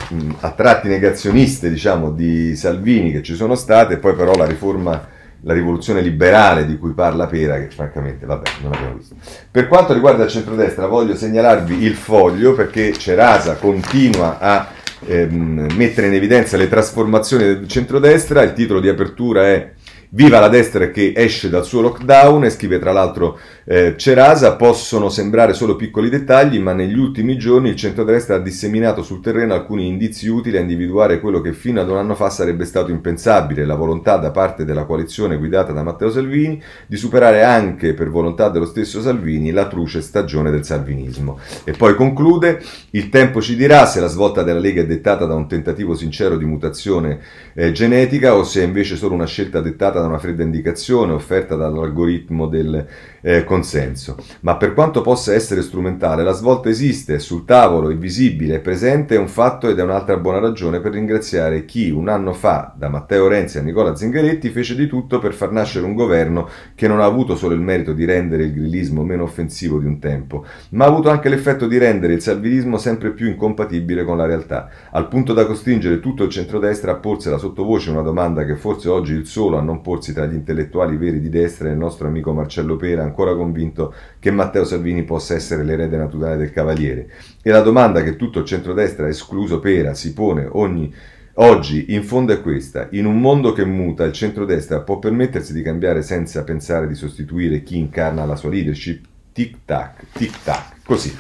mh, 0.10 0.32
a 0.42 0.52
tratti 0.52 0.88
negazioniste 0.88 1.70
diciamo, 1.70 2.12
di 2.12 2.56
Salvini 2.56 3.12
che 3.12 3.24
ci 3.24 3.34
sono 3.34 3.56
state, 3.56 3.98
poi 3.98 4.14
però 4.14 4.36
la 4.36 4.46
riforma 4.46 5.16
la 5.42 5.54
rivoluzione 5.54 6.02
liberale 6.02 6.66
di 6.66 6.78
cui 6.78 6.92
parla 6.92 7.28
Pera, 7.28 7.58
che 7.58 7.70
francamente, 7.70 8.26
vabbè, 8.26 8.50
non 8.62 8.74
abbiamo 8.74 8.96
visto. 8.96 9.16
Per 9.50 9.68
quanto 9.68 9.94
riguarda 9.94 10.24
il 10.24 10.30
centrodestra, 10.30 10.88
voglio 10.88 11.16
segnalarvi 11.16 11.84
il 11.84 11.96
foglio 11.96 12.54
perché 12.54 12.94
Cerasa 12.94 13.56
continua 13.56 14.40
a 14.40 14.68
ehm, 15.06 15.74
mettere 15.76 16.08
in 16.08 16.14
evidenza 16.14 16.58
le 16.58 16.68
trasformazioni 16.68 17.44
del 17.44 17.68
centrodestra. 17.68 18.42
Il 18.42 18.54
titolo 18.54 18.80
di 18.80 18.90
apertura 18.90 19.48
è 19.48 19.72
Viva 20.10 20.40
la 20.40 20.48
destra 20.48 20.90
che 20.90 21.12
esce 21.14 21.50
dal 21.50 21.66
suo 21.66 21.82
lockdown 21.82 22.46
e 22.46 22.50
scrive 22.50 22.80
tra 22.80 22.94
l'altro 22.94 23.38
eh, 23.66 23.96
Cerasa, 23.98 24.56
possono 24.56 25.10
sembrare 25.10 25.54
solo 25.54 25.76
piccoli 25.76 26.10
dettagli, 26.10 26.60
ma 26.60 26.72
negli 26.72 26.98
ultimi 26.98 27.38
giorni 27.38 27.68
il 27.68 27.76
centrodestra 27.76 28.36
ha 28.36 28.40
disseminato 28.40 29.04
sul 29.04 29.20
terreno 29.20 29.54
alcuni 29.54 29.88
indizi 29.88 30.30
utili 30.30 30.56
a 30.56 30.62
individuare 30.62 31.20
quello 31.20 31.42
che 31.42 31.52
fino 31.52 31.82
ad 31.82 31.90
un 31.90 31.98
anno 31.98 32.16
fa 32.16 32.30
sarebbe 32.30 32.64
stato 32.64 32.90
impensabile, 32.90 33.66
la 33.66 33.76
volontà 33.76 34.16
da 34.16 34.32
parte 34.32 34.64
della 34.64 34.86
coalizione 34.86 35.38
guidata 35.38 35.74
da 35.74 35.84
Matteo 35.84 36.10
Salvini 36.10 36.62
di 36.86 36.96
superare 36.96 37.44
anche 37.44 37.94
per 37.94 38.10
volontà 38.10 38.48
dello 38.48 38.66
stesso 38.66 39.02
Salvini 39.02 39.52
la 39.52 39.68
truce 39.68 40.00
stagione 40.00 40.52
del 40.52 40.64
salvinismo. 40.64 41.38
E 41.66 41.74
poi 41.74 41.96
conclude, 41.96 42.62
il 42.92 43.10
tempo 43.10 43.42
ci 43.42 43.58
dirà 43.58 43.86
se 43.86 44.00
la 44.00 44.08
svolta 44.08 44.44
della 44.44 44.60
Lega 44.60 44.82
è 44.82 44.86
dettata 44.86 45.26
da 45.26 45.34
un 45.34 45.50
tentativo 45.50 45.96
sincero 45.96 46.38
di 46.38 46.46
mutazione 46.46 47.20
eh, 47.54 47.74
genetica 47.74 48.36
o 48.36 48.46
se 48.46 48.62
è 48.62 48.66
invece 48.66 48.96
solo 48.96 49.14
una 49.14 49.26
scelta 49.26 49.60
dettata 49.60 49.97
da 50.00 50.08
una 50.08 50.20
fredda 50.20 50.44
indicazione 50.44 51.14
offerta 51.14 51.56
dall'algoritmo 51.56 52.48
del 52.48 52.86
eh, 53.22 53.44
consenso. 53.44 54.18
Ma 54.42 54.58
per 54.58 54.74
quanto 54.74 55.02
possa 55.02 55.34
essere 55.34 55.62
strumentale, 55.62 56.24
la 56.24 56.32
svolta 56.32 56.70
esiste, 56.70 57.16
è 57.16 57.20
sul 57.20 57.46
tavolo, 57.46 57.90
è 57.90 57.96
visibile, 57.96 58.56
è 58.56 58.60
presente, 58.60 59.16
è 59.16 59.20
un 59.20 59.28
fatto 59.28 59.68
ed 59.70 59.80
è 59.80 59.84
un'altra 59.84 60.18
buona 60.18 60.40
ragione 60.40 60.80
per 60.80 60.94
ringraziare 60.94 61.66
chi 61.66 61.90
un 61.90 62.10
anno 62.10 62.34
fa, 62.34 62.74
da 62.78 62.90
Matteo 62.90 63.28
Renzi 63.28 63.58
a 63.58 63.62
Nicola 63.62 63.96
Zingaretti, 63.96 64.50
fece 64.50 64.76
di 64.76 64.88
tutto 64.88 65.20
per 65.20 65.34
far 65.34 65.52
nascere 65.52 65.86
un 65.86 65.94
governo 65.94 66.48
che 66.76 66.88
non 66.88 67.00
ha 67.00 67.06
avuto 67.06 67.36
solo 67.36 67.54
il 67.54 67.62
merito 67.62 67.94
di 67.94 68.06
rendere 68.06 68.44
il 68.44 68.54
grillismo 68.54 69.04
meno 69.04 69.24
offensivo 69.24 69.80
di 69.80 69.86
un 69.86 70.00
tempo, 70.00 70.46
ma 70.70 70.86
ha 70.86 70.88
avuto 70.88 71.10
anche 71.10 71.30
l'effetto 71.30 71.68
di 71.68 71.78
rendere 71.78 72.14
il 72.14 72.22
salvinismo 72.22 72.78
sempre 72.78 73.12
più 73.12 73.28
incompatibile 73.28 74.04
con 74.04 74.18
la 74.18 74.26
realtà, 74.26 74.70
al 74.92 75.08
punto 75.08 75.34
da 75.34 75.46
costringere 75.46 76.00
tutto 76.00 76.24
il 76.24 76.30
centrodestra 76.30 76.92
a 76.92 76.96
porsi 76.96 77.30
la 77.30 77.38
sottovoce 77.38 77.90
una 77.90 78.02
domanda 78.02 78.46
che 78.46 78.56
forse 78.56 78.90
oggi 78.90 79.14
il 79.14 79.26
solo 79.26 79.58
a 79.58 79.62
non 79.62 79.82
porsi 79.88 80.12
tra 80.12 80.26
gli 80.26 80.34
intellettuali 80.34 80.98
veri 80.98 81.22
di 81.22 81.30
destra 81.30 81.70
è 81.70 81.72
il 81.72 81.78
nostro 81.78 82.08
amico 82.08 82.34
Marcello 82.34 82.76
Pera, 82.76 83.04
ancora 83.04 83.34
convinto 83.34 83.94
che 84.20 84.32
Matteo 84.32 84.66
Salvini 84.66 85.04
possa 85.04 85.34
essere 85.34 85.64
l'erede 85.64 85.96
naturale 85.96 86.36
del 86.36 86.52
Cavaliere. 86.52 87.08
E 87.42 87.50
la 87.52 87.62
domanda 87.62 88.04
che 88.04 88.18
tutto 88.18 88.40
il 88.40 88.46
centrodestra, 88.46 89.08
escluso 89.08 89.62
Pera, 89.62 89.94
si 89.94 90.14
pone 90.14 90.46
ogni 90.52 90.94
Oggi, 91.40 91.94
in 91.94 92.04
fondo, 92.04 92.34
è 92.34 92.42
questa. 92.42 92.88
In 92.92 93.06
un 93.06 93.22
mondo 93.22 93.54
che 93.54 93.64
muta, 93.64 94.04
il 94.06 94.12
centrodestra 94.12 94.82
può 94.82 94.98
permettersi 94.98 95.54
di 95.54 95.62
cambiare 95.62 96.02
senza 96.02 96.44
pensare 96.44 96.88
di 96.88 96.96
sostituire 96.96 97.62
chi 97.62 97.78
incarna 97.78 98.26
la 98.26 98.36
sua 98.36 98.50
leadership? 98.50 99.06
Tic-tac, 99.34 100.06
tic-tac, 100.14 100.78
così. 100.84 101.16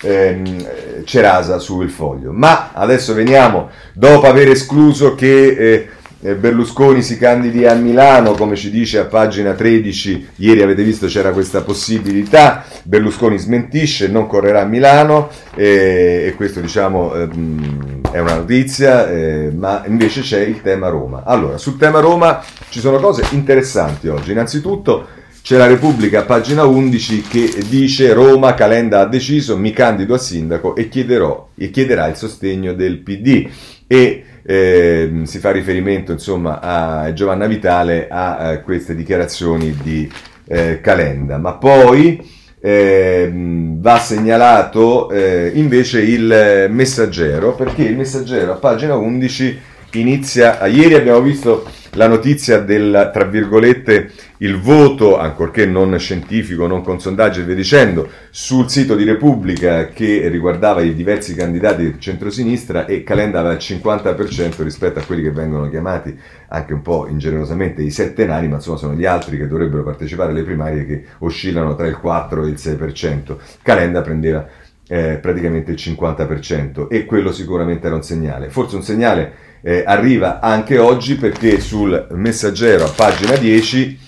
Ehm, 0.00 1.04
Cerasa 1.04 1.58
sul 1.58 1.90
foglio. 1.90 2.32
Ma 2.32 2.72
adesso 2.72 3.12
veniamo, 3.12 3.68
dopo 3.92 4.26
aver 4.26 4.48
escluso 4.48 5.14
che 5.14 5.48
eh, 5.48 5.72
eh, 5.74 5.88
Berlusconi 6.20 7.00
si 7.00 7.16
candidi 7.16 7.64
a 7.64 7.74
Milano, 7.74 8.32
come 8.32 8.56
ci 8.56 8.70
dice 8.70 8.98
a 8.98 9.04
pagina 9.04 9.52
13, 9.52 10.30
ieri 10.36 10.62
avete 10.62 10.82
visto 10.82 11.06
c'era 11.06 11.30
questa 11.30 11.62
possibilità, 11.62 12.64
Berlusconi 12.82 13.38
smentisce, 13.38 14.08
non 14.08 14.26
correrà 14.26 14.62
a 14.62 14.64
Milano 14.64 15.30
eh, 15.54 16.24
e 16.26 16.34
questo 16.34 16.60
diciamo 16.60 17.14
eh, 17.14 17.28
è 18.10 18.18
una 18.18 18.34
notizia, 18.34 19.08
eh, 19.08 19.52
ma 19.54 19.84
invece 19.86 20.22
c'è 20.22 20.40
il 20.40 20.60
tema 20.60 20.88
Roma. 20.88 21.22
Allora, 21.24 21.56
sul 21.56 21.76
tema 21.76 22.00
Roma 22.00 22.42
ci 22.68 22.80
sono 22.80 22.98
cose 22.98 23.24
interessanti 23.30 24.08
oggi, 24.08 24.32
innanzitutto 24.32 25.06
c'è 25.40 25.56
la 25.56 25.66
Repubblica, 25.66 26.24
pagina 26.24 26.64
11, 26.64 27.22
che 27.22 27.62
dice 27.68 28.12
Roma, 28.12 28.54
Calenda 28.54 29.00
ha 29.00 29.06
deciso, 29.06 29.56
mi 29.56 29.72
candido 29.72 30.14
a 30.14 30.18
sindaco 30.18 30.74
e, 30.74 30.88
chiederò, 30.88 31.50
e 31.56 31.70
chiederà 31.70 32.08
il 32.08 32.16
sostegno 32.16 32.74
del 32.74 32.98
PD. 32.98 33.48
E 33.86 34.24
eh, 34.50 35.10
si 35.24 35.40
fa 35.40 35.50
riferimento 35.50 36.10
insomma 36.10 36.58
a 36.58 37.12
Giovanna 37.12 37.46
Vitale 37.46 38.08
a, 38.08 38.38
a 38.38 38.52
eh, 38.52 38.62
queste 38.62 38.94
dichiarazioni 38.94 39.76
di 39.82 40.10
eh, 40.46 40.80
Calenda. 40.80 41.36
Ma 41.36 41.52
poi 41.52 42.18
eh, 42.58 43.30
va 43.30 43.98
segnalato 43.98 45.10
eh, 45.10 45.52
invece 45.54 46.00
il 46.00 46.66
messaggero, 46.70 47.54
perché 47.54 47.82
il 47.82 47.96
messaggero 47.98 48.52
a 48.52 48.56
pagina 48.56 48.94
11 48.94 49.58
inizia, 49.92 50.64
ieri 50.66 50.94
abbiamo 50.94 51.20
visto 51.20 51.66
la 51.92 52.06
notizia 52.06 52.60
del, 52.60 53.10
tra 53.12 53.24
virgolette, 53.24 54.10
il 54.38 54.60
voto, 54.60 55.18
ancorché 55.18 55.66
non 55.66 55.98
scientifico, 55.98 56.66
non 56.66 56.82
con 56.82 57.00
sondaggi 57.00 57.40
e 57.40 57.44
via 57.44 57.54
dicendo, 57.54 58.08
sul 58.30 58.70
sito 58.70 58.94
di 58.94 59.04
Repubblica 59.04 59.88
che 59.88 60.28
riguardava 60.28 60.82
i 60.82 60.94
diversi 60.94 61.34
candidati 61.34 61.82
del 61.82 61.98
centrosinistra 61.98 62.84
e 62.84 63.02
Calenda 63.02 63.40
aveva 63.40 63.54
il 63.54 63.60
50% 63.60 64.62
rispetto 64.62 64.98
a 64.98 65.02
quelli 65.02 65.22
che 65.22 65.32
vengono 65.32 65.68
chiamati 65.68 66.16
anche 66.48 66.72
un 66.72 66.82
po' 66.82 67.08
ingenerosamente 67.08 67.82
i 67.82 67.90
sette 67.90 68.26
nani, 68.26 68.48
ma 68.48 68.56
insomma 68.56 68.76
sono 68.76 68.94
gli 68.94 69.06
altri 69.06 69.36
che 69.36 69.48
dovrebbero 69.48 69.82
partecipare 69.82 70.30
alle 70.30 70.42
primarie 70.42 70.86
che 70.86 71.04
oscillano 71.18 71.74
tra 71.74 71.86
il 71.86 71.98
4 71.98 72.44
e 72.44 72.48
il 72.48 72.58
6%. 72.58 73.36
Calenda 73.62 74.02
prendeva 74.02 74.46
eh, 74.86 75.18
praticamente 75.20 75.72
il 75.72 75.78
50% 75.78 76.88
e 76.88 77.04
quello 77.04 77.32
sicuramente 77.32 77.86
era 77.86 77.96
un 77.96 78.02
segnale, 78.02 78.50
forse 78.50 78.76
un 78.76 78.82
segnale 78.82 79.46
eh, 79.60 79.82
arriva 79.86 80.40
anche 80.40 80.78
oggi 80.78 81.16
perché 81.16 81.60
sul 81.60 82.06
messaggero 82.12 82.84
a 82.84 82.92
pagina 82.94 83.36
10 83.36 83.98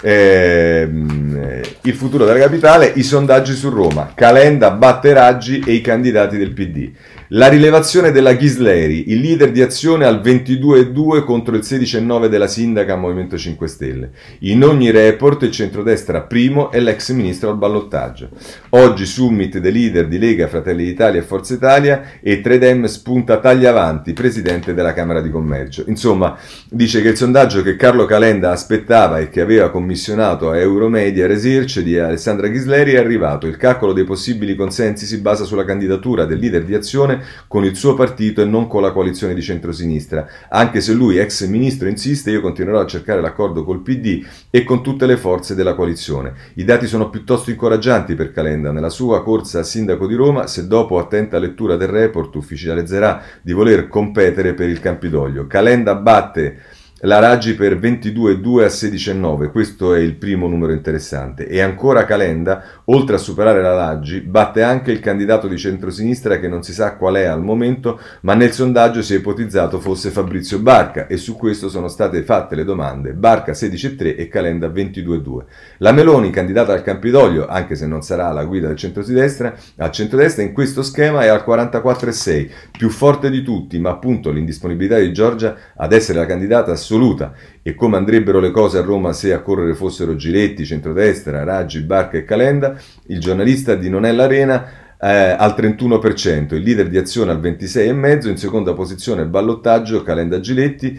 ehm, 0.00 1.60
il 1.82 1.94
futuro 1.94 2.24
della 2.24 2.38
capitale, 2.38 2.92
i 2.96 3.02
sondaggi 3.02 3.54
su 3.54 3.68
Roma, 3.70 4.12
Calenda, 4.14 4.70
batteraggi 4.70 5.62
e 5.64 5.72
i 5.72 5.80
candidati 5.80 6.36
del 6.36 6.52
PD. 6.52 6.90
La 7.32 7.48
rilevazione 7.48 8.10
della 8.10 8.32
Ghisleri, 8.32 9.10
il 9.12 9.20
leader 9.20 9.50
di 9.50 9.60
azione 9.60 10.06
al 10.06 10.22
22,2 10.22 11.24
contro 11.24 11.56
il 11.56 11.60
16,9 11.62 12.26
della 12.26 12.46
sindaca 12.46 12.96
Movimento 12.96 13.36
5 13.36 13.68
Stelle. 13.68 14.10
In 14.40 14.64
ogni 14.64 14.90
report 14.90 15.42
il 15.42 15.50
centrodestra 15.50 16.22
primo 16.22 16.72
e 16.72 16.80
l'ex 16.80 17.12
ministro 17.12 17.50
al 17.50 17.58
ballottaggio. 17.58 18.30
Oggi 18.70 19.04
summit 19.04 19.58
dei 19.58 19.72
leader 19.72 20.08
di 20.08 20.18
Lega, 20.18 20.48
Fratelli 20.48 20.86
d'Italia 20.86 21.20
e 21.20 21.22
Forza 21.22 21.52
Italia 21.52 22.02
e 22.22 22.40
Tredem 22.40 22.86
spunta 22.86 23.40
Tagliavanti, 23.40 24.14
presidente 24.14 24.72
della 24.72 24.94
Camera 24.94 25.20
di 25.20 25.28
Commercio. 25.28 25.84
Insomma, 25.86 26.34
dice 26.70 27.02
che 27.02 27.08
il 27.08 27.16
sondaggio 27.18 27.60
che 27.62 27.76
Carlo 27.76 28.06
Calenda 28.06 28.52
aspettava 28.52 29.18
e 29.18 29.28
che 29.28 29.42
aveva 29.42 29.68
commissionato 29.68 30.48
a 30.48 30.56
Euromedia 30.56 31.26
Research 31.26 31.80
di 31.80 31.98
Alessandra 31.98 32.48
Ghisleri 32.48 32.92
è 32.92 32.96
arrivato. 32.98 33.46
Il 33.46 33.58
calcolo 33.58 33.92
dei 33.92 34.04
possibili 34.04 34.54
consensi 34.54 35.04
si 35.04 35.20
basa 35.20 35.44
sulla 35.44 35.66
candidatura 35.66 36.24
del 36.24 36.38
leader 36.38 36.64
di 36.64 36.72
azione 36.72 37.16
con 37.46 37.64
il 37.64 37.76
suo 37.76 37.94
partito 37.94 38.40
e 38.40 38.44
non 38.44 38.66
con 38.66 38.82
la 38.82 38.92
coalizione 38.92 39.34
di 39.34 39.42
centrosinistra. 39.42 40.26
Anche 40.48 40.80
se 40.80 40.92
lui, 40.92 41.18
ex 41.18 41.46
ministro, 41.46 41.88
insiste, 41.88 42.30
io 42.30 42.40
continuerò 42.40 42.80
a 42.80 42.86
cercare 42.86 43.20
l'accordo 43.20 43.64
col 43.64 43.80
PD 43.80 44.24
e 44.50 44.64
con 44.64 44.82
tutte 44.82 45.06
le 45.06 45.16
forze 45.16 45.54
della 45.54 45.74
coalizione. 45.74 46.34
I 46.54 46.64
dati 46.64 46.86
sono 46.86 47.10
piuttosto 47.10 47.50
incoraggianti 47.50 48.14
per 48.14 48.32
Calenda. 48.32 48.72
Nella 48.72 48.90
sua 48.90 49.22
corsa 49.22 49.60
a 49.60 49.64
sindaco 49.64 50.06
di 50.06 50.14
Roma, 50.14 50.46
se 50.46 50.66
dopo 50.66 50.98
attenta 50.98 51.38
lettura 51.38 51.76
del 51.76 51.88
report 51.88 52.34
ufficializzerà 52.34 53.22
di 53.42 53.52
voler 53.52 53.88
competere 53.88 54.54
per 54.54 54.68
il 54.68 54.80
Campidoglio. 54.80 55.46
Calenda 55.46 55.94
batte 55.94 56.76
la 57.02 57.20
Raggi 57.20 57.54
per 57.54 57.78
22,2 57.78 58.64
a 58.64 58.66
16,9, 58.66 59.52
questo 59.52 59.94
è 59.94 60.00
il 60.00 60.16
primo 60.16 60.48
numero 60.48 60.72
interessante. 60.72 61.46
E 61.46 61.60
ancora 61.60 62.04
Calenda, 62.04 62.64
oltre 62.86 63.14
a 63.14 63.18
superare 63.18 63.62
la 63.62 63.76
Raggi, 63.76 64.20
batte 64.20 64.64
anche 64.64 64.90
il 64.90 64.98
candidato 64.98 65.46
di 65.46 65.56
centrosinistra 65.56 66.40
che 66.40 66.48
non 66.48 66.64
si 66.64 66.72
sa 66.72 66.96
qual 66.96 67.14
è 67.14 67.24
al 67.24 67.40
momento, 67.40 68.00
ma 68.22 68.34
nel 68.34 68.50
sondaggio 68.50 69.02
si 69.02 69.14
è 69.14 69.18
ipotizzato 69.18 69.78
fosse 69.78 70.10
Fabrizio 70.10 70.58
Barca 70.58 71.06
e 71.06 71.18
su 71.18 71.36
questo 71.36 71.68
sono 71.68 71.86
state 71.86 72.24
fatte 72.24 72.56
le 72.56 72.64
domande. 72.64 73.12
Barca 73.12 73.52
16,3 73.52 74.16
e 74.16 74.26
Calenda 74.26 74.66
22,2. 74.66 75.44
La 75.78 75.92
Meloni, 75.92 76.30
candidata 76.30 76.72
al 76.72 76.82
Campidoglio, 76.82 77.46
anche 77.46 77.76
se 77.76 77.86
non 77.86 78.02
sarà 78.02 78.26
alla 78.26 78.44
guida 78.44 78.66
del 78.66 78.76
centrodestra, 78.76 79.54
al 79.76 79.92
centrodestra 79.92 80.42
in 80.42 80.52
questo 80.52 80.82
schema 80.82 81.22
è 81.22 81.28
al 81.28 81.44
44,6, 81.46 82.50
più 82.76 82.90
forte 82.90 83.30
di 83.30 83.42
tutti, 83.42 83.78
ma 83.78 83.90
appunto 83.90 84.32
l'indisponibilità 84.32 84.98
di 84.98 85.12
Giorgia 85.12 85.54
ad 85.76 85.92
essere 85.92 86.18
la 86.18 86.26
candidata 86.26 86.74
assoluta. 86.88 87.34
E 87.62 87.74
come 87.74 87.98
andrebbero 87.98 88.40
le 88.40 88.50
cose 88.50 88.78
a 88.78 88.82
Roma 88.82 89.12
se 89.12 89.32
a 89.34 89.40
correre 89.40 89.74
fossero 89.74 90.16
Giletti, 90.16 90.64
centrodestra, 90.64 91.44
Raggi, 91.44 91.80
Barca 91.80 92.16
e 92.16 92.24
Calenda, 92.24 92.80
il 93.06 93.20
giornalista 93.20 93.74
di 93.74 93.90
Nonella 93.90 94.24
Arena 94.24 94.86
eh, 95.00 95.08
al 95.08 95.54
31%, 95.56 96.54
il 96.54 96.62
leader 96.62 96.88
di 96.88 96.96
azione 96.96 97.30
al 97.30 97.40
26,5%, 97.40 98.28
in 98.28 98.36
seconda 98.38 98.72
posizione 98.72 99.26
ballottaggio 99.26 100.02
Calenda 100.02 100.40
Giletti 100.40 100.98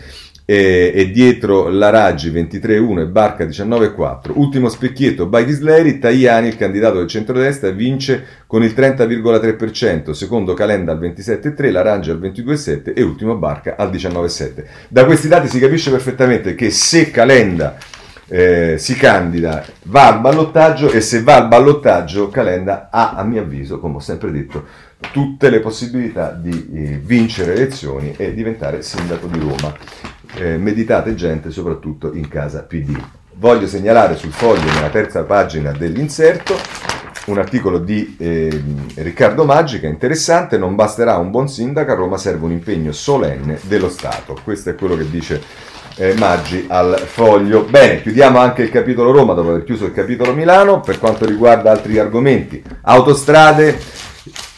e, 0.50 0.92
e 0.96 1.12
dietro 1.12 1.70
la 1.70 1.92
Raggi 1.92 2.32
23-1 2.32 3.02
e 3.02 3.06
Barca 3.06 3.46
19-4. 3.46 4.32
Ultimo 4.34 4.68
specchietto, 4.68 5.28
Baghisleri, 5.28 6.00
Tajani, 6.00 6.48
il 6.48 6.58
candidato 6.58 6.98
del 6.98 7.08
centrodestra, 7.08 7.70
vince 7.70 8.26
con 8.48 8.64
il 8.64 8.74
30,3%, 8.76 10.10
secondo 10.10 10.56
Calenda 10.56 10.92
al 10.92 11.00
27,3, 11.00 11.72
la 11.72 11.84
Raggi 11.84 12.10
al 12.10 12.20
22,7 12.20 12.96
e 12.96 13.04
ultimo 13.04 13.36
Barca 13.36 13.76
al 13.78 13.92
19,7. 13.92 14.64
Da 14.88 15.06
questi 15.06 15.28
dati 15.28 15.48
si 15.48 15.60
capisce 15.60 15.92
perfettamente 15.92 16.56
che 16.56 16.72
se 16.72 17.12
Calenda 17.12 17.78
eh, 18.28 18.80
si 18.80 18.96
candida, 18.96 19.64
va 19.84 20.08
al 20.08 20.20
ballottaggio 20.20 20.90
e 20.90 21.00
se 21.02 21.22
va 21.22 21.36
al 21.36 21.48
ballottaggio 21.48 22.30
Calenda 22.30 22.90
ha, 22.92 23.14
a 23.14 23.24
mio 23.24 23.42
avviso, 23.42 23.80
come 23.80 23.98
ho 23.98 24.00
sempre 24.00 24.32
detto, 24.32 24.66
tutte 25.12 25.52
le 25.52 25.60
possibilità 25.60 26.32
di 26.32 26.72
eh, 26.74 27.00
vincere 27.04 27.54
le 27.54 27.62
elezioni 27.62 28.16
e 28.18 28.34
diventare 28.34 28.82
sindaco 28.82 29.28
di 29.28 29.40
Roma 29.40 30.18
eh, 30.36 30.58
meditate 30.58 31.16
gente 31.16 31.52
soprattutto 31.52 32.14
in 32.14 32.28
casa 32.28 32.64
PD. 32.64 32.98
Voglio 33.36 33.68
segnalare 33.68 34.16
sul 34.16 34.32
foglio 34.32 34.72
nella 34.74 34.90
terza 34.90 35.24
pagina 35.24 35.72
dell'inserto 35.72 36.56
un 37.30 37.38
articolo 37.38 37.78
di 37.78 38.16
eh, 38.18 38.64
Riccardo 38.96 39.46
Maggi 39.46 39.80
che 39.80 39.88
è 39.88 39.90
interessante, 39.90 40.58
non 40.58 40.76
basterà 40.76 41.18
un 41.18 41.30
buon 41.30 41.48
sindaco, 41.48 41.92
a 41.92 41.96
Roma 41.96 42.18
serve 42.18 42.46
un 42.46 42.52
impegno 42.52 42.92
solenne 42.92 43.60
dello 43.64 43.90
Stato. 43.90 44.38
Questo 44.44 44.72
è 44.72 44.76
quello 44.76 44.98
che 44.98 45.10
dice 45.10 45.42
eh, 45.96 46.16
Maggi 46.18 46.66
al 46.68 46.98
foglio. 46.98 47.64
Bene, 47.64 48.02
chiudiamo 48.02 48.40
anche 48.40 48.64
il 48.64 48.70
capitolo 48.70 49.12
Roma 49.12 49.34
dopo 49.34 49.50
aver 49.50 49.64
chiuso 49.64 49.86
il 49.86 49.94
capitolo 49.94 50.34
Milano. 50.34 50.80
Per 50.80 50.98
quanto 50.98 51.26
riguarda 51.26 51.72
altri 51.72 52.00
argomenti, 52.00 52.62
autostrade, 52.82 53.78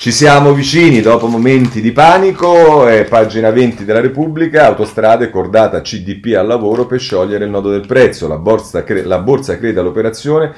ci 0.02 0.12
siamo 0.12 0.54
vicini 0.54 1.00
dopo 1.00 1.28
momenti 1.28 1.80
di 1.80 1.92
panico, 1.92 2.88
eh, 2.88 3.04
pagina 3.04 3.52
20 3.52 3.86
della 3.86 4.00
Repubblica, 4.00 4.66
autostrade 4.66 5.30
cordata 5.30 5.82
CDP 5.82 6.36
al 6.36 6.48
lavoro 6.48 6.88
per 6.88 7.00
sciogliere 7.00 7.46
il 7.46 7.52
nodo 7.52 7.70
del 7.70 7.86
prezzo, 7.86 8.28
la 8.28 8.40
borsa, 8.40 8.84
cre- 8.84 9.04
la 9.04 9.20
borsa 9.20 9.60
crede 9.60 9.80
all'operazione 9.80 10.54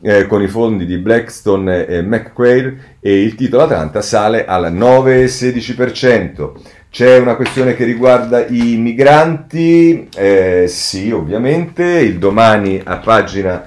eh, 0.00 0.26
con 0.26 0.40
i 0.40 0.48
fondi 0.48 0.86
di 0.86 0.96
Blackstone 0.96 1.84
e 1.84 2.00
McQuaid 2.00 2.76
e 3.00 3.20
il 3.20 3.34
titolo 3.34 3.64
Atlanta 3.64 4.00
sale 4.00 4.46
al 4.46 4.72
9,16%. 4.72 6.52
C'è 6.90 7.18
una 7.18 7.36
questione 7.36 7.74
che 7.74 7.84
riguarda 7.84 8.46
i 8.46 8.76
migranti, 8.78 10.08
eh, 10.16 10.64
sì 10.68 11.10
ovviamente, 11.10 11.84
il 11.84 12.16
domani 12.16 12.80
a 12.82 12.96
pagina 12.96 13.62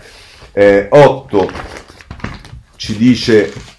8 0.89 1.41
eh, 1.43 1.47
ci 2.77 2.97
dice 2.97 3.77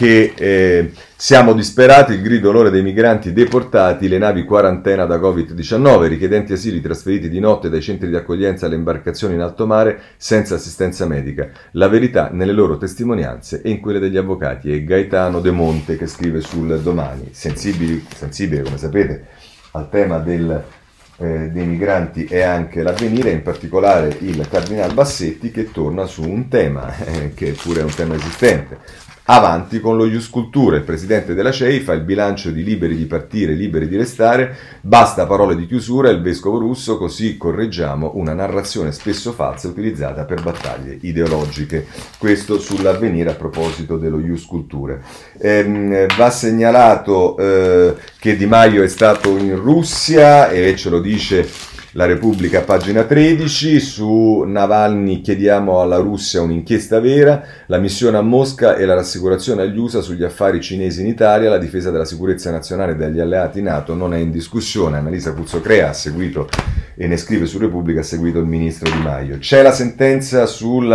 che 0.00 0.32
eh, 0.34 0.92
siamo 1.14 1.52
disperati, 1.52 2.14
il 2.14 2.22
grido 2.22 2.50
l'ora 2.52 2.70
dei 2.70 2.80
migranti 2.80 3.34
deportati, 3.34 4.08
le 4.08 4.16
navi 4.16 4.46
quarantena 4.46 5.04
da 5.04 5.18
Covid-19, 5.18 6.06
richiedenti 6.06 6.54
asili 6.54 6.80
trasferiti 6.80 7.28
di 7.28 7.38
notte 7.38 7.68
dai 7.68 7.82
centri 7.82 8.08
di 8.08 8.16
accoglienza 8.16 8.64
alle 8.64 8.76
imbarcazioni 8.76 9.34
in 9.34 9.42
alto 9.42 9.66
mare 9.66 10.00
senza 10.16 10.54
assistenza 10.54 11.04
medica. 11.04 11.50
La 11.72 11.88
verità 11.88 12.30
nelle 12.32 12.52
loro 12.52 12.78
testimonianze 12.78 13.60
e 13.60 13.68
in 13.68 13.80
quelle 13.80 13.98
degli 13.98 14.16
avvocati. 14.16 14.72
È 14.72 14.82
Gaetano 14.84 15.40
De 15.40 15.50
Monte 15.50 15.98
che 15.98 16.06
scrive 16.06 16.40
sul 16.40 16.80
domani. 16.80 17.28
Sensibile, 17.32 18.62
come 18.62 18.78
sapete, 18.78 19.26
al 19.72 19.90
tema 19.90 20.16
del, 20.16 20.64
eh, 21.20 21.50
dei 21.50 21.66
migranti 21.66 22.24
e 22.24 22.40
anche 22.40 22.82
l'avvenire, 22.82 23.30
in 23.30 23.42
particolare 23.42 24.16
il 24.20 24.46
Cardinal 24.48 24.94
Bassetti 24.94 25.50
che 25.50 25.70
torna 25.70 26.06
su 26.06 26.22
un 26.22 26.48
tema 26.48 26.96
eh, 27.04 27.34
che 27.34 27.52
pure 27.52 27.80
è 27.80 27.84
un 27.84 27.94
tema 27.94 28.14
esistente, 28.14 28.78
Avanti 29.32 29.78
con 29.78 29.96
lo 29.96 30.06
Ius 30.06 30.28
Cultura, 30.28 30.74
il 30.74 30.82
presidente 30.82 31.34
della 31.34 31.52
CEI 31.52 31.78
fa 31.78 31.92
il 31.92 32.00
bilancio 32.00 32.50
di 32.50 32.64
liberi 32.64 32.96
di 32.96 33.04
partire, 33.04 33.52
liberi 33.52 33.86
di 33.86 33.96
restare, 33.96 34.56
basta 34.80 35.24
parole 35.24 35.54
di 35.54 35.68
chiusura, 35.68 36.10
il 36.10 36.20
vescovo 36.20 36.58
russo, 36.58 36.98
così 36.98 37.36
correggiamo 37.36 38.10
una 38.14 38.32
narrazione 38.32 38.90
spesso 38.90 39.30
falsa 39.30 39.68
utilizzata 39.68 40.24
per 40.24 40.42
battaglie 40.42 40.98
ideologiche. 41.02 41.86
Questo 42.18 42.58
sull'avvenire 42.58 43.30
a 43.30 43.34
proposito 43.34 43.98
dello 43.98 44.18
Ius 44.18 44.44
Cultura. 44.46 44.98
Ehm, 45.38 46.06
va 46.16 46.30
segnalato 46.30 47.36
eh, 47.36 47.94
che 48.18 48.36
Di 48.36 48.46
Maio 48.46 48.82
è 48.82 48.88
stato 48.88 49.36
in 49.36 49.54
Russia 49.54 50.50
e 50.50 50.74
ce 50.74 50.90
lo 50.90 50.98
dice 50.98 51.08
la 51.94 52.06
Repubblica, 52.06 52.60
pagina 52.60 53.02
13, 53.02 53.80
su 53.80 54.44
Navalny 54.46 55.20
chiediamo 55.20 55.80
alla 55.80 55.96
Russia 55.96 56.40
un'inchiesta 56.40 57.00
vera, 57.00 57.42
la 57.66 57.78
missione 57.78 58.16
a 58.16 58.22
Mosca 58.22 58.76
e 58.76 58.84
la 58.84 58.94
rassicurazione 58.94 59.62
agli 59.62 59.76
USA 59.76 60.00
sugli 60.00 60.22
affari 60.22 60.60
cinesi 60.60 61.00
in 61.00 61.08
Italia, 61.08 61.50
la 61.50 61.58
difesa 61.58 61.90
della 61.90 62.04
sicurezza 62.04 62.52
nazionale 62.52 62.94
degli 62.94 63.18
alleati 63.18 63.60
NATO 63.60 63.94
non 63.94 64.14
è 64.14 64.18
in 64.18 64.30
discussione. 64.30 64.98
Annalisa 64.98 65.32
Puzzocrea 65.32 65.88
ha 65.88 65.92
seguito 65.92 66.48
e 66.94 67.08
ne 67.08 67.16
scrive 67.16 67.46
su 67.46 67.58
Repubblica, 67.58 68.00
ha 68.00 68.04
seguito 68.04 68.38
il 68.38 68.46
ministro 68.46 68.88
Di 68.88 69.02
Maio. 69.02 69.38
C'è 69.38 69.60
la 69.62 69.72
sentenza 69.72 70.46
sul 70.46 70.92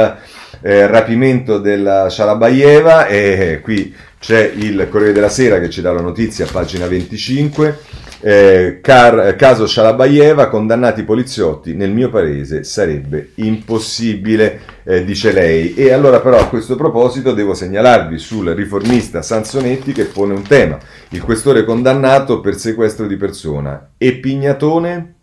eh, 0.61 0.88
rapimento 0.88 1.57
della 1.57 2.09
Shalabayeva 2.09 3.07
e 3.07 3.59
qui 3.61 3.93
c'è 4.26 4.52
il 4.56 4.88
Corriere 4.90 5.14
della 5.14 5.30
Sera 5.30 5.60
che 5.60 5.70
ci 5.70 5.82
dà 5.82 5.92
la 5.92 6.02
notizia, 6.02 6.48
pagina 6.52 6.88
25. 6.88 7.80
Eh, 8.22 8.80
car- 8.82 9.36
caso 9.36 9.68
Shalabayeva, 9.68 10.48
condannati 10.48 11.04
poliziotti, 11.04 11.76
nel 11.76 11.92
mio 11.92 12.10
paese 12.10 12.64
sarebbe 12.64 13.34
impossibile, 13.36 14.62
eh, 14.84 15.06
dice 15.06 15.32
lei. 15.32 15.76
E 15.76 15.92
allora 15.92 16.22
però 16.22 16.40
a 16.40 16.48
questo 16.48 16.76
proposito 16.76 17.34
devo 17.34 17.54
segnalarvi 17.54 18.18
sul 18.18 18.48
riformista 18.56 19.22
Sansonetti 19.22 19.92
che 19.92 20.06
pone 20.06 20.34
un 20.34 20.42
tema. 20.42 20.80
Il 21.10 21.22
questore 21.22 21.64
condannato 21.64 22.40
per 22.40 22.56
sequestro 22.56 23.06
di 23.06 23.18
persona. 23.18 23.92
E 23.96 24.16
Pignatone? 24.16 25.14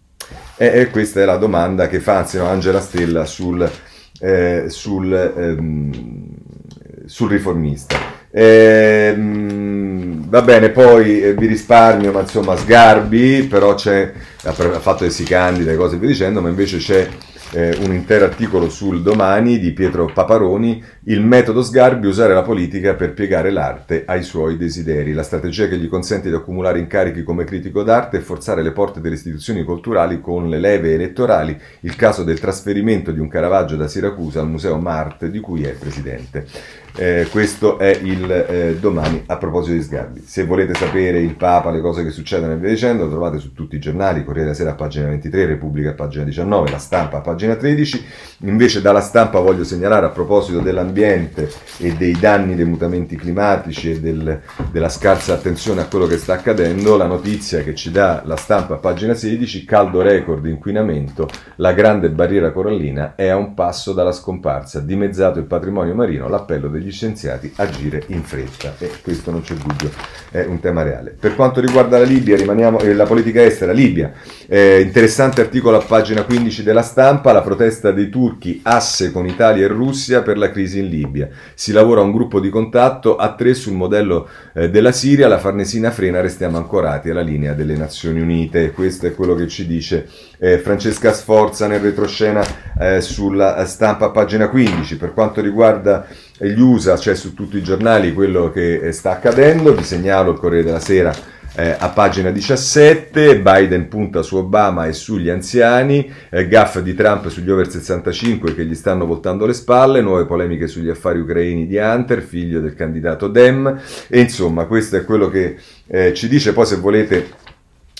E 0.57 0.91
questa 0.93 1.21
è 1.21 1.25
la 1.25 1.39
domanda 1.39 1.89
che 1.89 1.99
fa 1.99 2.19
anzi, 2.19 2.37
no, 2.37 2.47
Angela 2.47 2.81
Stella 2.81 3.25
sul, 3.25 3.69
eh, 4.21 4.67
sul, 4.69 5.13
ehm, 5.13 6.29
sul 7.07 7.29
riformista. 7.31 8.12
Ehm, 8.35 10.27
va 10.29 10.41
bene, 10.41 10.71
poi 10.71 11.21
eh, 11.21 11.35
vi 11.35 11.47
risparmio, 11.47 12.13
ma 12.13 12.21
insomma, 12.21 12.57
Sgarbi, 12.57 13.43
però 13.45 13.75
c'è, 13.75 14.11
ha 14.45 14.53
fatto 14.53 15.05
che 15.05 15.11
si 15.11 15.25
candida 15.25 15.71
e 15.71 15.77
cose 15.77 15.99
via 15.99 16.09
dicendo, 16.09 16.41
ma 16.41 16.49
invece 16.49 16.79
c'è 16.79 17.07
eh, 17.55 17.77
un 17.85 17.93
intero 17.93 18.25
articolo 18.25 18.71
sul 18.71 19.03
domani 19.03 19.59
di 19.59 19.73
Pietro 19.73 20.11
Paparoni, 20.13 20.83
il 21.05 21.21
metodo 21.21 21.63
Sgarbi, 21.63 22.07
usare 22.07 22.33
la 22.33 22.43
politica 22.43 22.95
per 22.95 23.13
piegare 23.13 23.51
l'arte 23.51 24.05
ai 24.07 24.23
suoi 24.23 24.57
desideri, 24.57 25.13
la 25.13 25.23
strategia 25.23 25.69
che 25.69 25.77
gli 25.77 25.89
consente 25.89 26.31
di 26.31 26.35
accumulare 26.35 26.79
incarichi 26.79 27.23
come 27.23 27.45
critico 27.45 27.83
d'arte 27.83 28.17
e 28.17 28.21
forzare 28.21 28.63
le 28.63 28.73
porte 28.73 29.01
delle 29.03 29.17
istituzioni 29.17 29.65
culturali 29.65 30.21
con 30.21 30.49
le 30.49 30.59
leve 30.59 30.95
elettorali, 30.95 31.59
il 31.81 31.95
caso 31.95 32.25
del 32.25 32.41
trasferimento 32.41 33.11
di 33.11 33.21
un 33.21 33.29
Caravaggio 33.29 33.77
da 33.77 33.87
Siracusa 33.87 34.41
al 34.41 34.49
Museo 34.49 34.79
Marte 34.79 35.31
di 35.31 35.41
cui 35.41 35.65
è 35.65 35.73
presidente. 35.73 36.47
Eh, 36.95 37.27
questo 37.31 37.79
è 37.79 37.99
il 38.03 38.31
eh, 38.31 38.77
domani 38.79 39.23
a 39.27 39.39
proposito 39.39 39.75
di 39.75 39.83
Sgarbi. 39.83 40.23
Se 40.27 40.45
volete 40.45 40.75
sapere 40.75 41.21
il 41.21 41.35
Papa, 41.37 41.71
le 41.71 41.81
cose 41.81 42.05
che 42.05 42.11
succedono 42.11 42.53
e 42.53 42.57
via 42.57 42.69
dicendo, 42.69 43.05
lo 43.05 43.11
trovate 43.11 43.39
su 43.39 43.55
tutti 43.55 43.77
i 43.77 43.79
giornali, 43.79 44.25
Corriere 44.25 44.49
della 44.49 44.55
Sera 44.55 44.71
a 44.73 44.75
pagina 44.75 45.09
23, 45.09 45.47
Repubblica 45.47 45.91
a 45.91 45.95
pagina 45.95 46.25
19, 46.25 46.71
La 46.71 46.79
Stampa 46.79 47.19
a 47.19 47.21
pagina 47.21 47.57
13. 47.57 48.05
Invece 48.41 48.83
dalla 48.83 49.01
Stampa 49.01 49.41
voglio 49.41 49.65
segnalare 49.65 50.05
a 50.05 50.11
proposito 50.11 50.61
dell'ambiente 50.61 51.51
e 51.79 51.95
dei 51.95 52.13
danni 52.13 52.55
dei 52.55 52.67
mutamenti 52.67 53.17
climatici 53.17 53.93
e 53.93 54.01
del, 54.01 54.41
della 54.71 54.89
scarsa 54.91 55.33
attenzione 55.33 55.81
a 55.81 55.87
quello 55.87 56.07
che 56.07 56.19
sta 56.19 56.35
accadendo, 56.35 56.97
la 56.99 57.07
notizia 57.07 57.63
che 57.63 57.75
ci 57.75 57.91
dà 57.91 58.23
la 58.27 58.37
Stampa 58.37 58.75
a 58.75 58.79
pagina 58.79 59.15
16, 59.15 59.65
caldo 59.65 60.03
record 60.03 60.45
inquinamento, 60.45 61.27
la 61.57 61.73
grande 61.73 62.11
barriera 62.11 62.53
corallina 62.53 63.15
è 63.15 63.29
a 63.29 63.37
un 63.37 63.55
passo 63.55 63.95
dalla 63.95 64.13
scomparsa, 64.13 64.81
dimezzato 64.81 65.39
il 65.39 65.47
patrimonio 65.47 65.95
marino, 65.95 66.29
l'appello 66.29 66.69
degli 66.69 66.82
degli 66.83 66.93
scienziati 66.93 67.53
agire 67.57 68.03
in 68.09 68.23
fretta 68.23 68.75
e 68.79 68.91
questo 69.01 69.31
non 69.31 69.43
c'è 69.43 69.55
dubbio, 69.55 69.91
è 70.31 70.45
un 70.45 70.61
tema 70.61 70.83
reale. 70.83 71.17
Per 71.19 71.35
quanto 71.35 71.61
riguarda 71.61 71.99
la 71.99 72.05
Libia, 72.05 72.37
rimaniamo 72.37 72.81
eh, 72.81 72.93
la 72.93 73.05
politica 73.05 73.43
estera, 73.43 73.73
Libia, 73.73 74.13
eh, 74.47 74.81
interessante 74.81 75.41
articolo 75.41 75.79
a 75.79 75.85
pagina 75.85 76.25
15 76.25 76.63
della 76.63 76.83
stampa, 76.83 77.33
la 77.33 77.43
protesta 77.43 77.93
dei 77.93 78.11
turchi 78.11 78.61
asse 78.65 79.13
con 79.13 79.27
Italia 79.27 79.65
e 79.65 79.69
Russia 79.69 80.23
per 80.23 80.37
la 80.37 80.51
crisi 80.51 80.81
in 80.81 80.89
Libia. 80.89 81.29
Si 81.55 81.73
lavora 81.73 82.01
un 82.03 82.13
gruppo 82.13 82.41
di 82.41 82.51
contatto 82.51 83.17
a 83.17 83.35
tre 83.35 83.55
sul 83.55 83.75
modello 83.75 84.29
eh, 84.53 84.69
della 84.69 84.93
Siria, 84.93 85.29
la 85.29 85.39
Farnesina 85.39 85.91
frena, 85.91 86.21
restiamo 86.21 86.57
ancorati 86.57 87.11
alla 87.11 87.23
linea 87.23 87.55
delle 87.55 87.77
Nazioni 87.77 88.21
Unite. 88.21 88.73
Questo 88.73 89.07
è 89.07 89.15
quello 89.15 89.35
che 89.35 89.47
ci 89.47 89.67
dice 89.67 90.09
eh, 90.39 90.59
Francesca 90.59 91.13
Sforza 91.13 91.69
nel 91.69 91.81
retroscena 91.81 92.45
eh, 92.79 93.01
sulla 93.01 93.65
stampa 93.67 94.07
a 94.07 94.11
pagina 94.11 94.49
15. 94.49 94.97
Per 94.97 95.15
quanto 95.15 95.41
riguarda 95.41 96.07
gli 96.39 96.61
USA, 96.61 96.97
cioè 96.97 97.15
su 97.15 97.35
tutti 97.35 97.57
i 97.57 97.63
giornali, 97.63 98.13
quello 98.13 98.51
che 98.51 98.77
eh, 98.77 98.93
sta 98.93 99.13
accadendo. 99.13 99.75
Vi 99.75 99.85
segnalo 99.85 100.33
il 100.33 100.39
Corriere 100.39 100.65
della 100.65 100.81
Sera 100.81 101.15
eh, 101.55 101.77
a 101.79 101.89
pagina 101.91 102.31
17, 102.31 103.41
Biden 103.41 103.89
punta 103.89 104.23
su 104.23 104.37
Obama 104.37 104.87
e 104.87 104.93
sugli 104.93 105.29
anziani, 105.29 106.11
eh, 106.31 106.49
gaff 106.49 106.79
di 106.79 106.95
Trump 106.95 107.29
sugli 107.29 107.51
over 107.51 107.71
65 107.71 108.55
che 108.55 108.65
gli 108.65 108.75
stanno 108.75 109.05
voltando 109.05 109.45
le 109.45 109.53
spalle, 109.53 110.01
nuove 110.01 110.25
polemiche 110.25 110.67
sugli 110.67 110.89
affari 110.89 111.21
ucraini 111.21 111.67
di 111.67 111.77
Hunter, 111.77 112.23
figlio 112.23 112.61
del 112.61 112.75
candidato 112.75 113.29
Dem, 113.29 113.81
e 114.09 114.21
insomma 114.21 114.65
questo 114.65 114.97
è 114.97 115.05
quello 115.05 115.29
che 115.29 115.57
eh, 115.87 116.15
ci 116.15 116.29
dice, 116.29 116.53
poi 116.53 116.67
se 116.67 116.77
volete 116.77 117.29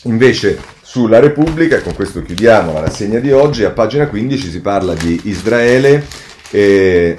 invece 0.05 0.59
sulla 0.81 1.21
Repubblica, 1.21 1.77
e 1.77 1.83
con 1.83 1.95
questo 1.95 2.23
chiudiamo 2.23 2.73
la 2.73 2.81
rassegna 2.81 3.19
di 3.19 3.33
oggi, 3.33 3.65
a 3.65 3.71
pagina 3.71 4.09
15 4.09 4.51
si 4.51 4.61
parla 4.61 4.95
di 4.95 5.21
Israele. 5.25 6.05
Eh, 6.51 7.19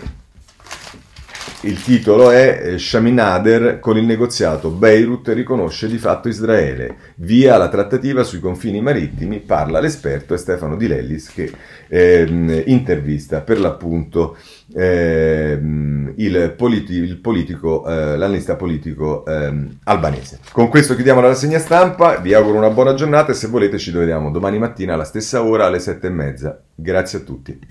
il 1.64 1.82
titolo 1.82 2.30
è 2.30 2.61
eh, 2.61 2.78
Shaminader 2.78 3.80
con 3.80 3.97
il 3.97 4.03
negoziato 4.03 4.70
Beirut 4.70 5.30
riconosce 5.30 5.88
di 5.88 5.97
fatto 5.97 6.28
Israele. 6.28 6.95
Via 7.16 7.57
la 7.57 7.70
trattativa 7.70 8.24
sui 8.24 8.39
confini 8.39 8.82
marittimi, 8.82 9.39
parla 9.39 9.80
l'esperto 9.80 10.36
Stefano 10.36 10.76
Di 10.76 10.88
Lellis 10.88 11.32
che 11.32 11.51
eh, 11.88 12.64
intervista 12.68 13.41
per 13.41 13.59
l'appunto 13.59 14.36
eh, 14.74 15.57
il, 16.16 16.53
politi- 16.57 16.95
il, 16.95 17.18
politico, 17.18 17.88
eh, 17.88 18.18
l'analista 18.18 18.55
politico 18.55 19.26
ehm, 19.26 19.80
albanese. 19.84 20.39
Con 20.51 20.68
questo 20.68 20.95
chiudiamo 20.95 21.22
la 21.22 21.28
rassegna 21.28 21.59
stampa, 21.59 22.18
vi 22.18 22.34
auguro 22.34 22.57
una 22.57 22.72
buona 22.72 22.93
giornata 22.93 23.32
e 23.32 23.36
se 23.36 23.47
volete 23.47 23.78
ci 23.78 23.91
vediamo 23.91 24.32
domani 24.32 24.59
mattina 24.59 24.95
alla 24.95 25.05
stessa 25.05 25.43
ora 25.43 25.68
alle 25.68 25.80
sette 25.80 26.07
e 26.07 26.11
mezza. 26.11 26.61
Grazie 26.76 27.20
a 27.20 27.22
tutti. 27.22 27.61